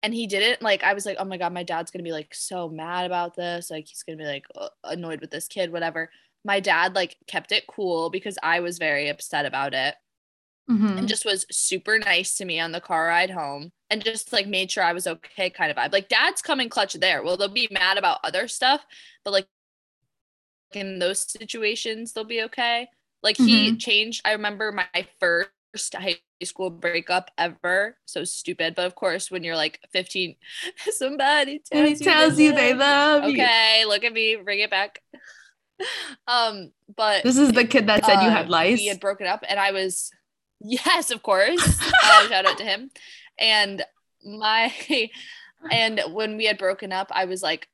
and 0.07 0.15
he 0.15 0.27
didn't 0.29 0.63
like 0.63 0.83
i 0.85 0.95
was 0.95 1.05
like 1.05 1.17
oh 1.19 1.25
my 1.25 1.37
god 1.37 1.53
my 1.53 1.65
dad's 1.65 1.91
gonna 1.91 2.05
be 2.05 2.13
like 2.13 2.33
so 2.33 2.69
mad 2.69 3.05
about 3.07 3.35
this 3.35 3.71
like 3.73 3.87
he's 3.89 4.05
gonna 4.05 4.17
be 4.17 4.25
like 4.25 4.47
annoyed 4.85 5.21
with 5.21 5.33
this 5.33 5.49
kid 5.49 5.73
whatever 5.73 6.09
my 6.45 6.61
dad 6.61 6.95
like 6.95 7.17
kept 7.27 7.51
it 7.51 7.67
cool 7.67 8.09
because 8.09 8.39
i 8.43 8.61
was 8.61 8.79
very 8.79 9.09
upset 9.09 9.45
about 9.45 9.75
it 9.75 9.97
Mhm. 10.71 10.99
and 10.99 11.09
just 11.09 11.25
was 11.25 11.47
super 11.51 11.99
nice 11.99 12.35
to 12.35 12.45
me 12.45 12.59
on 12.59 12.73
the 12.73 12.81
car 12.81 13.07
ride 13.07 13.31
home 13.31 13.71
and 13.91 14.05
just 14.05 14.33
like 14.33 14.49
made 14.49 14.69
sure 14.69 14.83
I 14.83 14.95
was 14.95 15.07
okay 15.07 15.49
kind 15.49 15.71
of 15.71 15.77
vibe. 15.77 15.93
Like 15.93 16.09
dad's 16.09 16.43
coming 16.43 16.69
clutch 16.69 16.95
there. 16.95 17.23
Well, 17.23 17.37
they'll 17.37 17.47
be 17.49 17.69
mad 17.71 17.99
about 17.99 18.19
other 18.25 18.49
stuff, 18.49 18.85
but 19.25 19.31
like 19.31 19.47
in 20.73 20.99
those 20.99 21.21
situations, 21.31 22.13
they'll 22.13 22.25
be 22.25 22.43
okay. 22.43 22.89
Like 23.23 23.37
he 23.37 23.77
changed. 23.77 24.23
I 24.25 24.33
remember 24.33 24.73
my 24.73 25.07
first 25.21 25.51
high 25.95 26.19
school 26.43 26.71
breakup 26.71 27.31
ever. 27.39 27.97
So 28.07 28.25
stupid. 28.25 28.75
But 28.75 28.87
of 28.87 28.95
course, 28.95 29.31
when 29.31 29.45
you're 29.45 29.57
like 29.57 29.81
15, 29.93 30.37
somebody 30.91 31.61
tells, 31.61 31.99
he 31.99 32.05
tells 32.05 32.39
you 32.39 32.53
they 32.53 32.75
love 32.75 33.23
love 33.23 33.31
you. 33.31 33.37
you. 33.37 33.43
Okay, 33.45 33.85
look 33.87 34.05
at 34.05 34.13
me, 34.13 34.37
bring 34.37 34.61
it 34.61 34.71
back. 34.71 35.03
um, 36.29 36.73
but 36.95 37.23
This 37.23 37.37
is 37.37 37.53
the 37.53 37.65
kid 37.65 37.87
that 37.89 38.05
said 38.05 38.23
you 38.23 38.29
uh, 38.29 38.31
had 38.31 38.49
lice. 38.49 38.79
We 38.79 38.87
had 38.87 39.01
broken 39.01 39.27
up, 39.27 39.45
and 39.49 39.59
I 39.59 39.73
was, 39.73 40.11
yes, 40.61 41.11
of 41.11 41.23
course. 41.23 41.61
uh, 42.05 42.29
shout 42.29 42.47
out 42.47 42.59
to 42.59 42.65
him. 42.65 42.91
And 43.39 43.83
my, 44.25 44.73
and 45.71 46.01
when 46.13 46.37
we 46.37 46.47
had 46.47 46.59
broken 46.59 46.93
up, 46.93 47.09
I 47.11 47.27
was 47.27 47.43
like 47.43 47.69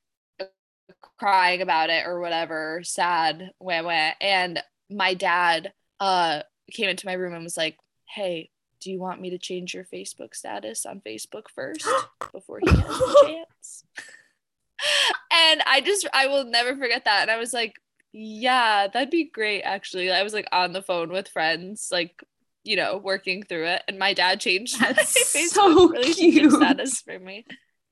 crying 1.18 1.62
about 1.62 1.90
it 1.90 2.06
or 2.06 2.20
whatever, 2.20 2.80
sad, 2.84 3.52
wah 3.60 3.82
wah. 3.82 4.10
And 4.20 4.62
my 4.90 5.14
dad 5.14 5.72
uh 6.00 6.42
came 6.70 6.88
into 6.88 7.06
my 7.06 7.14
room 7.14 7.34
and 7.34 7.44
was 7.44 7.56
like, 7.56 7.78
"Hey, 8.06 8.50
do 8.80 8.90
you 8.90 8.98
want 9.00 9.20
me 9.20 9.30
to 9.30 9.38
change 9.38 9.74
your 9.74 9.84
Facebook 9.84 10.34
status 10.34 10.86
on 10.86 11.00
Facebook 11.00 11.44
first 11.54 11.86
before 12.32 12.60
he 12.62 12.70
has 12.70 12.86
the 12.86 13.22
chance?" 13.26 13.84
and 15.32 15.62
I 15.66 15.80
just 15.80 16.06
I 16.12 16.26
will 16.26 16.44
never 16.44 16.76
forget 16.76 17.04
that. 17.04 17.22
And 17.22 17.30
I 17.30 17.36
was 17.38 17.52
like, 17.52 17.74
yeah, 18.12 18.88
that'd 18.88 19.10
be 19.10 19.24
great 19.24 19.62
actually. 19.62 20.10
I 20.10 20.22
was 20.22 20.34
like 20.34 20.48
on 20.52 20.72
the 20.72 20.82
phone 20.82 21.10
with 21.10 21.28
friends, 21.28 21.88
like, 21.90 22.22
you 22.64 22.76
know, 22.76 22.98
working 22.98 23.42
through 23.42 23.66
it. 23.66 23.82
And 23.88 23.98
my 23.98 24.12
dad 24.14 24.40
changed 24.40 24.80
my 24.80 24.92
That's 24.92 25.34
Facebook 25.34 25.48
so 25.48 25.88
relationship 25.88 26.40
cute. 26.40 26.52
status 26.52 27.00
for 27.00 27.18
me. 27.18 27.44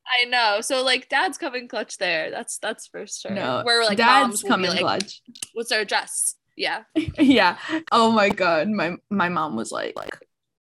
I 0.07 0.25
know. 0.27 0.61
So 0.61 0.83
like 0.83 1.09
dad's 1.09 1.39
coming 1.39 1.69
clutch 1.69 1.99
there. 1.99 2.31
That's 2.31 2.59
that's 2.59 2.87
for 2.89 3.07
sure. 3.07 3.31
No, 3.31 3.63
Where 3.63 3.85
like 3.85 3.97
dad's 3.99 4.29
moms 4.29 4.43
will 4.43 4.49
be 4.49 4.51
coming 4.51 4.71
like, 4.71 4.81
clutch. 4.81 5.23
what's 5.55 5.73
our 5.73 5.81
address? 5.81 6.35
Yeah. 6.61 6.83
yeah. 7.19 7.57
Oh 7.91 8.13
my 8.13 8.29
god. 8.29 8.69
My 8.69 8.97
my 9.09 9.29
mom 9.31 9.57
was 9.57 9.73
like, 9.73 9.95
like 9.97 10.19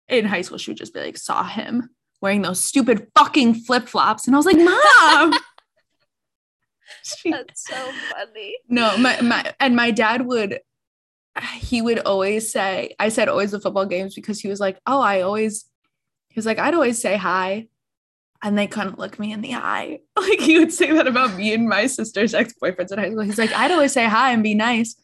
in 0.08 0.24
high 0.24 0.40
school, 0.40 0.56
she 0.58 0.70
would 0.70 0.78
just 0.78 0.94
be 0.94 1.00
like, 1.00 1.18
saw 1.18 1.44
him 1.44 1.90
wearing 2.22 2.40
those 2.40 2.58
stupid 2.58 3.08
fucking 3.14 3.54
flip 3.54 3.86
flops, 3.86 4.26
and 4.26 4.34
I 4.34 4.38
was 4.38 4.46
like, 4.46 4.56
mom. 4.56 5.34
She- 7.02 7.30
That's 7.30 7.64
so 7.66 7.74
funny. 8.10 8.54
no, 8.68 8.96
my 8.96 9.20
my 9.20 9.52
and 9.60 9.76
my 9.76 9.90
dad 9.90 10.24
would. 10.26 10.60
He 11.56 11.82
would 11.82 11.98
always 11.98 12.50
say, 12.52 12.94
I 12.98 13.08
said 13.08 13.28
always 13.28 13.50
the 13.50 13.60
football 13.60 13.86
games 13.86 14.14
because 14.14 14.38
he 14.40 14.48
was 14.48 14.60
like, 14.60 14.78
oh, 14.86 15.00
I 15.00 15.20
always. 15.22 15.64
He 16.28 16.38
was 16.38 16.46
like, 16.46 16.58
I'd 16.58 16.74
always 16.74 16.98
say 17.00 17.16
hi, 17.16 17.68
and 18.42 18.56
they 18.56 18.66
couldn't 18.68 18.98
look 18.98 19.18
me 19.18 19.32
in 19.32 19.40
the 19.42 19.54
eye. 19.54 20.00
Like 20.16 20.40
he 20.40 20.58
would 20.58 20.72
say 20.72 20.92
that 20.92 21.06
about 21.06 21.34
me 21.34 21.52
and 21.52 21.68
my 21.68 21.86
sister's 21.86 22.32
ex 22.34 22.54
boyfriends 22.62 22.92
in 22.92 22.98
high 22.98 23.10
school. 23.10 23.22
He's 23.22 23.38
like, 23.38 23.52
I'd 23.52 23.70
always 23.72 23.92
say 23.92 24.06
hi 24.06 24.30
and 24.32 24.42
be 24.42 24.54
nice, 24.54 24.96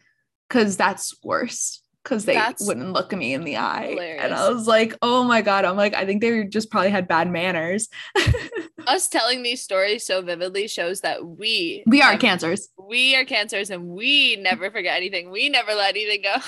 because 0.50 0.76
that's 0.76 1.14
worse. 1.24 1.82
Because 2.02 2.24
they 2.24 2.32
That's 2.32 2.66
wouldn't 2.66 2.94
look 2.94 3.12
me 3.14 3.34
in 3.34 3.44
the 3.44 3.58
eye, 3.58 3.94
and. 4.20 4.32
I 4.32 4.48
was 4.48 4.66
like, 4.66 4.96
"Oh 5.02 5.22
my 5.22 5.42
god!" 5.42 5.66
I'm 5.66 5.76
like, 5.76 5.94
I 5.94 6.06
think 6.06 6.22
they 6.22 6.44
just 6.44 6.70
probably 6.70 6.88
had 6.90 7.06
bad 7.06 7.30
manners. 7.30 7.90
Us 8.86 9.06
telling 9.08 9.42
these 9.42 9.62
stories 9.62 10.06
so 10.06 10.22
vividly 10.22 10.66
shows 10.66 11.02
that 11.02 11.22
we 11.26 11.84
we 11.86 12.00
are 12.00 12.16
cancers. 12.16 12.70
we 12.78 13.14
are 13.16 13.26
cancers 13.26 13.68
and 13.68 13.86
we 13.86 14.36
never 14.36 14.70
forget 14.70 14.96
anything. 14.96 15.30
We 15.30 15.50
never 15.50 15.74
let 15.74 15.90
anything 15.94 16.22
go. 16.22 16.36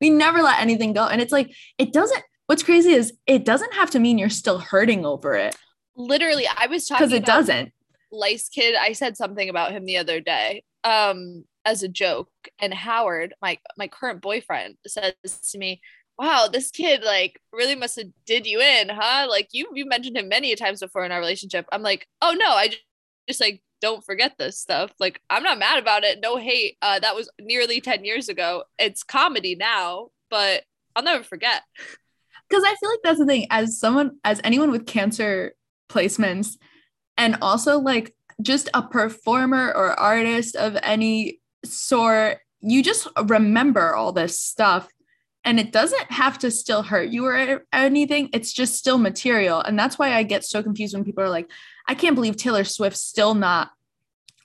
We 0.00 0.10
never 0.10 0.42
let 0.42 0.60
anything 0.60 0.92
go, 0.94 1.06
and 1.06 1.20
it's 1.22 1.32
like 1.32 1.54
it 1.78 1.92
doesn't. 1.92 2.22
What's 2.46 2.62
crazy 2.62 2.92
is 2.92 3.12
it 3.26 3.44
doesn't 3.44 3.74
have 3.74 3.90
to 3.92 3.98
mean 3.98 4.18
you're 4.18 4.28
still 4.30 4.58
hurting 4.58 5.04
over 5.06 5.34
it 5.34 5.56
Literally, 5.96 6.46
I 6.54 6.66
was 6.68 6.86
talking 6.86 7.06
because 7.06 7.12
it 7.14 7.22
about 7.24 7.36
doesn't. 7.46 7.72
lice 8.12 8.48
kid 8.50 8.74
i 8.78 8.92
said 8.92 9.16
something 9.16 9.48
about 9.48 9.72
him 9.72 9.84
the 9.86 9.96
other 9.96 10.20
day 10.20 10.62
um 10.84 11.44
as 11.66 11.82
a 11.82 11.88
joke 11.88 12.30
and 12.58 12.72
howard 12.72 13.34
my 13.42 13.58
my 13.76 13.88
current 13.88 14.22
boyfriend 14.22 14.76
says 14.86 15.12
to 15.50 15.58
me 15.58 15.80
wow 16.18 16.48
this 16.50 16.70
kid 16.70 17.02
like 17.02 17.40
really 17.52 17.74
must 17.74 17.96
have 17.96 18.06
did 18.26 18.46
you 18.46 18.60
in 18.60 18.88
huh? 18.88 19.26
Like 19.28 19.48
you 19.52 19.68
you 19.74 19.86
mentioned 19.86 20.16
him 20.16 20.28
many 20.28 20.54
times 20.56 20.80
before 20.80 21.04
in 21.04 21.12
our 21.12 21.18
relationship. 21.18 21.66
I'm 21.72 21.82
like 21.82 22.06
oh 22.22 22.34
no 22.38 22.50
i 22.50 22.68
just, 22.68 22.82
just 23.28 23.40
like 23.40 23.62
don't 23.82 24.04
forget 24.04 24.34
this 24.38 24.58
stuff. 24.58 24.92
Like 24.98 25.20
i'm 25.28 25.42
not 25.42 25.58
mad 25.58 25.78
about 25.78 26.04
it. 26.04 26.20
No 26.22 26.36
hate. 26.36 26.76
Uh 26.80 26.98
that 26.98 27.14
was 27.14 27.30
nearly 27.40 27.80
10 27.80 28.04
years 28.04 28.28
ago. 28.28 28.64
It's 28.78 29.02
comedy 29.02 29.54
now 29.54 30.08
but 30.30 30.62
i'll 30.94 31.02
never 31.04 31.24
forget. 31.24 31.62
Because 32.48 32.62
I 32.62 32.76
feel 32.76 32.90
like 32.90 33.00
that's 33.02 33.18
the 33.18 33.26
thing. 33.26 33.48
As 33.50 33.76
someone 33.76 34.18
as 34.22 34.40
anyone 34.44 34.70
with 34.70 34.86
cancer 34.86 35.54
placements 35.90 36.58
and 37.18 37.36
also 37.42 37.80
like 37.80 38.14
just 38.40 38.68
a 38.72 38.82
performer 38.82 39.72
or 39.74 39.98
artist 39.98 40.54
of 40.54 40.76
any 40.84 41.40
sort 41.66 42.38
you 42.60 42.82
just 42.82 43.06
remember 43.26 43.94
all 43.94 44.12
this 44.12 44.40
stuff 44.40 44.88
and 45.44 45.60
it 45.60 45.70
doesn't 45.70 46.10
have 46.10 46.38
to 46.38 46.50
still 46.50 46.82
hurt 46.82 47.08
you 47.10 47.24
or 47.24 47.64
anything. 47.72 48.28
It's 48.32 48.52
just 48.52 48.74
still 48.74 48.98
material. 48.98 49.60
And 49.60 49.78
that's 49.78 49.96
why 49.96 50.12
I 50.12 50.24
get 50.24 50.44
so 50.44 50.60
confused 50.62 50.92
when 50.92 51.04
people 51.04 51.22
are 51.22 51.30
like 51.30 51.48
I 51.86 51.94
can't 51.94 52.16
believe 52.16 52.36
Taylor 52.36 52.64
Swift's 52.64 53.02
still 53.02 53.34
not 53.34 53.70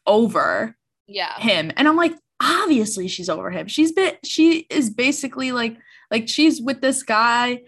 over 0.05 0.75
yeah. 1.07 1.39
him. 1.39 1.71
And 1.75 1.87
i'm 1.87 1.95
like 1.95 2.13
obviously 2.39 3.07
she's 3.07 3.29
over 3.29 3.49
him. 3.49 3.67
She's 3.67 3.91
been 3.91 4.15
she 4.23 4.67
is 4.69 4.89
basically 4.89 5.51
like 5.51 5.77
like 6.11 6.27
she's 6.27 6.61
with 6.61 6.81
this 6.81 7.03
guy 7.03 7.61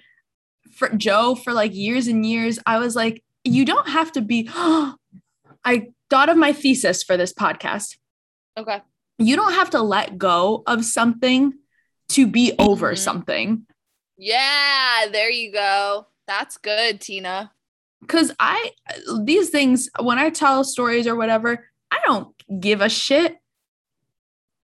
for 0.71 0.89
joe 0.89 1.35
for 1.35 1.53
like 1.53 1.73
years 1.73 2.07
and 2.07 2.25
years. 2.25 2.59
I 2.65 2.77
was 2.77 2.95
like 2.95 3.23
you 3.43 3.65
don't 3.65 3.89
have 3.89 4.11
to 4.13 4.21
be 4.21 4.49
i 5.65 5.87
thought 6.09 6.29
of 6.29 6.37
my 6.37 6.53
thesis 6.53 7.01
for 7.01 7.17
this 7.17 7.33
podcast. 7.33 7.97
Okay 8.57 8.81
you 9.25 9.35
don't 9.35 9.53
have 9.53 9.69
to 9.71 9.81
let 9.81 10.17
go 10.17 10.63
of 10.67 10.83
something 10.85 11.53
to 12.09 12.27
be 12.27 12.53
over 12.59 12.93
Mhm. 12.93 12.97
something 12.97 13.65
yeah 14.17 15.05
there 15.11 15.29
you 15.31 15.51
go 15.51 16.05
that's 16.27 16.57
good 16.57 17.01
tina 17.01 17.51
because 18.01 18.31
i 18.39 18.71
these 19.23 19.49
things 19.49 19.89
when 19.99 20.19
i 20.19 20.29
tell 20.29 20.63
stories 20.63 21.07
or 21.07 21.15
whatever 21.15 21.67
i 21.91 21.99
don't 22.05 22.29
give 22.59 22.81
a 22.81 22.89
shit 22.89 23.37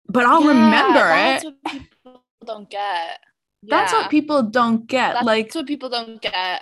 but 0.10 0.26
i'll 0.26 0.42
Yeah, 0.42 0.48
remember 0.50 1.00
that's 1.00 1.44
it 1.46 1.54
what 1.64 1.72
people 1.72 2.24
don't 2.46 2.70
get 2.70 3.20
That's 3.64 3.92
Yeah. 3.94 4.00
what 4.02 4.10
people 4.12 4.42
don't 4.44 4.86
get. 4.88 5.14
That's 5.14 5.26
like 5.26 5.54
what 5.56 5.66
people 5.68 5.90
don't 5.90 6.22
get 6.22 6.62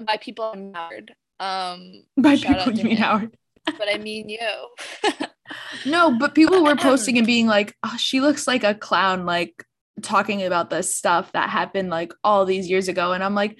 by 0.00 0.16
people 0.16 0.46
I'm 0.46 0.72
Howard. 0.74 1.14
Um, 1.38 2.04
by 2.16 2.36
people 2.36 2.72
you 2.72 2.84
mean. 2.84 2.96
Howard. 2.96 3.36
but 3.78 3.88
I 3.88 3.98
mean 3.98 4.28
you. 4.28 4.48
No, 5.86 6.16
but 6.18 6.34
people 6.34 6.62
were 6.64 6.76
posting 6.88 7.18
and 7.18 7.26
being 7.26 7.46
like, 7.46 7.76
oh, 7.82 7.96
she 7.98 8.20
looks 8.20 8.46
like 8.46 8.64
a 8.64 8.74
clown, 8.74 9.26
like 9.26 9.64
talking 10.02 10.42
about 10.42 10.70
this 10.70 10.94
stuff 10.96 11.32
that 11.32 11.50
happened 11.50 11.90
like 11.90 12.12
all 12.24 12.44
these 12.44 12.68
years 12.70 12.88
ago. 12.88 13.12
And 13.12 13.22
I'm 13.22 13.34
like, 13.34 13.58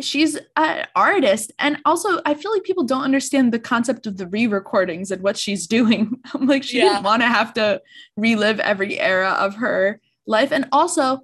she's 0.00 0.38
an 0.56 0.86
artist. 0.96 1.52
And 1.58 1.78
also, 1.84 2.20
I 2.24 2.34
feel 2.34 2.52
like 2.52 2.64
people 2.64 2.84
don't 2.84 3.02
understand 3.04 3.52
the 3.52 3.58
concept 3.58 4.06
of 4.06 4.16
the 4.16 4.26
re 4.26 4.46
recordings 4.46 5.10
and 5.10 5.22
what 5.22 5.36
she's 5.36 5.66
doing. 5.66 6.16
I'm 6.34 6.46
like, 6.46 6.62
she 6.64 6.78
Yeah. 6.78 6.84
didn't 6.94 7.04
want 7.04 7.22
to 7.22 7.28
have 7.28 7.52
to 7.54 7.80
relive 8.16 8.60
every 8.60 8.98
era 9.00 9.30
of 9.30 9.56
her 9.56 10.00
life. 10.26 10.52
And 10.52 10.66
also, 10.72 11.20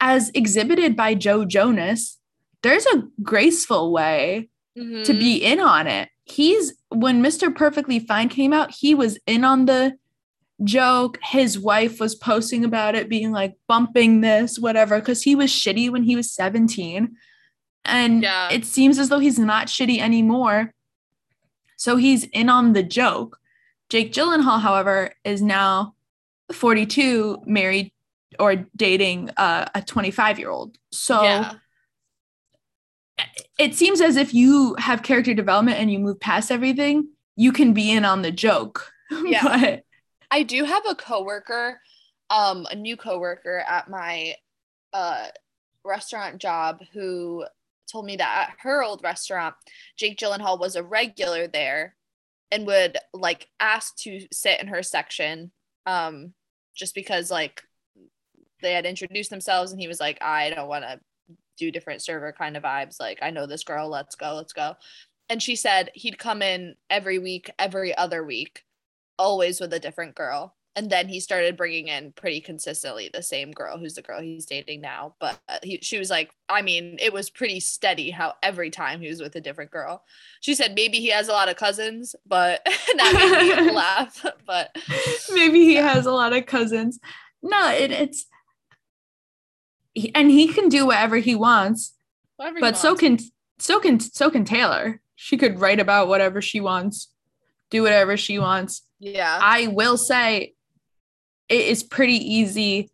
as 0.00 0.30
exhibited 0.34 0.94
by 0.96 1.14
Joe 1.14 1.44
Jonas, 1.44 2.18
there's 2.62 2.86
a 2.86 3.02
graceful 3.22 3.92
way 3.92 4.48
to 4.76 4.82
Mhm. 4.82 5.18
be 5.18 5.36
in 5.36 5.58
on 5.60 5.86
it. 5.86 6.08
He's 6.30 6.74
when 6.90 7.22
Mr. 7.22 7.54
Perfectly 7.54 7.98
Fine 7.98 8.28
came 8.28 8.52
out, 8.52 8.70
he 8.74 8.94
was 8.94 9.18
in 9.26 9.44
on 9.44 9.66
the 9.66 9.96
joke. 10.64 11.18
His 11.22 11.58
wife 11.58 12.00
was 12.00 12.14
posting 12.14 12.64
about 12.64 12.94
it, 12.94 13.08
being 13.08 13.32
like 13.32 13.56
bumping 13.66 14.20
this, 14.20 14.58
whatever, 14.58 14.98
because 14.98 15.22
he 15.22 15.34
was 15.34 15.50
shitty 15.50 15.90
when 15.90 16.02
he 16.02 16.16
was 16.16 16.32
17. 16.32 17.16
And 17.84 18.22
Yeah. 18.22 18.50
it 18.50 18.64
seems 18.64 18.98
as 18.98 19.08
though 19.08 19.18
he's 19.20 19.38
not 19.38 19.68
shitty 19.68 19.98
anymore. 19.98 20.74
So 21.76 21.96
he's 21.96 22.24
in 22.24 22.48
on 22.48 22.72
the 22.72 22.82
joke. 22.82 23.38
Jake 23.88 24.12
Gyllenhaal, 24.12 24.60
however, 24.60 25.12
is 25.24 25.40
now 25.40 25.94
42, 26.52 27.42
married 27.46 27.92
or 28.38 28.66
dating 28.76 29.30
uh, 29.36 29.66
a 29.74 29.80
25 29.82 30.38
year 30.38 30.50
old. 30.50 30.76
So 30.92 31.22
yeah. 31.22 31.54
It 33.58 33.74
seems 33.74 34.00
as 34.00 34.16
if 34.16 34.32
you 34.32 34.74
have 34.78 35.02
character 35.02 35.34
development 35.34 35.78
and 35.78 35.90
you 35.90 35.98
move 35.98 36.20
past 36.20 36.50
everything, 36.50 37.08
you 37.36 37.52
can 37.52 37.74
be 37.74 37.90
in 37.90 38.04
on 38.04 38.22
the 38.22 38.32
joke. 38.32 38.92
Yeah. 39.24 39.42
but 39.42 39.84
I 40.30 40.42
do 40.42 40.64
have 40.64 40.82
a 40.86 40.94
coworker, 40.94 41.80
um, 42.28 42.66
a 42.70 42.74
new 42.74 42.94
coworker 42.94 43.64
at 43.66 43.88
my 43.88 44.34
uh 44.92 45.28
restaurant 45.82 46.38
job 46.38 46.82
who 46.92 47.46
told 47.90 48.04
me 48.04 48.16
that 48.16 48.48
at 48.50 48.56
her 48.60 48.82
old 48.82 49.02
restaurant, 49.02 49.54
Jake 49.96 50.18
Gyllenhaal 50.18 50.60
was 50.60 50.76
a 50.76 50.82
regular 50.82 51.46
there 51.46 51.96
and 52.50 52.66
would 52.66 52.98
like 53.14 53.48
ask 53.60 53.96
to 53.96 54.26
sit 54.30 54.60
in 54.60 54.68
her 54.68 54.82
section 54.82 55.50
um 55.86 56.34
just 56.76 56.94
because 56.94 57.30
like 57.30 57.62
they 58.60 58.74
had 58.74 58.84
introduced 58.84 59.30
themselves 59.30 59.72
and 59.72 59.80
he 59.80 59.88
was 59.88 60.00
like 60.00 60.18
I 60.20 60.50
don't 60.50 60.68
want 60.68 60.84
to 60.84 61.00
do 61.58 61.70
different 61.70 62.02
server 62.02 62.32
kind 62.32 62.56
of 62.56 62.62
vibes 62.62 63.00
like 63.00 63.18
I 63.20 63.30
know 63.30 63.46
this 63.46 63.64
girl 63.64 63.88
let's 63.88 64.14
go 64.14 64.34
let's 64.34 64.52
go. 64.52 64.76
And 65.28 65.42
she 65.42 65.56
said 65.56 65.90
he'd 65.94 66.18
come 66.18 66.40
in 66.40 66.76
every 66.88 67.18
week 67.18 67.50
every 67.58 67.94
other 67.96 68.24
week 68.24 68.64
always 69.18 69.60
with 69.60 69.72
a 69.72 69.80
different 69.80 70.14
girl. 70.14 70.54
And 70.76 70.88
then 70.88 71.08
he 71.08 71.18
started 71.18 71.56
bringing 71.56 71.88
in 71.88 72.12
pretty 72.12 72.40
consistently 72.40 73.10
the 73.12 73.22
same 73.22 73.50
girl 73.50 73.78
who's 73.78 73.94
the 73.94 74.02
girl 74.02 74.20
he's 74.20 74.46
dating 74.46 74.80
now. 74.80 75.16
But 75.18 75.40
he, 75.62 75.80
she 75.82 75.98
was 75.98 76.08
like 76.08 76.30
i 76.48 76.62
mean 76.62 76.96
it 77.00 77.12
was 77.12 77.30
pretty 77.30 77.60
steady 77.60 78.10
how 78.10 78.34
every 78.42 78.70
time 78.70 79.00
he 79.00 79.08
was 79.08 79.20
with 79.20 79.34
a 79.36 79.40
different 79.40 79.70
girl. 79.70 80.04
She 80.40 80.54
said 80.54 80.74
maybe 80.74 80.98
he 80.98 81.08
has 81.08 81.28
a 81.28 81.32
lot 81.32 81.48
of 81.48 81.56
cousins 81.56 82.14
but 82.26 82.62
that 82.66 83.56
made 83.56 83.66
me 83.66 83.72
laugh 83.74 84.24
but 84.46 84.74
maybe 85.32 85.64
he 85.64 85.74
has 85.74 86.06
a 86.06 86.12
lot 86.12 86.32
of 86.32 86.46
cousins. 86.46 86.98
No, 87.42 87.70
it, 87.70 87.90
it's 87.90 88.26
he- 89.98 90.14
and 90.14 90.30
he 90.30 90.48
can 90.48 90.68
do 90.68 90.86
whatever 90.86 91.16
he 91.16 91.34
wants, 91.34 91.94
whatever 92.36 92.56
he 92.56 92.60
but 92.60 92.76
so 92.76 92.94
can 92.94 93.18
so 93.58 93.80
can 93.80 94.00
so 94.00 94.30
can 94.30 94.44
Taylor. 94.44 95.00
She 95.16 95.36
could 95.36 95.60
write 95.60 95.80
about 95.80 96.08
whatever 96.08 96.40
she 96.40 96.60
wants, 96.60 97.08
do 97.70 97.82
whatever 97.82 98.16
she 98.16 98.38
wants. 98.38 98.82
yeah 99.00 99.38
I 99.42 99.66
will 99.68 99.96
say 99.96 100.54
it 101.48 101.60
is 101.66 101.82
pretty 101.82 102.16
easy 102.16 102.90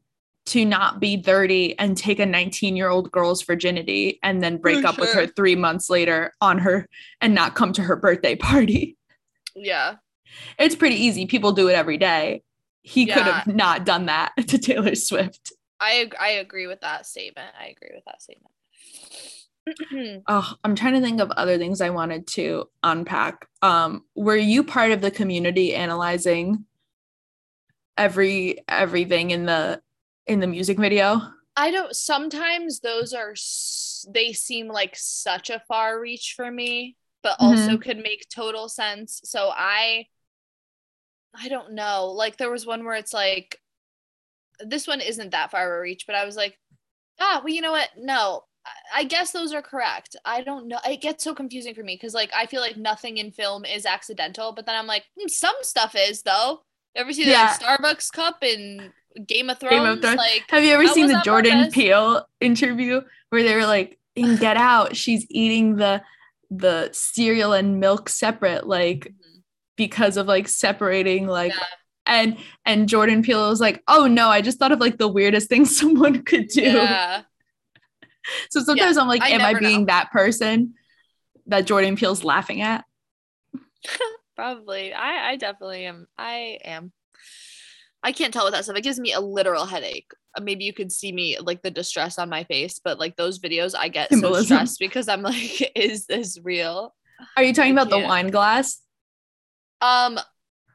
to 0.47 0.65
not 0.65 1.01
be 1.01 1.23
30 1.23 1.79
and 1.79 1.97
take 1.97 2.19
a 2.19 2.27
19 2.27 2.77
year 2.77 2.89
old 2.91 3.11
girl's 3.11 3.43
virginity 3.43 4.19
and 4.23 4.43
then 4.43 4.59
break 4.59 4.83
For 4.83 4.89
up 4.89 4.99
with 4.99 5.13
her 5.15 5.27
three 5.27 5.57
months 5.57 5.89
later 5.89 6.33
on 6.41 6.59
her 6.59 6.87
and 7.21 7.35
not 7.35 7.55
come 7.55 7.73
to 7.75 7.83
her 7.83 7.97
birthday 7.97 8.37
party. 8.37 8.97
yeah 9.57 9.97
It's 10.59 10.77
pretty 10.77 10.97
easy. 10.97 11.27
People 11.27 11.53
do 11.53 11.69
it 11.69 11.75
every 11.75 11.97
day. 11.97 12.43
He 12.83 13.07
could 13.07 13.23
have 13.23 13.47
not 13.47 13.87
done 13.87 14.07
that 14.07 14.33
to 14.49 14.59
Taylor 14.59 14.95
Swift. 14.95 15.53
I 15.85 16.11
I 16.19 16.29
agree 16.31 16.67
with 16.67 16.81
that 16.81 17.07
statement. 17.07 17.51
I 17.61 17.67
agree 17.67 17.91
with 17.95 18.05
that 18.07 18.23
statement. 18.23 18.51
Oh, 20.27 20.55
I'm 20.63 20.75
trying 20.75 20.95
to 20.95 21.01
think 21.01 21.21
of 21.21 21.31
other 21.33 21.59
things 21.59 21.81
I 21.81 21.91
wanted 21.91 22.27
to 22.29 22.69
unpack. 22.83 23.49
Um, 23.63 24.05
were 24.15 24.37
you 24.37 24.63
part 24.63 24.91
of 24.91 25.01
the 25.01 25.11
community 25.11 25.75
analyzing 25.75 26.65
every 27.97 28.59
everything 28.69 29.31
in 29.31 29.47
the 29.47 29.81
in 30.27 30.41
the 30.41 30.47
music 30.47 30.79
video? 30.79 31.21
I 31.57 31.71
don't. 31.71 31.95
Sometimes 31.95 32.81
those 32.81 33.13
are 33.13 33.35
they 34.13 34.33
seem 34.33 34.69
like 34.69 34.97
such 34.97 35.51
a 35.51 35.63
far 35.69 36.01
reach 36.01 36.35
for 36.37 36.51
me, 36.51 36.97
but 37.23 37.37
also 37.39 37.79
could 37.79 37.99
make 37.99 38.27
total 38.29 38.69
sense. 38.69 39.21
So 39.25 39.51
I, 39.55 40.07
I 41.35 41.49
don't 41.49 41.73
know. 41.75 42.07
Like 42.07 42.37
there 42.37 42.51
was 42.51 42.67
one 42.67 42.85
where 42.85 42.97
it's 42.97 43.15
like, 43.15 43.61
this 44.61 44.87
one 44.87 45.01
isn't 45.01 45.31
that 45.31 45.51
far 45.51 45.67
of 45.73 45.79
a 45.79 45.81
reach, 45.81 46.07
but 46.07 46.15
I 46.17 46.25
was 46.25 46.37
like, 46.37 46.59
ah, 47.21 47.41
well, 47.45 47.53
you 47.53 47.61
know 47.61 47.73
what? 47.73 47.91
No, 47.99 48.43
I- 48.95 49.05
guess 49.05 49.33
those 49.33 49.53
are 49.53 49.63
correct. 49.63 50.17
I 50.25 50.43
don't 50.43 50.69
know. 50.69 50.79
It 50.89 51.01
gets 51.03 51.23
so 51.25 51.35
confusing 51.35 51.75
for 51.75 51.83
me 51.83 51.95
because 51.95 52.15
like 52.15 52.31
I 52.35 52.47
feel 52.47 52.61
like 52.61 52.77
nothing 52.77 53.19
in 53.19 53.31
film 53.31 53.65
is 53.65 53.87
accidental, 53.87 54.53
but 54.53 54.67
then 54.67 54.77
I'm 54.77 54.87
like, 54.87 55.05
"Hmm, 55.19 55.29
some 55.29 55.55
stuff 55.63 55.95
is 55.99 56.23
though. 56.23 56.63
You 56.95 57.01
ever 57.03 57.13
see 57.13 57.25
the 57.25 57.31
Yeah. 57.33 57.55
Starbucks 57.57 58.13
cup 58.13 58.43
in 58.43 58.93
Game 59.27 59.51
of 59.51 59.59
Thrones? 59.59 59.75
Game 59.75 59.85
of 59.87 60.01
Thrones. 60.01 60.17
Like 60.17 60.45
Have 60.49 60.65
you 60.65 60.73
ever 60.73 60.87
seen 60.87 61.09
the 61.09 61.21
Jordan. 61.25 61.71
Peele 61.73 62.27
interview 62.41 63.01
where 63.31 63.43
they 63.43 63.55
were 63.55 63.67
like, 63.67 63.99
in 64.17 64.37
Get 64.37 64.57
Out, 64.57 64.97
she's 64.97 65.27
eating 65.29 65.77
the 65.77 66.03
the 66.51 66.89
cereal 66.93 67.53
and 67.53 67.81
milk 67.81 68.09
separate, 68.09 68.67
like 68.67 69.13
because 69.77 70.17
of 70.17 70.27
like 70.29 70.47
separating 70.47 71.27
like 71.27 71.53
Yeah. 71.53 71.65
And 72.07 72.37
and 72.65 72.89
Jordan 72.89 73.23
Peele 73.23 73.49
was 73.49 73.61
like, 73.61 73.83
oh 73.89 74.07
no, 74.07 74.29
I 74.29 74.41
just 74.41 74.59
thought 74.59 74.73
of 74.73 74.81
like 74.81 74.99
the 74.99 75.09
weirdest 75.09 75.49
thing 75.49 75.65
someone 75.65 76.23
could 76.23 76.49
do. 76.49 76.63
Yeah. 76.63 77.23
So 78.51 78.61
sometimes 78.61 78.97
I'm 78.97 79.09
like, 79.09 79.23
am 79.23 79.41
I 79.41 79.53
never 79.53 79.61
being 79.61 79.81
know. 79.81 79.87
that 79.87 80.11
person 80.11 80.75
that 81.47 81.67
Jordan 81.67 81.97
Peele's 81.97 82.25
laughing 82.25 82.63
at? 82.63 82.85
Probably. 84.37 84.93
I 84.93 85.31
I 85.31 85.37
definitely 85.37 85.87
am. 85.87 86.07
I 86.19 86.59
am. 86.65 86.93
I 88.03 88.13
can't 88.13 88.35
tell 88.35 88.45
with 88.45 88.53
that 88.53 88.65
stuff. 88.65 88.77
It 88.77 88.83
gives 88.83 89.01
me 89.01 89.13
a 89.13 89.21
literal 89.21 89.65
headache. 89.65 90.11
Uh, 90.37 90.43
Maybe 90.43 90.65
you 90.65 90.75
could 90.75 90.93
see 90.93 91.11
me 91.11 91.39
like 91.39 91.63
the 91.63 91.71
distress 91.71 92.19
on 92.19 92.29
my 92.29 92.45
face, 92.45 92.81
but 92.85 92.99
like 92.99 93.17
those 93.17 93.39
videos, 93.39 93.75
I 93.77 93.89
get 93.89 94.13
so 94.13 94.43
stressed 94.43 94.79
because 94.79 95.09
I'm 95.09 95.23
like, 95.23 95.73
is 95.77 96.07
this 96.07 96.39
real? 96.43 96.95
Are 97.37 97.43
you 97.43 97.55
talking 97.55 97.73
about 97.73 97.89
the 97.89 97.97
can't. 97.97 98.09
wine 98.09 98.29
glass? 98.29 98.83
Um, 99.81 100.19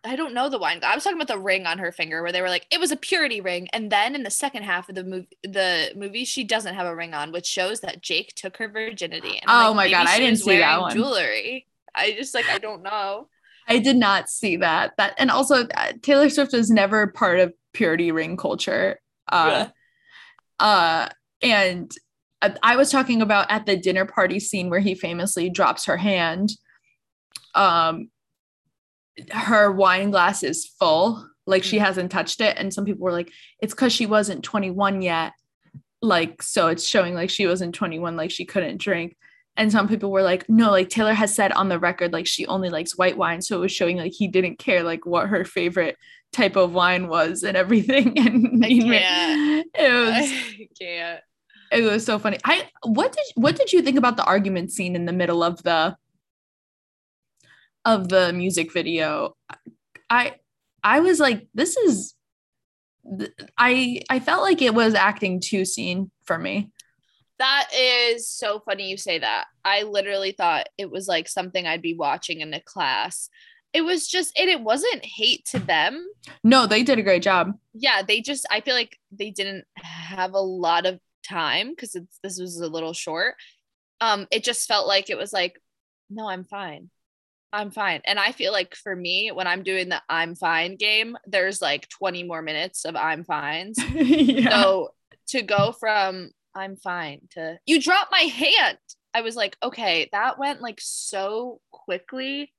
I 0.04 0.16
don't 0.16 0.34
know 0.34 0.50
the 0.50 0.58
wine. 0.58 0.80
I 0.84 0.96
was 0.96 1.04
talking 1.04 1.18
about 1.18 1.28
the 1.28 1.40
ring 1.40 1.66
on 1.66 1.78
her 1.80 1.92
finger, 1.92 2.22
where 2.22 2.32
they 2.32 2.42
were 2.42 2.50
like, 2.50 2.66
it 2.72 2.80
was 2.80 2.92
a 2.92 2.96
purity 2.96 3.42
ring, 3.42 3.68
and 3.74 3.92
then 3.92 4.16
in 4.16 4.24
the 4.24 4.32
second 4.32 4.64
half 4.64 4.88
of 4.90 4.96
the 4.96 5.04
movie, 5.04 5.38
the 5.44 5.92
movie, 5.96 6.26
she 6.26 6.44
doesn't 6.44 6.76
have 6.76 6.88
a 6.88 6.96
ring 6.96 7.14
on, 7.14 7.32
which 7.32 7.46
shows 7.46 7.82
that 7.82 8.02
Jake 8.02 8.34
took 8.36 8.58
her 8.58 8.70
virginity. 8.70 9.40
And 9.40 9.46
Oh 9.48 9.72
like, 9.72 9.76
my 9.76 9.90
God, 9.92 10.08
I 10.08 10.20
didn't 10.20 10.40
see 10.40 10.58
that 10.58 10.80
one. 10.80 10.96
Jewelry. 10.96 11.68
I 11.94 12.14
just 12.14 12.34
like 12.34 12.48
I 12.50 12.60
don't 12.60 12.84
know. 12.84 13.28
I 13.68 13.80
did 13.80 13.98
not 13.98 14.30
see 14.30 14.58
that. 14.58 14.94
That 14.98 15.16
and 15.18 15.30
also 15.30 15.68
uh, 15.68 15.94
Taylor 16.02 16.30
Swift 16.30 16.54
was 16.54 16.72
never 16.72 17.08
part 17.08 17.40
of 17.40 17.54
purity 17.74 18.12
ring 18.12 18.38
culture. 18.38 19.00
Uh, 19.32 19.68
uh, 20.60 21.10
and 21.42 21.92
I, 22.42 22.56
I 22.64 22.76
was 22.78 22.92
talking 22.92 23.22
about 23.22 23.52
at 23.52 23.66
the 23.66 23.78
dinner 23.78 24.06
party 24.06 24.40
scene 24.40 24.70
where 24.70 24.80
he 24.80 24.96
famously 24.96 25.50
drops 25.50 25.86
her 25.86 25.98
hand. 25.98 26.52
Um, 27.54 28.10
her 29.32 29.72
wine 29.72 30.12
glass 30.12 30.44
is 30.44 30.66
full, 30.66 31.28
like 31.46 31.64
she 31.64 31.78
mm. 31.78 31.82
hasn't 31.82 32.12
touched 32.12 32.42
it, 32.42 32.58
and 32.58 32.74
some 32.74 32.86
people 32.86 33.04
were 33.04 33.12
like, 33.12 33.32
"It's 33.60 33.74
because 33.74 33.94
she 33.94 34.06
wasn't 34.06 34.44
21 34.44 35.02
yet." 35.02 35.34
Like, 36.02 36.42
so 36.42 36.68
it's 36.68 36.88
showing 36.88 37.14
like 37.14 37.30
she 37.30 37.46
wasn't 37.46 37.76
21, 37.76 38.16
like 38.16 38.32
she 38.32 38.46
couldn't 38.46 38.78
drink. 38.78 39.18
And 39.60 39.70
some 39.70 39.90
people 39.90 40.10
were 40.10 40.24
like, 40.24 40.48
no, 40.48 40.72
like 40.72 40.88
Taylor 40.88 41.14
has 41.14 41.36
said 41.36 41.52
on 41.52 41.68
the 41.68 41.78
record, 41.78 42.14
like 42.14 42.26
she 42.26 42.46
only 42.46 42.70
likes 42.70 42.98
white 42.98 43.18
wine. 43.18 43.42
So 43.42 43.58
it 43.58 43.60
was 43.60 43.74
showing 43.74 43.98
like 43.98 44.14
he 44.14 44.30
didn't 44.30 44.58
care 44.58 44.84
like 44.84 45.06
what 45.06 45.28
her 45.28 45.44
favorite 45.44 45.98
type 46.32 46.56
of 46.56 46.74
wine 46.74 47.10
was 47.10 47.44
and 47.44 47.58
everything. 47.58 48.18
And 48.18 48.64
I 48.64 48.70
can't. 48.70 49.68
it 49.76 49.92
was 49.92 50.32
I 50.32 50.68
can't. 50.80 51.22
it 51.74 51.82
was 51.84 52.06
so 52.06 52.20
funny. 52.20 52.38
I 52.46 52.70
what 52.84 53.12
did 53.12 53.26
what 53.36 53.58
did 53.58 53.74
you 53.74 53.82
think 53.82 53.98
about 53.98 54.16
the 54.16 54.24
argument 54.24 54.72
scene 54.72 54.96
in 54.96 55.06
the 55.06 55.12
middle 55.12 55.44
of 55.44 55.62
the 55.64 55.98
of 57.86 58.10
the 58.10 58.34
music 58.34 58.74
video? 58.74 59.36
I 60.10 60.36
I 60.84 61.00
was 61.00 61.20
like, 61.20 61.48
this 61.54 61.78
is 61.78 62.16
I 63.58 64.02
I 64.10 64.20
felt 64.20 64.44
like 64.44 64.62
it 64.62 64.74
was 64.74 64.94
acting 64.94 65.40
too 65.40 65.66
scene 65.66 66.12
for 66.26 66.38
me. 66.38 66.72
That 67.40 67.70
is 67.74 68.30
so 68.30 68.60
funny 68.60 68.90
you 68.90 68.98
say 68.98 69.20
that. 69.20 69.46
I 69.64 69.84
literally 69.84 70.34
thought 70.34 70.68
it 70.78 70.92
was 70.92 71.08
like 71.08 71.30
something 71.30 71.66
I'd 71.66 71.82
be 71.82 71.94
watching 71.94 72.42
in 72.42 72.54
a 72.54 72.60
class. 72.60 73.30
It 73.72 73.82
was 73.82 74.08
just, 74.08 74.38
and 74.38 74.50
it 74.50 74.62
wasn't 74.62 75.06
hate 75.06 75.46
to 75.52 75.60
them. 75.60 76.06
No, 76.44 76.66
they 76.66 76.84
did 76.84 77.00
a 77.00 77.04
great 77.04 77.24
job. 77.24 77.54
Yeah, 77.74 78.02
they 78.02 78.20
just, 78.20 78.46
I 78.52 78.60
feel 78.60 78.76
like 78.76 78.98
they 79.12 79.30
didn't 79.30 79.64
have 79.78 80.34
a 80.34 80.42
lot 80.42 80.86
of 80.86 81.00
time 81.24 81.70
because 81.70 81.96
this 82.24 82.40
was 82.40 82.60
a 82.60 82.68
little 82.68 82.94
short. 82.94 83.36
Um, 84.02 84.28
it 84.32 84.44
just 84.44 84.68
felt 84.68 84.88
like 84.88 85.10
it 85.10 85.18
was 85.18 85.32
like, 85.32 85.62
no, 86.10 86.28
I'm 86.28 86.44
fine. 86.44 86.90
I'm 87.52 87.72
fine. 87.72 88.02
And 88.06 88.20
I 88.20 88.32
feel 88.32 88.52
like 88.52 88.76
for 88.76 88.96
me, 88.96 89.32
when 89.32 89.48
I'm 89.48 89.64
doing 89.64 89.90
the 89.90 90.02
I'm 90.08 90.36
fine 90.36 90.76
game, 90.76 91.18
there's 91.26 91.62
like 91.62 91.90
20 91.90 92.24
more 92.24 92.42
minutes 92.42 92.86
of 92.86 92.96
I'm 92.96 93.24
fine. 93.24 93.74
yeah. 93.94 94.50
So 94.50 94.90
to 95.30 95.42
go 95.42 95.72
from 95.72 96.32
I'm 96.56 96.76
fine 96.76 97.22
to 97.32 97.60
you 97.66 97.82
dropped 97.82 98.12
my 98.12 98.20
hand. 98.20 98.78
I 99.14 99.22
was 99.22 99.36
like, 99.36 99.58
okay, 99.64 100.10
that 100.12 100.38
went 100.38 100.62
like 100.62 100.80
so 100.82 101.62
quickly. 101.72 102.54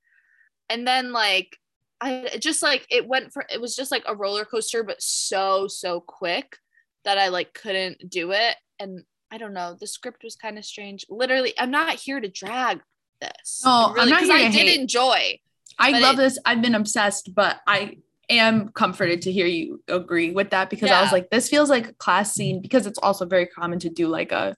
And 0.69 0.85
then 0.87 1.11
like 1.11 1.57
I 2.01 2.37
just 2.39 2.63
like 2.63 2.85
it 2.89 3.07
went 3.07 3.31
for 3.31 3.45
it 3.49 3.61
was 3.61 3.75
just 3.75 3.91
like 3.91 4.03
a 4.07 4.15
roller 4.15 4.45
coaster, 4.45 4.83
but 4.83 5.01
so, 5.01 5.67
so 5.67 6.01
quick 6.01 6.57
that 7.05 7.17
I 7.17 7.29
like 7.29 7.53
couldn't 7.53 8.09
do 8.09 8.31
it. 8.31 8.55
And 8.79 9.03
I 9.31 9.37
don't 9.37 9.53
know, 9.53 9.77
the 9.79 9.87
script 9.87 10.23
was 10.23 10.35
kind 10.35 10.57
of 10.57 10.65
strange. 10.65 11.05
Literally, 11.09 11.53
I'm 11.57 11.71
not 11.71 11.95
here 11.95 12.19
to 12.19 12.27
drag 12.27 12.81
this. 13.21 13.61
Oh, 13.65 13.93
really, 13.93 14.11
because 14.11 14.29
I 14.29 14.49
did 14.49 14.67
hate. 14.67 14.79
enjoy. 14.79 15.39
I 15.79 15.99
love 15.99 16.15
it, 16.15 16.23
this. 16.23 16.39
I've 16.45 16.61
been 16.61 16.75
obsessed, 16.75 17.33
but 17.33 17.59
I 17.65 17.97
am 18.29 18.69
comforted 18.69 19.23
to 19.23 19.31
hear 19.31 19.45
you 19.45 19.81
agree 19.87 20.31
with 20.31 20.51
that 20.51 20.69
because 20.69 20.89
yeah. 20.89 20.99
I 20.99 21.01
was 21.01 21.11
like, 21.11 21.29
this 21.29 21.49
feels 21.49 21.69
like 21.69 21.89
a 21.89 21.93
class 21.93 22.33
scene 22.33 22.61
because 22.61 22.85
it's 22.85 22.99
also 22.99 23.25
very 23.25 23.47
common 23.47 23.79
to 23.79 23.89
do 23.89 24.07
like 24.07 24.31
a 24.31 24.55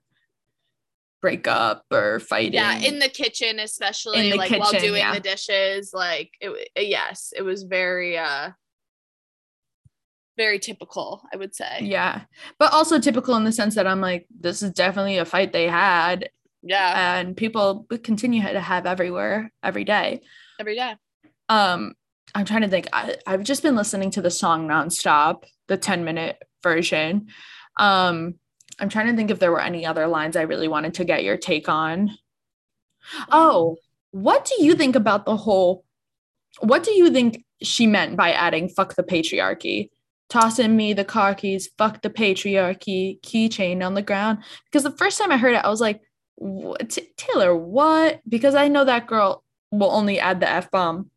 breakup 1.22 1.86
or 1.92 2.20
fighting. 2.20 2.54
Yeah, 2.54 2.78
in 2.78 3.00
the 3.00 3.10
kitchen, 3.10 3.60
especially 3.60 4.32
the 4.32 4.38
like 4.38 4.50
kitchen, 4.50 4.62
while 4.62 4.72
doing 4.74 4.98
yeah. 5.02 5.14
the 5.14 5.20
dishes. 5.20 5.92
Like 5.94 6.32
it 6.42 6.70
yes, 6.78 7.34
it 7.36 7.42
was 7.42 7.64
very 7.64 8.18
uh 8.18 8.52
very 10.38 10.60
typical, 10.60 11.24
I 11.34 11.38
would 11.38 11.56
say. 11.56 11.80
Yeah. 11.82 12.22
But 12.60 12.74
also 12.74 13.00
typical 13.00 13.36
in 13.36 13.44
the 13.44 13.52
sense 13.52 13.76
that 13.76 13.88
I'm 13.88 14.02
like, 14.02 14.26
this 14.40 14.64
is 14.64 14.72
definitely 14.72 15.18
a 15.18 15.26
fight 15.26 15.54
they 15.54 15.68
had. 15.68 16.30
Yeah. 16.64 17.20
And 17.20 17.36
people 17.36 17.86
continue 18.04 18.42
to 18.42 18.60
have 18.60 18.86
everywhere 18.86 19.52
every 19.62 19.84
day. 19.84 20.22
Every 20.60 20.76
day. 20.76 20.96
Um, 21.50 21.94
I'm 22.34 22.46
trying 22.46 22.62
to 22.62 22.70
think. 22.70 22.88
I, 22.94 23.18
I've 23.28 23.44
just 23.44 23.62
been 23.62 23.76
listening 23.76 24.12
to 24.12 24.22
the 24.22 24.32
song 24.32 24.68
nonstop, 24.68 25.44
the 25.68 25.78
10 25.78 26.04
minute 26.04 26.42
version. 26.64 27.28
Um, 27.78 28.36
I'm 28.80 28.90
trying 28.90 29.08
to 29.08 29.16
think 29.16 29.30
if 29.30 29.40
there 29.40 29.52
were 29.52 29.62
any 29.62 29.86
other 29.86 30.08
lines 30.08 30.36
I 30.36 30.44
really 30.44 30.68
wanted 30.68 30.96
to 30.96 31.06
get 31.06 31.24
your 31.24 31.38
take 31.38 31.70
on. 31.70 32.12
Oh, 33.30 33.78
what 34.12 34.46
do 34.46 34.64
you 34.64 34.76
think 34.76 34.96
about 34.96 35.26
the 35.26 35.36
whole? 35.36 35.84
What 36.60 36.84
do 36.84 36.92
you 36.92 37.12
think 37.12 37.44
she 37.62 37.88
meant 37.88 38.16
by 38.16 38.32
adding 38.32 38.70
fuck 38.70 38.96
the 38.96 39.04
patriarchy? 39.04 39.90
Tossing 40.30 40.76
me 40.76 40.94
the 40.94 41.04
car 41.04 41.36
keys, 41.36 41.70
fuck 41.78 42.02
the 42.02 42.10
patriarchy, 42.10 43.20
keychain 43.22 43.86
on 43.86 43.94
the 43.94 44.02
ground. 44.02 44.40
Because 44.66 44.84
the 44.84 44.98
first 44.98 45.20
time 45.20 45.32
I 45.32 45.38
heard 45.38 45.54
it, 45.54 45.64
I 45.66 45.70
was 45.70 45.82
like, 45.82 46.02
Taylor, 47.18 47.56
what? 47.56 48.22
Because 48.28 48.56
I 48.56 48.68
know 48.68 48.86
that 48.86 49.08
girl 49.08 49.44
will 49.72 49.92
only 49.92 50.20
add 50.20 50.40
the 50.40 50.50
F 50.50 50.72
bomb 50.72 51.10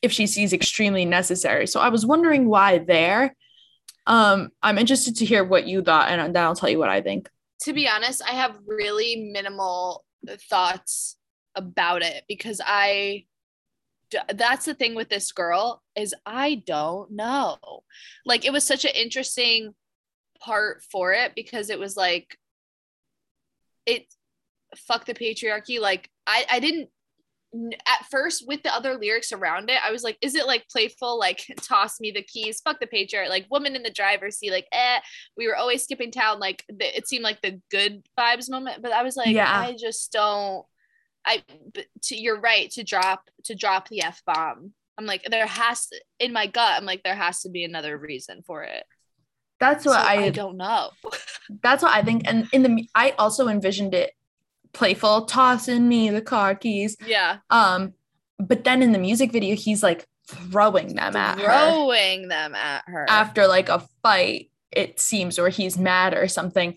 if 0.00 0.12
she 0.12 0.26
sees 0.26 0.52
extremely 0.52 1.04
necessary. 1.04 1.66
So 1.66 1.80
I 1.80 1.88
was 1.88 2.04
wondering 2.04 2.48
why 2.48 2.78
there. 2.78 3.34
Um, 4.06 4.50
I'm 4.62 4.78
interested 4.78 5.16
to 5.16 5.24
hear 5.24 5.44
what 5.44 5.66
you 5.66 5.80
thought, 5.82 6.10
and 6.10 6.34
then 6.34 6.42
I'll 6.42 6.56
tell 6.56 6.68
you 6.68 6.78
what 6.78 6.88
I 6.88 7.00
think. 7.00 7.30
To 7.62 7.72
be 7.72 7.88
honest, 7.88 8.22
I 8.26 8.32
have 8.32 8.58
really 8.66 9.30
minimal 9.32 10.04
thoughts 10.50 11.16
about 11.54 12.02
it 12.02 12.24
because 12.28 12.60
I 12.64 13.26
that's 14.34 14.66
the 14.66 14.74
thing 14.74 14.94
with 14.94 15.08
this 15.08 15.32
girl 15.32 15.82
is 15.96 16.14
I 16.26 16.62
don't 16.66 17.12
know. 17.12 17.58
Like 18.26 18.44
it 18.44 18.52
was 18.52 18.64
such 18.64 18.84
an 18.84 18.92
interesting 18.94 19.74
part 20.40 20.82
for 20.90 21.12
it 21.12 21.34
because 21.34 21.70
it 21.70 21.78
was 21.78 21.96
like 21.96 22.36
it 23.86 24.06
fuck 24.76 25.04
the 25.04 25.14
patriarchy 25.14 25.80
like 25.80 26.08
I 26.26 26.44
I 26.50 26.60
didn't 26.60 26.88
at 27.54 28.06
first 28.10 28.46
with 28.46 28.62
the 28.62 28.74
other 28.74 28.96
lyrics 28.96 29.32
around 29.32 29.68
it, 29.68 29.78
I 29.84 29.90
was 29.90 30.02
like, 30.02 30.16
is 30.22 30.34
it 30.34 30.46
like 30.46 30.68
playful, 30.70 31.18
like 31.18 31.44
toss 31.60 32.00
me 32.00 32.10
the 32.10 32.22
keys, 32.22 32.60
fuck 32.60 32.80
the 32.80 32.86
patriarch, 32.86 33.28
like 33.28 33.46
woman 33.50 33.76
in 33.76 33.82
the 33.82 33.90
driver's 33.90 34.38
seat, 34.38 34.50
like 34.50 34.68
eh, 34.72 35.00
we 35.36 35.46
were 35.46 35.56
always 35.56 35.82
skipping 35.82 36.10
town, 36.10 36.40
like 36.40 36.64
the, 36.68 36.96
it 36.96 37.06
seemed 37.06 37.24
like 37.24 37.40
the 37.42 37.60
good 37.70 38.02
vibes 38.18 38.50
moment, 38.50 38.82
but 38.82 38.92
I 38.92 39.02
was 39.02 39.16
like, 39.16 39.34
yeah. 39.34 39.50
I 39.50 39.76
just 39.78 40.12
don't. 40.12 40.64
I, 41.24 41.44
to, 42.02 42.20
you're 42.20 42.40
right 42.40 42.68
to 42.72 42.82
drop 42.82 43.30
to 43.44 43.54
drop 43.54 43.88
the 43.88 44.02
f 44.02 44.22
bomb. 44.26 44.72
I'm 44.98 45.06
like, 45.06 45.24
there 45.30 45.46
has 45.46 45.86
to, 45.86 46.00
in 46.18 46.32
my 46.32 46.46
gut, 46.46 46.76
I'm 46.76 46.84
like, 46.84 47.02
there 47.04 47.14
has 47.14 47.42
to 47.42 47.48
be 47.48 47.64
another 47.64 47.96
reason 47.96 48.42
for 48.44 48.64
it. 48.64 48.84
That's 49.60 49.86
what 49.86 50.00
so 50.00 50.06
I, 50.06 50.14
I 50.14 50.30
don't 50.30 50.56
know. 50.56 50.90
that's 51.62 51.82
what 51.82 51.92
I 51.92 52.02
think, 52.02 52.22
and 52.24 52.48
in 52.52 52.62
the 52.62 52.88
I 52.94 53.10
also 53.18 53.48
envisioned 53.48 53.94
it 53.94 54.12
playful, 54.72 55.26
tossing 55.26 55.88
me 55.88 56.10
the 56.10 56.22
car 56.22 56.54
keys. 56.54 56.96
Yeah. 57.06 57.38
Um, 57.50 57.94
but 58.38 58.64
then 58.64 58.82
in 58.82 58.92
the 58.92 58.98
music 58.98 59.32
video, 59.32 59.54
he's 59.54 59.82
like 59.82 60.06
throwing 60.26 60.94
them 60.94 61.16
at 61.16 61.38
her. 61.38 61.44
Throwing 61.44 62.28
them 62.28 62.54
at 62.54 62.84
her. 62.86 63.06
After 63.08 63.46
like 63.46 63.68
a 63.68 63.86
fight, 64.02 64.50
it 64.70 64.98
seems, 64.98 65.38
or 65.38 65.48
he's 65.48 65.78
mad 65.78 66.14
or 66.14 66.28
something. 66.28 66.76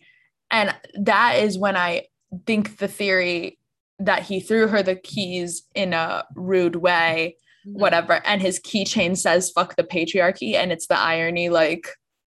And 0.52 0.76
that 0.96 1.40
is 1.40 1.58
when 1.58 1.76
I 1.76 2.08
think 2.46 2.78
the 2.78 2.88
theory 2.88 3.58
that 4.00 4.24
he 4.24 4.40
threw 4.40 4.68
her 4.68 4.84
the 4.84 4.96
keys 4.96 5.64
in 5.74 5.94
a 5.94 6.26
rude 6.36 6.76
way, 6.76 7.38
mm-hmm. 7.66 7.80
whatever. 7.80 8.22
And 8.26 8.42
his 8.42 8.60
keychain 8.60 9.18
says, 9.18 9.50
fuck 9.50 9.76
the 9.76 9.84
patriarchy. 9.84 10.56
And 10.56 10.72
it's 10.72 10.88
the 10.88 11.00
irony 11.00 11.50
like, 11.50 11.88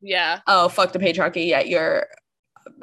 yeah. 0.00 0.40
Oh, 0.46 0.68
fuck 0.68 0.92
the 0.92 1.00
patriarchy. 1.00 1.48
Yet 1.48 1.68
you're 1.68 2.06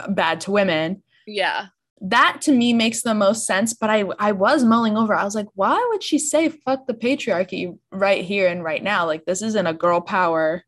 bad 0.10 0.42
to 0.42 0.52
women. 0.52 1.02
Yeah 1.26 1.68
that 2.02 2.42
to 2.42 2.52
me 2.52 2.74
makes 2.74 3.02
the 3.02 3.14
most 3.14 3.46
sense 3.46 3.74
but 3.74 3.90
i 3.90 4.04
i 4.20 4.32
was 4.32 4.64
mulling 4.64 4.98
over. 4.98 5.14
I 5.14 5.24
was 5.24 5.36
like 5.36 5.48
why 5.54 5.86
would 5.92 6.04
she 6.04 6.20
say 6.20 6.50
fuck 6.50 6.88
the 6.88 6.94
patriarchy 6.94 7.78
right 7.92 8.24
here 8.24 8.48
and 8.48 8.64
right 8.64 8.84
now? 8.84 9.06
Like 9.06 9.26
this 9.26 9.42
isn't 9.42 9.68
a 9.68 9.74
girl 9.74 10.02
power 10.02 10.64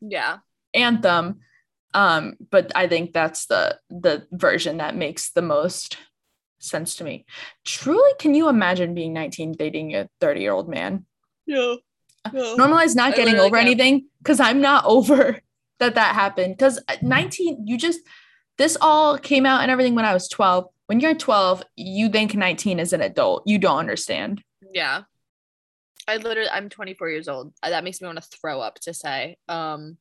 yeah. 0.00 0.38
anthem. 0.74 1.40
Um 1.94 2.34
but 2.50 2.72
i 2.74 2.86
think 2.86 3.12
that's 3.12 3.46
the 3.46 3.78
the 3.88 4.26
version 4.32 4.76
that 4.78 4.96
makes 4.96 5.30
the 5.30 5.42
most 5.42 5.96
sense 6.58 6.96
to 6.96 7.04
me. 7.04 7.24
Truly 7.64 8.12
can 8.18 8.34
you 8.34 8.48
imagine 8.48 8.94
being 8.94 9.12
19 9.12 9.52
dating 9.52 9.94
a 9.94 10.08
30 10.20 10.40
year 10.40 10.52
old 10.52 10.68
man? 10.68 11.06
No, 11.46 11.78
no. 12.32 12.56
normalize 12.56 12.94
not 12.94 13.16
getting 13.16 13.36
over 13.36 13.56
can't. 13.56 13.66
anything 13.66 14.06
because 14.18 14.40
i'm 14.40 14.60
not 14.60 14.84
over 14.86 15.40
that 15.80 15.96
that 15.96 16.14
happened. 16.14 16.56
Because 16.56 16.78
19 17.02 17.66
you 17.66 17.76
just 17.76 18.00
this 18.60 18.76
all 18.78 19.16
came 19.16 19.46
out 19.46 19.62
and 19.62 19.70
everything 19.70 19.94
when 19.94 20.04
I 20.04 20.12
was 20.12 20.28
12. 20.28 20.66
When 20.84 21.00
you're 21.00 21.14
12, 21.14 21.62
you 21.76 22.10
think 22.10 22.34
19 22.34 22.78
is 22.78 22.92
an 22.92 23.00
adult. 23.00 23.44
You 23.46 23.56
don't 23.56 23.78
understand. 23.78 24.42
Yeah. 24.74 25.04
I 26.06 26.18
literally 26.18 26.50
I'm 26.50 26.68
24 26.68 27.08
years 27.08 27.26
old. 27.26 27.54
Uh, 27.62 27.70
that 27.70 27.84
makes 27.84 28.02
me 28.02 28.06
want 28.06 28.22
to 28.22 28.38
throw 28.38 28.60
up 28.60 28.78
to 28.80 28.92
say. 28.92 29.38
Um 29.48 29.96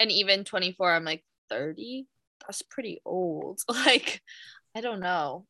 and 0.00 0.10
even 0.10 0.42
24 0.42 0.94
I'm 0.94 1.04
like 1.04 1.22
30. 1.48 2.08
That's 2.40 2.62
pretty 2.62 3.00
old. 3.04 3.60
Like 3.68 4.20
I 4.74 4.80
don't 4.80 5.00
know. 5.00 5.46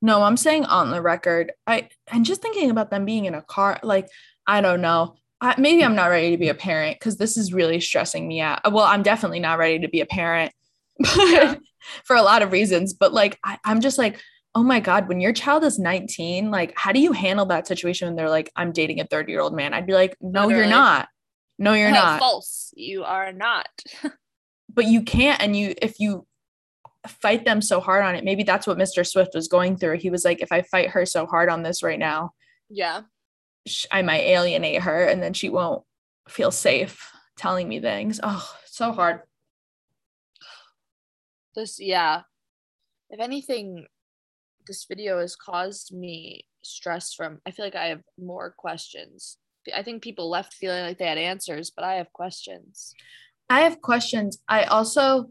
No, 0.00 0.22
I'm 0.22 0.38
saying 0.38 0.64
on 0.64 0.90
the 0.90 1.02
record. 1.02 1.52
I 1.66 1.90
and 2.10 2.24
just 2.24 2.40
thinking 2.40 2.70
about 2.70 2.90
them 2.90 3.04
being 3.04 3.26
in 3.26 3.34
a 3.34 3.42
car 3.42 3.78
like 3.82 4.08
I 4.46 4.62
don't 4.62 4.80
know. 4.80 5.16
I, 5.42 5.54
maybe 5.58 5.84
I'm 5.84 5.96
not 5.96 6.06
ready 6.06 6.30
to 6.30 6.38
be 6.38 6.48
a 6.48 6.54
parent 6.54 6.98
because 6.98 7.18
this 7.18 7.36
is 7.36 7.52
really 7.52 7.80
stressing 7.80 8.26
me 8.26 8.40
out. 8.40 8.72
Well, 8.72 8.84
I'm 8.84 9.02
definitely 9.02 9.40
not 9.40 9.58
ready 9.58 9.80
to 9.80 9.88
be 9.88 10.00
a 10.00 10.06
parent. 10.06 10.52
But 11.16 11.30
yeah. 11.30 11.54
for 12.04 12.16
a 12.16 12.22
lot 12.22 12.42
of 12.42 12.52
reasons. 12.52 12.92
But 12.94 13.12
like, 13.12 13.38
I, 13.44 13.58
I'm 13.64 13.80
just 13.80 13.98
like, 13.98 14.20
oh 14.54 14.62
my 14.62 14.80
God, 14.80 15.08
when 15.08 15.20
your 15.20 15.32
child 15.32 15.64
is 15.64 15.78
19, 15.78 16.50
like, 16.50 16.72
how 16.76 16.92
do 16.92 17.00
you 17.00 17.12
handle 17.12 17.46
that 17.46 17.66
situation 17.66 18.08
when 18.08 18.16
they're 18.16 18.30
like, 18.30 18.50
I'm 18.54 18.72
dating 18.72 19.00
a 19.00 19.04
30 19.04 19.32
year 19.32 19.40
old 19.40 19.54
man? 19.54 19.74
I'd 19.74 19.86
be 19.86 19.94
like, 19.94 20.16
no, 20.20 20.46
Literally. 20.46 20.56
you're 20.56 20.70
not. 20.70 21.08
No, 21.58 21.72
you're 21.72 21.88
oh, 21.88 21.92
not. 21.92 22.18
False. 22.20 22.72
You 22.76 23.04
are 23.04 23.32
not. 23.32 23.68
but 24.72 24.86
you 24.86 25.02
can't. 25.02 25.40
And 25.42 25.56
you, 25.56 25.74
if 25.80 25.98
you 25.98 26.26
fight 27.06 27.44
them 27.44 27.60
so 27.60 27.80
hard 27.80 28.04
on 28.04 28.14
it, 28.14 28.24
maybe 28.24 28.44
that's 28.44 28.66
what 28.66 28.78
Mr. 28.78 29.06
Swift 29.06 29.34
was 29.34 29.48
going 29.48 29.76
through. 29.76 29.98
He 29.98 30.10
was 30.10 30.24
like, 30.24 30.40
if 30.40 30.52
I 30.52 30.62
fight 30.62 30.90
her 30.90 31.04
so 31.04 31.26
hard 31.26 31.48
on 31.48 31.62
this 31.62 31.82
right 31.82 31.98
now, 31.98 32.32
yeah, 32.70 33.02
I 33.90 34.02
might 34.02 34.22
alienate 34.22 34.82
her 34.82 35.04
and 35.04 35.22
then 35.22 35.32
she 35.32 35.48
won't 35.48 35.82
feel 36.28 36.50
safe 36.50 37.10
telling 37.36 37.68
me 37.68 37.80
things. 37.80 38.20
Oh, 38.22 38.48
so 38.66 38.92
hard 38.92 39.20
this 41.54 41.80
yeah 41.80 42.22
if 43.10 43.20
anything 43.20 43.86
this 44.66 44.86
video 44.88 45.20
has 45.20 45.36
caused 45.36 45.94
me 45.94 46.44
stress 46.62 47.12
from 47.14 47.38
i 47.46 47.50
feel 47.50 47.64
like 47.64 47.74
i 47.74 47.86
have 47.86 48.02
more 48.18 48.54
questions 48.56 49.36
i 49.74 49.82
think 49.82 50.02
people 50.02 50.30
left 50.30 50.54
feeling 50.54 50.82
like 50.84 50.98
they 50.98 51.06
had 51.06 51.18
answers 51.18 51.70
but 51.70 51.84
i 51.84 51.94
have 51.94 52.12
questions 52.12 52.94
I 53.50 53.60
have 53.60 53.80
questions. 53.82 54.38
I 54.48 54.64
also 54.64 55.30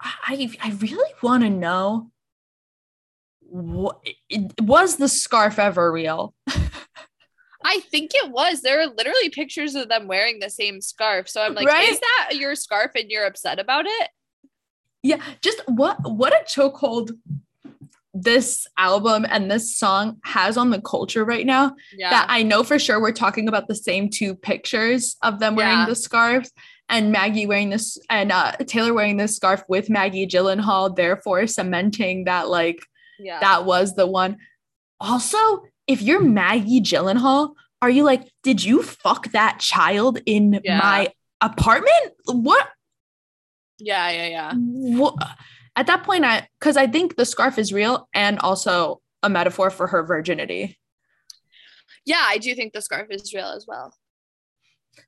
I 0.00 0.50
I 0.62 0.70
really 0.80 1.12
want 1.22 1.42
to 1.42 1.50
know 1.50 2.10
what 3.42 4.00
was 4.60 4.96
the 4.96 5.08
scarf 5.08 5.58
ever 5.58 5.92
real? 5.92 6.34
I 7.64 7.80
think 7.80 8.12
it 8.14 8.30
was. 8.30 8.62
There 8.62 8.80
are 8.80 8.86
literally 8.86 9.28
pictures 9.28 9.74
of 9.74 9.88
them 9.88 10.08
wearing 10.08 10.38
the 10.40 10.48
same 10.50 10.80
scarf. 10.80 11.28
So 11.28 11.42
I'm 11.42 11.54
like, 11.54 11.66
Right? 11.68 11.90
is 11.90 12.00
that 12.00 12.36
your 12.36 12.54
scarf 12.54 12.92
and 12.94 13.10
you're 13.10 13.26
upset 13.26 13.58
about 13.58 13.84
it? 13.86 14.10
Yeah, 15.02 15.20
just 15.40 15.62
what 15.66 15.98
what 16.02 16.32
a 16.32 16.44
chokehold 16.44 17.12
this 18.12 18.66
album 18.76 19.24
and 19.28 19.50
this 19.50 19.76
song 19.76 20.18
has 20.24 20.56
on 20.56 20.70
the 20.70 20.80
culture 20.80 21.24
right 21.24 21.46
now. 21.46 21.74
Yeah. 21.96 22.10
That 22.10 22.26
I 22.28 22.42
know 22.42 22.64
for 22.64 22.78
sure 22.78 23.00
we're 23.00 23.12
talking 23.12 23.48
about 23.48 23.68
the 23.68 23.74
same 23.74 24.10
two 24.10 24.34
pictures 24.34 25.16
of 25.22 25.38
them 25.38 25.54
wearing 25.54 25.78
Yeah. 25.78 25.86
the 25.86 25.94
scarves 25.94 26.52
and 26.88 27.12
Maggie 27.12 27.46
wearing 27.46 27.70
this 27.70 27.98
and 28.10 28.32
uh, 28.32 28.52
Taylor 28.66 28.92
wearing 28.92 29.16
this 29.16 29.36
scarf 29.36 29.62
with 29.68 29.88
Maggie 29.88 30.26
Gyllenhaal, 30.26 30.94
therefore 30.94 31.46
cementing 31.46 32.24
that 32.24 32.48
like 32.48 32.84
yeah. 33.18 33.38
that 33.40 33.64
was 33.64 33.94
the 33.94 34.06
one. 34.06 34.38
Also, 34.98 35.38
if 35.86 36.02
you're 36.02 36.20
Maggie 36.20 36.80
Gyllenhaal, 36.80 37.54
are 37.80 37.90
you 37.90 38.02
like, 38.02 38.28
did 38.42 38.62
you 38.62 38.82
fuck 38.82 39.30
that 39.32 39.60
child 39.60 40.18
in 40.26 40.60
my 40.66 41.08
apartment? 41.40 42.12
What? 42.26 42.68
Yeah, 43.80 44.10
yeah, 44.10 44.26
yeah. 44.26 44.52
what? 44.54 45.14
At 45.76 45.86
that 45.86 46.02
point, 46.02 46.24
I 46.24 46.48
because 46.58 46.76
I 46.76 46.86
think 46.86 47.16
the 47.16 47.24
scarf 47.24 47.58
is 47.58 47.72
real 47.72 48.08
and 48.14 48.38
also 48.40 49.00
a 49.22 49.28
metaphor 49.28 49.70
for 49.70 49.86
her 49.86 50.02
virginity. 50.02 50.78
Yeah, 52.04 52.22
I 52.24 52.38
do 52.38 52.54
think 52.54 52.72
the 52.72 52.82
scarf 52.82 53.08
is 53.10 53.32
real 53.34 53.46
as 53.48 53.66
well. 53.66 53.94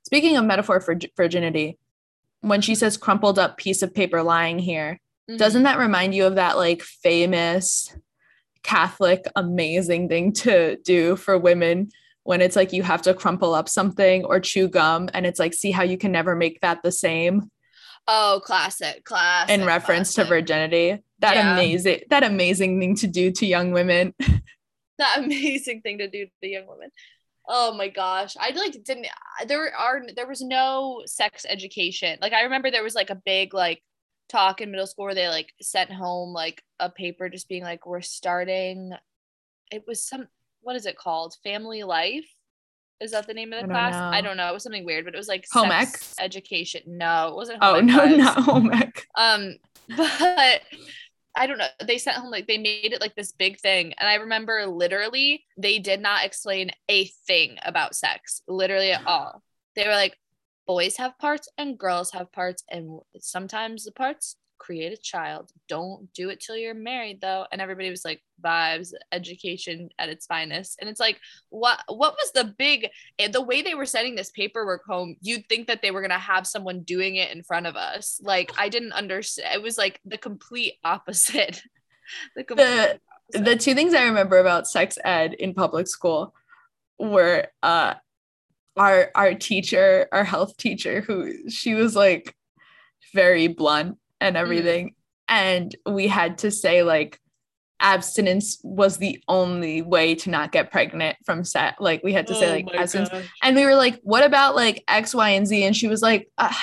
Speaking 0.05 0.37
of 0.37 0.45
metaphor 0.45 0.79
for 0.79 0.97
virginity, 1.17 1.77
when 2.41 2.61
she 2.61 2.75
says 2.75 2.97
crumpled 2.97 3.39
up 3.39 3.57
piece 3.57 3.81
of 3.81 3.93
paper 3.93 4.21
lying 4.23 4.59
here, 4.59 4.99
Mhm. 5.29 5.37
doesn't 5.37 5.63
that 5.63 5.79
remind 5.79 6.13
you 6.15 6.25
of 6.25 6.35
that 6.35 6.57
like 6.57 6.81
famous 6.81 7.95
Catholic 8.63 9.25
amazing 9.35 10.07
thing 10.09 10.31
to 10.33 10.77
do 10.83 11.15
for 11.15 11.37
women 11.37 11.89
when 12.23 12.41
it's 12.41 12.55
like 12.55 12.71
you 12.71 12.83
have 12.83 13.01
to 13.01 13.13
crumple 13.13 13.53
up 13.53 13.67
something 13.67 14.23
or 14.25 14.39
chew 14.39 14.67
gum 14.69 15.09
and 15.13 15.25
it's 15.25 15.39
like 15.39 15.53
see 15.53 15.71
how 15.71 15.83
you 15.83 15.97
can 15.97 16.11
never 16.11 16.35
make 16.35 16.61
that 16.61 16.81
the 16.83 16.91
same 16.91 17.49
Oh, 18.07 18.41
classic, 18.43 19.05
classic. 19.05 19.57
in 19.57 19.65
reference 19.65 20.13
to 20.15 20.25
virginity 20.25 21.01
that 21.19 21.35
Yeah. 21.35 21.53
amazing 21.53 22.01
that 22.09 22.23
amazing 22.23 22.79
thing 22.79 22.95
to 22.97 23.07
do 23.07 23.31
to 23.31 23.45
young 23.45 23.71
women 23.71 24.13
that 24.97 25.17
amazing 25.23 25.81
thing 25.81 25.99
to 25.99 26.09
do 26.09 26.25
to 26.25 26.31
the 26.41 26.49
young 26.49 26.67
women. 26.67 26.89
Oh 27.47 27.73
my 27.73 27.89
gosh. 27.89 28.35
I 28.39 28.51
like 28.51 28.71
didn't 28.83 29.07
there 29.47 29.73
are 29.75 30.01
there 30.15 30.27
was 30.27 30.41
no 30.41 31.01
sex 31.05 31.45
education. 31.47 32.17
Like 32.21 32.33
I 32.33 32.43
remember 32.43 32.71
there 32.71 32.83
was 32.83 32.95
like 32.95 33.09
a 33.09 33.21
big 33.25 33.53
like 33.53 33.81
talk 34.29 34.61
in 34.61 34.71
middle 34.71 34.87
school 34.87 35.05
where 35.05 35.15
they 35.15 35.27
like 35.27 35.51
sent 35.61 35.91
home 35.91 36.33
like 36.33 36.61
a 36.79 36.89
paper 36.89 37.27
just 37.29 37.49
being 37.49 37.63
like 37.63 37.85
we're 37.85 38.01
starting 38.01 38.93
it 39.71 39.83
was 39.87 40.05
some 40.05 40.27
what 40.61 40.75
is 40.75 40.85
it 40.85 40.97
called? 40.97 41.35
Family 41.43 41.83
life? 41.83 42.29
Is 43.03 43.11
that 43.11 43.27
the 43.27 43.33
name 43.33 43.53
of 43.53 43.59
the 43.59 43.65
I 43.65 43.67
don't 43.67 43.69
class? 43.69 43.93
I 43.95 44.21
don't 44.21 44.37
know. 44.37 44.49
It 44.49 44.53
was 44.53 44.63
something 44.63 44.85
weird, 44.85 45.05
but 45.05 45.13
it 45.13 45.17
was 45.17 45.27
like 45.27 45.45
Home 45.51 45.69
sex 45.69 46.15
ec? 46.17 46.25
education. 46.25 46.81
No, 46.87 47.27
it 47.27 47.35
wasn't 47.35 47.59
oh 47.61 47.79
no 47.81 47.99
vibes. 47.99 48.17
not 48.17 48.37
home 48.39 48.71
ec 48.73 49.07
Um, 49.17 49.55
but 49.97 50.61
I 51.35 51.47
don't 51.47 51.57
know. 51.57 51.67
They 51.83 51.97
sent 51.97 52.17
home 52.17 52.31
like 52.31 52.47
they 52.47 52.57
made 52.57 52.93
it 52.93 53.01
like 53.01 53.15
this 53.15 53.31
big 53.31 53.59
thing. 53.59 53.93
And 53.99 54.09
I 54.09 54.15
remember 54.15 54.65
literally 54.67 55.43
they 55.57 55.79
did 55.79 55.99
not 56.01 56.25
explain 56.25 56.71
a 56.89 57.05
thing 57.27 57.57
about 57.63 57.95
sex, 57.95 58.41
literally 58.47 58.91
at 58.91 59.05
all. 59.05 59.43
They 59.75 59.85
were 59.85 59.93
like, 59.93 60.17
boys 60.67 60.97
have 60.97 61.17
parts 61.17 61.49
and 61.57 61.77
girls 61.77 62.11
have 62.11 62.31
parts, 62.31 62.63
and 62.69 62.99
sometimes 63.19 63.85
the 63.85 63.91
parts 63.91 64.37
create 64.63 64.93
a 64.93 65.01
child. 65.01 65.51
Don't 65.67 66.11
do 66.13 66.29
it 66.29 66.39
till 66.39 66.55
you're 66.55 66.73
married 66.73 67.19
though. 67.21 67.45
And 67.51 67.59
everybody 67.61 67.89
was 67.89 68.05
like, 68.05 68.21
vibes, 68.43 68.93
education 69.11 69.89
at 69.99 70.09
its 70.09 70.25
finest. 70.25 70.77
And 70.79 70.89
it's 70.89 70.99
like, 70.99 71.19
what 71.49 71.79
what 71.87 72.13
was 72.13 72.31
the 72.31 72.53
big 72.57 72.89
the 73.31 73.41
way 73.41 73.61
they 73.61 73.75
were 73.75 73.85
sending 73.85 74.15
this 74.15 74.31
paperwork 74.31 74.83
home, 74.87 75.15
you'd 75.21 75.47
think 75.49 75.67
that 75.67 75.81
they 75.81 75.91
were 75.91 76.01
gonna 76.01 76.17
have 76.17 76.47
someone 76.47 76.81
doing 76.83 77.17
it 77.17 77.31
in 77.31 77.43
front 77.43 77.67
of 77.67 77.75
us. 77.75 78.19
Like 78.23 78.53
I 78.57 78.69
didn't 78.69 78.93
understand. 78.93 79.53
It 79.53 79.61
was 79.61 79.77
like 79.77 79.99
the 80.05 80.17
complete 80.17 80.75
opposite. 80.83 81.61
the 82.35 82.43
complete 82.45 82.65
The- 82.65 82.99
opposite. 83.33 83.45
the 83.45 83.55
two 83.57 83.73
things 83.75 83.93
I 83.93 84.05
remember 84.05 84.37
about 84.39 84.67
sex 84.67 84.97
ed 85.03 85.33
in 85.33 85.53
public 85.53 85.87
school 85.87 86.33
were 86.99 87.47
uh 87.61 87.95
our 88.77 89.11
our 89.13 89.33
teacher, 89.33 90.07
our 90.11 90.23
health 90.23 90.55
teacher, 90.57 91.01
who 91.01 91.49
she 91.49 91.73
was 91.73 91.95
like 91.95 92.33
very 93.13 93.47
blunt 93.47 93.97
and 94.23 94.37
everything. 94.37 94.95
And 95.27 95.75
we 95.85 96.07
had 96.07 96.39
to 96.39 96.51
say 96.51 96.83
like 96.83 97.19
abstinence 97.79 98.59
was 98.63 98.97
the 98.97 99.21
only 99.27 99.81
way 99.81 100.15
to 100.15 100.29
not 100.29 100.51
get 100.51 100.71
pregnant 100.71 101.17
from 101.25 101.43
set. 101.43 101.79
Like 101.79 102.03
we 102.03 102.13
had 102.13 102.27
to 102.27 102.35
say 102.35 102.49
Oh 102.49 102.53
like 102.53 102.75
abstinence. 102.75 103.09
gosh. 103.09 103.25
And 103.43 103.55
we 103.55 103.65
were 103.65 103.75
like, 103.75 103.99
what 104.03 104.23
about 104.23 104.55
like 104.55 104.83
X, 104.87 105.13
Y, 105.13 105.29
and 105.31 105.45
Z? 105.45 105.63
And 105.63 105.75
she 105.75 105.87
was 105.87 106.01
like, 106.01 106.29
uh, 106.37 106.53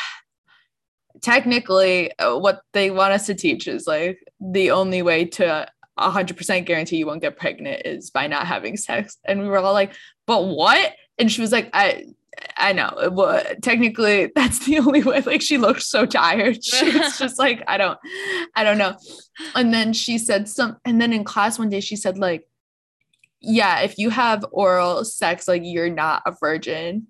technically, 1.21 2.17
uh, 2.19 2.39
what 2.39 2.63
they 2.73 2.91
want 2.91 3.13
us 3.13 3.27
to 3.27 3.35
teach 3.35 3.69
is 3.69 3.87
like 3.87 4.19
the 4.41 4.71
only 4.71 5.03
way 5.03 5.27
to 5.27 5.69
100% 5.99 6.65
guarantee 6.65 6.97
you 6.97 7.07
won't 7.07 7.21
get 7.21 7.37
pregnant 7.37 7.83
is 7.85 8.11
by 8.11 8.27
not 8.27 8.47
having 8.47 8.77
sex. 8.77 9.19
And 9.25 9.41
we 9.41 9.49
were 9.49 9.59
all 9.59 9.75
like, 9.75 9.93
but 10.27 10.45
what? 10.45 10.95
And 11.19 11.31
she 11.31 11.41
was 11.41 11.53
like, 11.53 11.71
I. 11.73 12.07
I 12.57 12.73
know. 12.73 12.87
uh, 12.87 13.11
Well, 13.13 13.43
technically, 13.63 14.31
that's 14.35 14.65
the 14.67 14.79
only 14.79 15.03
way. 15.03 15.21
Like 15.21 15.43
she 15.43 15.59
looked 15.59 15.83
so 15.83 16.07
tired. 16.07 16.65
She's 16.65 17.19
just 17.19 17.39
like, 17.45 17.63
I 17.69 17.77
don't, 17.79 17.99
I 18.55 18.65
don't 18.65 18.79
know. 18.79 18.97
And 19.55 19.73
then 19.73 19.93
she 19.93 20.19
said 20.19 20.49
some. 20.49 20.77
And 20.85 21.01
then 21.01 21.13
in 21.13 21.25
class 21.25 21.59
one 21.59 21.69
day, 21.71 21.81
she 21.81 21.97
said 21.97 22.19
like, 22.19 22.47
yeah, 23.41 23.81
if 23.81 23.99
you 23.99 24.11
have 24.11 24.45
oral 24.53 25.05
sex, 25.05 25.49
like 25.49 25.63
you're 25.65 25.89
not 25.91 26.23
a 26.27 26.33
virgin. 26.39 27.07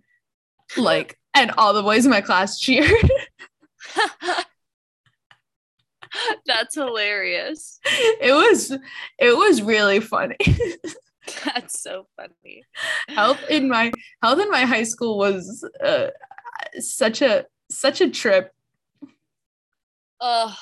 Like, 0.77 1.19
and 1.35 1.51
all 1.59 1.73
the 1.75 1.83
boys 1.83 2.05
in 2.05 2.11
my 2.11 2.21
class 2.21 2.59
cheered. 2.59 2.91
That's 6.47 6.75
hilarious. 6.75 7.79
it 7.85 8.33
was, 8.33 8.71
it 9.19 9.37
was 9.37 9.63
really 9.63 10.01
funny. 10.01 10.37
That's 11.45 11.83
so 11.83 12.07
funny. 12.17 12.65
health 13.09 13.41
in 13.49 13.69
my 13.69 13.93
health 14.23 14.41
in 14.41 14.51
my 14.51 14.63
high 14.63 14.85
school 14.85 15.19
was 15.19 15.67
uh, 15.85 16.09
such 16.79 17.23
a 17.23 17.47
such 17.71 18.01
a 18.01 18.11
trip. 18.11 18.53
Oh, 20.21 20.57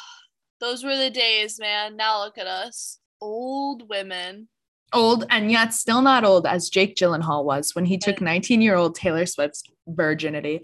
those 0.61 0.85
were 0.85 0.97
the 0.97 1.11
days, 1.11 1.59
man. 1.59 1.97
Now 1.97 2.23
look 2.25 2.39
at 2.39 2.47
us. 2.47 2.99
Old 3.21 3.89
women. 3.89 4.49
Old 4.93 5.27
and 5.31 5.51
yet 5.51 5.75
still 5.75 6.01
not 6.01 6.25
old 6.25 6.47
as 6.47 6.71
Jake 6.71 6.97
Gyllenhaal 6.97 7.45
was 7.45 7.75
when 7.75 7.85
he 7.85 7.99
took 7.99 8.21
19 8.21 8.63
year 8.63 8.75
old 8.75 8.95
Taylor 8.95 9.27
Swift's 9.27 9.63
virginity. 9.87 10.63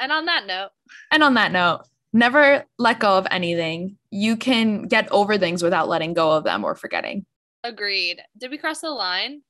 And 0.00 0.12
on 0.12 0.26
that 0.26 0.46
note, 0.46 0.70
And 1.10 1.22
on 1.22 1.34
that 1.34 1.52
note, 1.52 1.82
never 2.12 2.64
let 2.78 3.00
go 3.00 3.18
of 3.18 3.26
anything. 3.30 3.96
You 4.10 4.36
can 4.36 4.82
get 4.82 5.10
over 5.10 5.38
things 5.38 5.62
without 5.62 5.88
letting 5.88 6.14
go 6.14 6.32
of 6.32 6.44
them 6.44 6.64
or 6.64 6.74
forgetting. 6.74 7.26
Agreed. 7.66 8.20
Did 8.36 8.50
we 8.50 8.58
cross 8.58 8.80
the 8.80 8.90
line? 8.90 9.42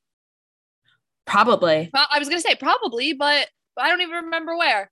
Probably. 1.26 1.90
Pro- 1.92 2.04
I 2.10 2.18
was 2.18 2.28
gonna 2.28 2.40
say 2.40 2.54
probably, 2.54 3.12
but 3.12 3.48
I 3.76 3.88
don't 3.88 4.00
even 4.00 4.24
remember 4.24 4.56
where. 4.56 4.90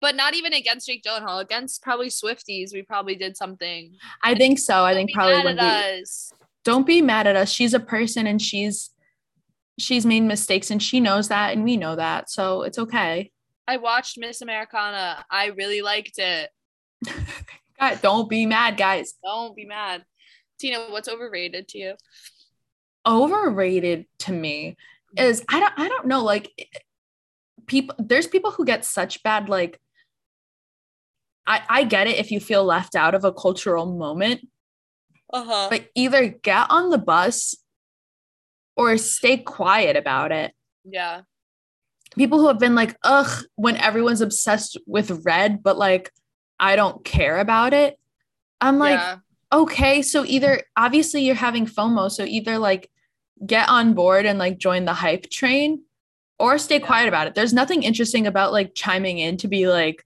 But 0.00 0.14
not 0.14 0.34
even 0.34 0.52
against 0.52 0.86
Jake 0.86 1.02
Gyllenhaal, 1.02 1.40
against 1.40 1.82
probably 1.82 2.08
Swifties, 2.08 2.72
we 2.72 2.82
probably 2.82 3.14
did 3.14 3.36
something. 3.36 3.94
I 4.22 4.34
think 4.34 4.58
so. 4.58 4.84
I 4.84 4.92
think 4.92 5.08
be 5.08 5.14
probably 5.14 5.54
mad 5.54 5.58
at 5.58 6.00
us. 6.02 6.32
don't 6.64 6.86
be 6.86 7.00
mad 7.00 7.26
at 7.26 7.36
us. 7.36 7.50
She's 7.50 7.72
a 7.72 7.80
person 7.80 8.26
and 8.26 8.40
she's 8.40 8.90
she's 9.78 10.04
made 10.04 10.20
mistakes 10.20 10.70
and 10.70 10.82
she 10.82 11.00
knows 11.00 11.28
that 11.28 11.52
and 11.52 11.64
we 11.64 11.76
know 11.76 11.96
that. 11.96 12.30
So 12.30 12.62
it's 12.62 12.78
okay. 12.78 13.30
I 13.68 13.78
watched 13.78 14.18
Miss 14.18 14.42
Americana. 14.42 15.24
I 15.30 15.46
really 15.46 15.82
liked 15.82 16.18
it. 16.18 16.50
God, 17.80 18.00
don't 18.00 18.28
be 18.28 18.46
mad, 18.46 18.76
guys. 18.76 19.14
Don't 19.24 19.54
be 19.56 19.64
mad. 19.64 20.04
Tina, 20.58 20.86
what's 20.90 21.08
overrated 21.08 21.68
to 21.68 21.78
you? 21.78 21.94
Overrated 23.06 24.06
to 24.20 24.32
me 24.32 24.76
is 25.16 25.44
I 25.48 25.60
don't 25.60 25.72
I 25.78 25.88
don't 25.88 26.06
know 26.06 26.22
like 26.24 26.50
people 27.66 27.94
there's 27.98 28.26
people 28.26 28.50
who 28.50 28.64
get 28.64 28.84
such 28.84 29.22
bad 29.22 29.48
like 29.48 29.80
I 31.46 31.62
I 31.68 31.84
get 31.84 32.06
it 32.06 32.18
if 32.18 32.30
you 32.30 32.40
feel 32.40 32.64
left 32.64 32.94
out 32.96 33.14
of 33.14 33.24
a 33.24 33.32
cultural 33.32 33.86
moment, 33.86 34.40
Uh-huh. 35.32 35.68
but 35.70 35.88
either 35.94 36.28
get 36.28 36.66
on 36.70 36.90
the 36.90 36.98
bus 36.98 37.54
or 38.76 38.98
stay 38.98 39.36
quiet 39.38 39.96
about 39.96 40.32
it. 40.32 40.52
Yeah. 40.84 41.22
People 42.16 42.40
who 42.40 42.48
have 42.48 42.58
been 42.58 42.74
like, 42.74 42.96
ugh, 43.02 43.44
when 43.56 43.76
everyone's 43.76 44.20
obsessed 44.20 44.76
with 44.86 45.22
red, 45.24 45.62
but 45.62 45.78
like 45.78 46.10
I 46.58 46.76
don't 46.76 47.04
care 47.04 47.38
about 47.38 47.72
it. 47.74 47.98
I'm 48.60 48.78
like, 48.78 48.98
yeah. 48.98 49.16
okay, 49.52 50.02
so 50.02 50.24
either 50.24 50.62
obviously 50.76 51.22
you're 51.22 51.34
having 51.34 51.66
FOMO, 51.66 52.10
so 52.10 52.24
either 52.24 52.58
like 52.58 52.90
get 53.44 53.68
on 53.68 53.94
board 53.94 54.26
and 54.26 54.38
like 54.38 54.58
join 54.58 54.84
the 54.84 54.94
hype 54.94 55.28
train 55.30 55.82
or 56.38 56.58
stay 56.58 56.78
Yeah. 56.78 56.86
quiet 56.86 57.08
about 57.08 57.26
it. 57.26 57.34
There's 57.34 57.52
nothing 57.52 57.82
interesting 57.82 58.26
about 58.26 58.52
like 58.52 58.74
chiming 58.74 59.18
in 59.18 59.36
to 59.38 59.48
be 59.48 59.68
like, 59.68 60.04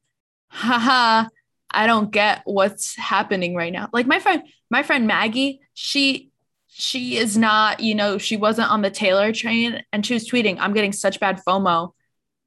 haha, 0.48 1.28
I 1.70 1.86
don't 1.86 2.10
get 2.10 2.42
what's 2.44 2.96
happening 2.96 3.54
right 3.54 3.72
now. 3.72 3.88
Like 3.92 4.06
my 4.06 4.18
friend, 4.18 4.42
my 4.70 4.82
friend 4.82 5.06
Maggie, 5.06 5.60
she 5.74 6.30
she 6.72 7.16
is 7.16 7.36
not, 7.36 7.80
you 7.80 7.94
know, 7.94 8.16
she 8.16 8.36
wasn't 8.36 8.70
on 8.70 8.80
the 8.82 8.90
Taylor 8.90 9.32
train 9.32 9.82
and 9.92 10.06
she 10.06 10.14
was 10.14 10.28
tweeting, 10.28 10.56
I'm 10.60 10.72
getting 10.72 10.92
such 10.92 11.20
bad 11.20 11.40
FOMO 11.46 11.92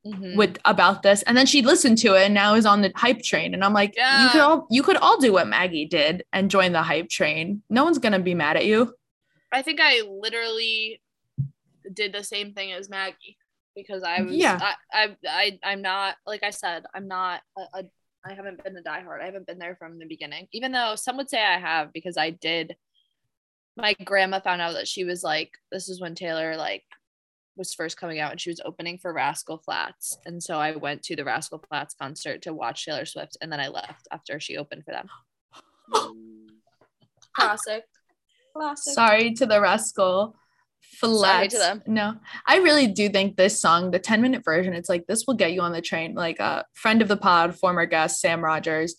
mm-hmm. 0.06 0.38
with 0.38 0.58
about 0.66 1.04
this. 1.04 1.24
And 1.24 1.38
then 1.38 1.46
she 1.46 1.62
listened 1.62 1.98
to 2.00 2.16
it 2.16 2.24
and 2.26 2.34
now 2.34 2.56
is 2.56 2.66
on 2.66 2.82
the 2.82 2.92
hype 2.96 3.22
train. 3.22 3.54
And 3.54 3.64
I'm 3.64 3.74
like, 3.74 3.96
yeah. 3.96 4.24
you 4.24 4.30
could 4.30 4.42
all 4.42 4.68
you 4.70 4.84
could 4.84 4.98
all 4.98 5.20
do 5.20 5.34
what 5.34 5.48
Maggie 5.48 5.86
did 5.86 6.24
and 6.34 6.50
join 6.50 6.72
the 6.72 6.82
hype 6.82 7.10
train. 7.10 7.62
No 7.70 7.84
one's 7.84 8.00
gonna 8.00 8.20
be 8.20 8.34
mad 8.34 8.58
at 8.58 8.66
you. 8.66 8.94
I 9.54 9.62
think 9.62 9.80
I 9.82 10.02
literally 10.02 11.02
did 11.94 12.14
the 12.14 12.24
same 12.24 12.54
thing 12.54 12.72
as 12.72 12.90
Maggie 12.90 13.38
because 13.76 14.04
I 14.04 14.22
was 14.22 14.36
yeah. 14.36 14.60
I 14.92 15.16
I, 15.26 15.60
I 15.64 15.74
am 15.74 15.82
not 15.82 16.16
like 16.26 16.44
I 16.44 16.50
said 16.50 16.84
I'm 16.94 17.08
not 17.08 17.42
a, 17.58 17.80
a 17.80 17.84
I 18.26 18.34
haven't 18.34 18.64
been 18.64 18.78
a 18.78 18.82
diehard. 18.82 19.22
I 19.22 19.26
haven't 19.26 19.48
been 19.48 19.60
there 19.60 19.76
from 19.76 20.00
the 20.00 20.06
beginning 20.06 20.48
even 20.52 20.72
though 20.72 20.96
some 20.96 21.18
would 21.18 21.30
say 21.30 21.44
I 21.44 21.60
have 21.60 21.94
because 21.94 22.18
I 22.18 22.32
did 22.32 22.76
my 23.76 23.94
grandma 24.06 24.40
found 24.40 24.62
out 24.62 24.74
that 24.74 24.88
she 24.88 25.04
was 25.04 25.24
like 25.24 25.52
this 25.72 25.90
is 25.90 26.02
when 26.02 26.16
Taylor 26.16 26.56
like 26.56 26.84
was 27.56 27.74
first 27.74 27.98
coming 27.98 28.20
out 28.20 28.32
and 28.32 28.42
she 28.42 28.50
was 28.50 28.62
opening 28.66 28.98
for 28.98 29.14
Rascal 29.14 29.60
Flatts. 29.60 30.18
And 30.26 30.42
so 30.42 30.60
I 30.60 30.76
went 30.76 31.04
to 31.04 31.16
the 31.16 31.24
Rascal 31.24 31.64
Flatts 31.70 31.94
concert 31.94 32.42
to 32.44 32.54
watch 32.54 32.84
Taylor 32.84 33.06
Swift 33.06 33.38
and 33.42 33.52
then 33.52 33.60
I 33.60 33.68
left 33.68 34.08
after 34.12 34.40
she 34.40 34.58
opened 34.58 34.84
for 34.86 34.92
them. 34.92 35.08
Classic 37.36 37.84
classic 38.54 38.94
sorry 38.94 39.34
to 39.34 39.46
the 39.46 39.60
Rascal 39.60 40.36
Flat. 41.00 41.50
to 41.50 41.58
them. 41.58 41.84
No, 41.86 42.16
I 42.46 42.58
really 42.58 42.88
do 42.88 43.10
think 43.10 43.36
this 43.36 43.60
song, 43.60 43.92
the 43.92 44.00
10 44.00 44.22
minute 44.22 44.44
version, 44.44 44.74
it's 44.74 44.90
like 44.90 45.06
this 45.08 45.26
will 45.28 45.34
get 45.34 45.54
you 45.54 45.62
on 45.62 45.74
the 45.74 45.82
train. 45.82 46.14
Like 46.14 46.40
a 46.40 46.44
uh, 46.44 46.64
friend 46.74 47.02
of 47.02 47.08
the 47.08 47.18
pod, 47.18 47.58
former 47.58 47.86
guest, 47.86 48.22
Sam 48.22 48.44
Rogers. 48.44 48.96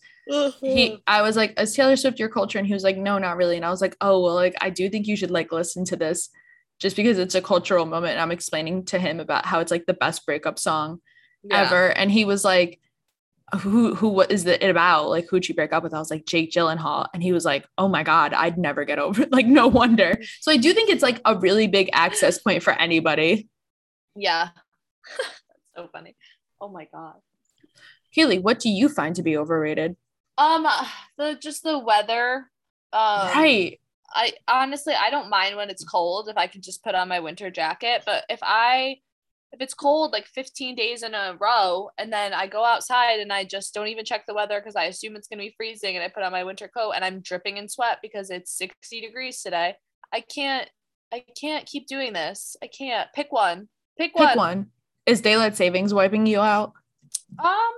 He 0.60 0.98
I 1.06 1.22
was 1.22 1.36
like, 1.36 1.58
is 1.60 1.74
Taylor 1.74 1.96
Swift 1.96 2.18
your 2.18 2.28
culture? 2.28 2.58
And 2.58 2.66
he 2.66 2.74
was 2.74 2.84
like, 2.84 2.96
no, 2.96 3.18
not 3.18 3.36
really. 3.36 3.56
And 3.56 3.64
I 3.64 3.70
was 3.70 3.80
like, 3.80 3.96
oh 4.00 4.22
well, 4.22 4.34
like 4.34 4.54
I 4.60 4.70
do 4.70 4.88
think 4.88 5.06
you 5.06 5.16
should 5.16 5.30
like 5.30 5.52
listen 5.52 5.84
to 5.86 5.96
this 5.96 6.30
just 6.80 6.96
because 6.96 7.18
it's 7.18 7.34
a 7.34 7.42
cultural 7.42 7.86
moment. 7.86 8.12
And 8.12 8.20
I'm 8.20 8.32
explaining 8.32 8.86
to 8.86 8.98
him 8.98 9.20
about 9.20 9.46
how 9.46 9.60
it's 9.60 9.70
like 9.70 9.86
the 9.86 9.94
best 9.94 10.26
breakup 10.26 10.58
song 10.58 11.00
yeah. 11.42 11.62
ever. 11.62 11.88
And 11.88 12.10
he 12.10 12.24
was 12.24 12.44
like, 12.44 12.80
who 13.52 13.94
who 13.94 14.08
what 14.08 14.32
is 14.32 14.46
it 14.46 14.62
about? 14.62 15.08
Like 15.08 15.26
who'd 15.28 15.44
she 15.44 15.52
break 15.52 15.72
up 15.72 15.82
with? 15.82 15.94
I 15.94 15.98
was 15.98 16.10
like 16.10 16.26
Jake 16.26 16.50
Gyllenhaal, 16.50 17.06
and 17.12 17.22
he 17.22 17.32
was 17.32 17.44
like, 17.44 17.66
oh 17.78 17.88
my 17.88 18.02
god, 18.02 18.32
I'd 18.32 18.58
never 18.58 18.84
get 18.84 18.98
over. 18.98 19.22
It. 19.22 19.28
Like 19.34 19.46
no 19.46 19.66
wonder. 19.66 20.18
So 20.40 20.52
I 20.52 20.56
do 20.56 20.72
think 20.72 20.90
it's 20.90 21.02
like 21.02 21.20
a 21.24 21.36
really 21.36 21.66
big 21.66 21.90
access 21.92 22.38
point 22.38 22.62
for 22.62 22.72
anybody. 22.72 23.48
Yeah, 24.16 24.48
that's 25.18 25.70
so 25.76 25.88
funny. 25.92 26.16
Oh 26.60 26.68
my 26.68 26.86
god, 26.92 27.16
Kaylee, 28.16 28.42
what 28.42 28.60
do 28.60 28.70
you 28.70 28.88
find 28.88 29.14
to 29.16 29.22
be 29.22 29.36
overrated? 29.36 29.96
Um, 30.38 30.66
the 31.18 31.36
just 31.40 31.62
the 31.62 31.78
weather. 31.78 32.50
Um, 32.92 33.28
right. 33.28 33.80
I 34.16 34.32
honestly 34.46 34.94
I 34.94 35.10
don't 35.10 35.28
mind 35.28 35.56
when 35.56 35.70
it's 35.70 35.84
cold 35.84 36.28
if 36.28 36.36
I 36.36 36.46
can 36.46 36.62
just 36.62 36.84
put 36.84 36.94
on 36.94 37.08
my 37.08 37.20
winter 37.20 37.50
jacket, 37.50 38.04
but 38.06 38.24
if 38.30 38.38
I 38.42 38.98
if 39.54 39.60
it's 39.60 39.72
cold 39.72 40.12
like 40.12 40.26
15 40.26 40.74
days 40.74 41.04
in 41.04 41.14
a 41.14 41.36
row 41.40 41.88
and 41.96 42.12
then 42.12 42.34
I 42.34 42.48
go 42.48 42.64
outside 42.64 43.20
and 43.20 43.32
I 43.32 43.44
just 43.44 43.72
don't 43.72 43.86
even 43.86 44.04
check 44.04 44.26
the 44.26 44.34
weather 44.34 44.60
because 44.60 44.74
I 44.74 44.84
assume 44.84 45.14
it's 45.14 45.28
going 45.28 45.38
to 45.38 45.44
be 45.44 45.54
freezing 45.56 45.94
and 45.94 46.04
I 46.04 46.08
put 46.08 46.24
on 46.24 46.32
my 46.32 46.42
winter 46.42 46.68
coat 46.68 46.92
and 46.96 47.04
I'm 47.04 47.20
dripping 47.20 47.56
in 47.56 47.68
sweat 47.68 47.98
because 48.02 48.30
it's 48.30 48.58
60 48.58 49.00
degrees 49.00 49.42
today. 49.42 49.76
I 50.12 50.20
can't 50.20 50.68
I 51.12 51.24
can't 51.40 51.66
keep 51.66 51.86
doing 51.86 52.12
this. 52.12 52.56
I 52.60 52.66
can't. 52.66 53.08
Pick 53.14 53.30
one. 53.30 53.68
Pick, 53.96 54.16
Pick 54.16 54.26
one. 54.26 54.36
one. 54.36 54.66
Is 55.06 55.20
daylight 55.20 55.56
savings 55.56 55.94
wiping 55.94 56.26
you 56.26 56.40
out? 56.40 56.72
Um 57.38 57.72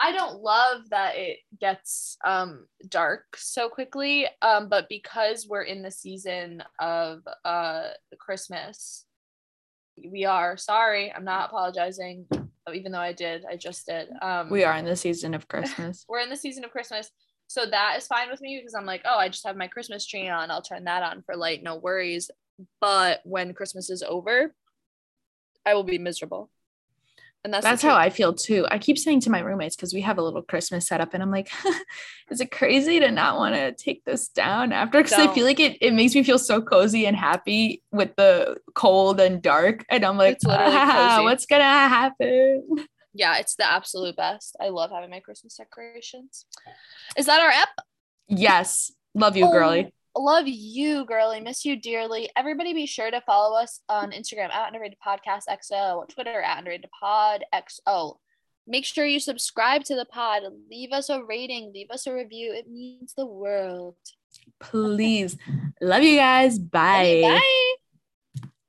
I 0.00 0.12
don't 0.12 0.40
love 0.40 0.88
that 0.90 1.16
it 1.16 1.38
gets 1.60 2.16
um 2.24 2.66
dark 2.88 3.24
so 3.34 3.68
quickly 3.68 4.28
um 4.42 4.68
but 4.68 4.88
because 4.88 5.48
we're 5.48 5.62
in 5.62 5.82
the 5.82 5.90
season 5.90 6.62
of 6.78 7.22
uh 7.44 7.88
Christmas 8.20 9.04
we 10.10 10.24
are. 10.24 10.56
Sorry 10.56 11.12
i'm 11.12 11.24
not 11.24 11.50
apologizing 11.50 12.26
even 12.74 12.92
though 12.92 12.98
i 12.98 13.12
did 13.12 13.44
i 13.50 13.56
just 13.56 13.86
did. 13.86 14.08
Um 14.22 14.50
we 14.50 14.64
are 14.64 14.76
in 14.76 14.84
the 14.84 14.96
season 14.96 15.34
of 15.34 15.48
christmas. 15.48 16.04
We're 16.08 16.20
in 16.20 16.30
the 16.30 16.36
season 16.36 16.64
of 16.64 16.70
christmas. 16.70 17.10
So 17.46 17.64
that 17.64 17.94
is 17.96 18.06
fine 18.06 18.30
with 18.30 18.40
me 18.40 18.58
because 18.58 18.74
i'm 18.74 18.86
like 18.86 19.02
oh 19.04 19.18
i 19.18 19.28
just 19.28 19.46
have 19.46 19.56
my 19.56 19.68
christmas 19.68 20.06
tree 20.06 20.28
on. 20.28 20.50
I'll 20.50 20.62
turn 20.62 20.84
that 20.84 21.02
on 21.02 21.22
for 21.22 21.36
light 21.36 21.62
no 21.62 21.76
worries. 21.76 22.30
But 22.80 23.20
when 23.24 23.54
christmas 23.54 23.90
is 23.90 24.02
over 24.02 24.54
i 25.64 25.74
will 25.74 25.84
be 25.84 25.98
miserable 25.98 26.50
and 27.44 27.54
that's 27.54 27.64
that's 27.64 27.82
how 27.82 27.96
I 27.96 28.10
feel 28.10 28.34
too. 28.34 28.66
I 28.70 28.78
keep 28.78 28.98
saying 28.98 29.20
to 29.20 29.30
my 29.30 29.40
roommates 29.40 29.76
because 29.76 29.94
we 29.94 30.00
have 30.00 30.18
a 30.18 30.22
little 30.22 30.42
Christmas 30.42 30.86
setup, 30.86 31.14
and 31.14 31.22
I'm 31.22 31.30
like, 31.30 31.50
is 32.30 32.40
it 32.40 32.50
crazy 32.50 32.98
to 33.00 33.10
not 33.10 33.36
want 33.36 33.54
to 33.54 33.72
take 33.72 34.04
this 34.04 34.28
down 34.28 34.72
after? 34.72 34.98
Because 34.98 35.12
I 35.18 35.32
feel 35.32 35.44
like 35.44 35.60
it 35.60 35.78
it 35.80 35.94
makes 35.94 36.14
me 36.14 36.22
feel 36.22 36.38
so 36.38 36.60
cozy 36.60 37.06
and 37.06 37.16
happy 37.16 37.82
with 37.92 38.16
the 38.16 38.56
cold 38.74 39.20
and 39.20 39.40
dark, 39.40 39.84
and 39.88 40.04
I'm 40.04 40.18
like, 40.18 40.38
ah, 40.46 41.20
what's 41.22 41.46
gonna 41.46 41.64
happen? 41.64 42.64
Yeah, 43.14 43.38
it's 43.38 43.56
the 43.56 43.70
absolute 43.70 44.16
best. 44.16 44.56
I 44.60 44.68
love 44.68 44.90
having 44.90 45.10
my 45.10 45.20
Christmas 45.20 45.56
decorations. 45.56 46.46
Is 47.16 47.26
that 47.26 47.40
our 47.40 47.50
app? 47.50 47.70
Yes, 48.28 48.92
love 49.14 49.36
you, 49.36 49.46
oh, 49.46 49.52
girly. 49.52 49.92
Love 50.18 50.48
you, 50.48 51.04
girly. 51.04 51.40
Miss 51.40 51.64
you 51.64 51.76
dearly. 51.76 52.28
Everybody 52.36 52.74
be 52.74 52.86
sure 52.86 53.08
to 53.08 53.20
follow 53.20 53.56
us 53.56 53.80
on 53.88 54.10
Instagram 54.10 54.50
at 54.50 54.66
Underrated 54.66 54.98
Podcast 55.04 55.42
XO, 55.48 56.08
Twitter 56.08 56.42
at 56.42 56.58
Underrated 56.58 56.90
Pod 56.98 57.44
XO. 57.54 58.16
Make 58.66 58.84
sure 58.84 59.06
you 59.06 59.20
subscribe 59.20 59.84
to 59.84 59.94
the 59.94 60.04
pod. 60.04 60.42
Leave 60.68 60.90
us 60.92 61.08
a 61.08 61.22
rating. 61.22 61.72
Leave 61.72 61.90
us 61.90 62.08
a 62.08 62.12
review. 62.12 62.52
It 62.52 62.68
means 62.68 63.14
the 63.16 63.26
world. 63.26 63.94
Please. 64.58 65.36
Love 65.80 66.02
you 66.02 66.16
guys. 66.16 66.58
Bye. 66.58 67.20
Bye. 67.22 67.74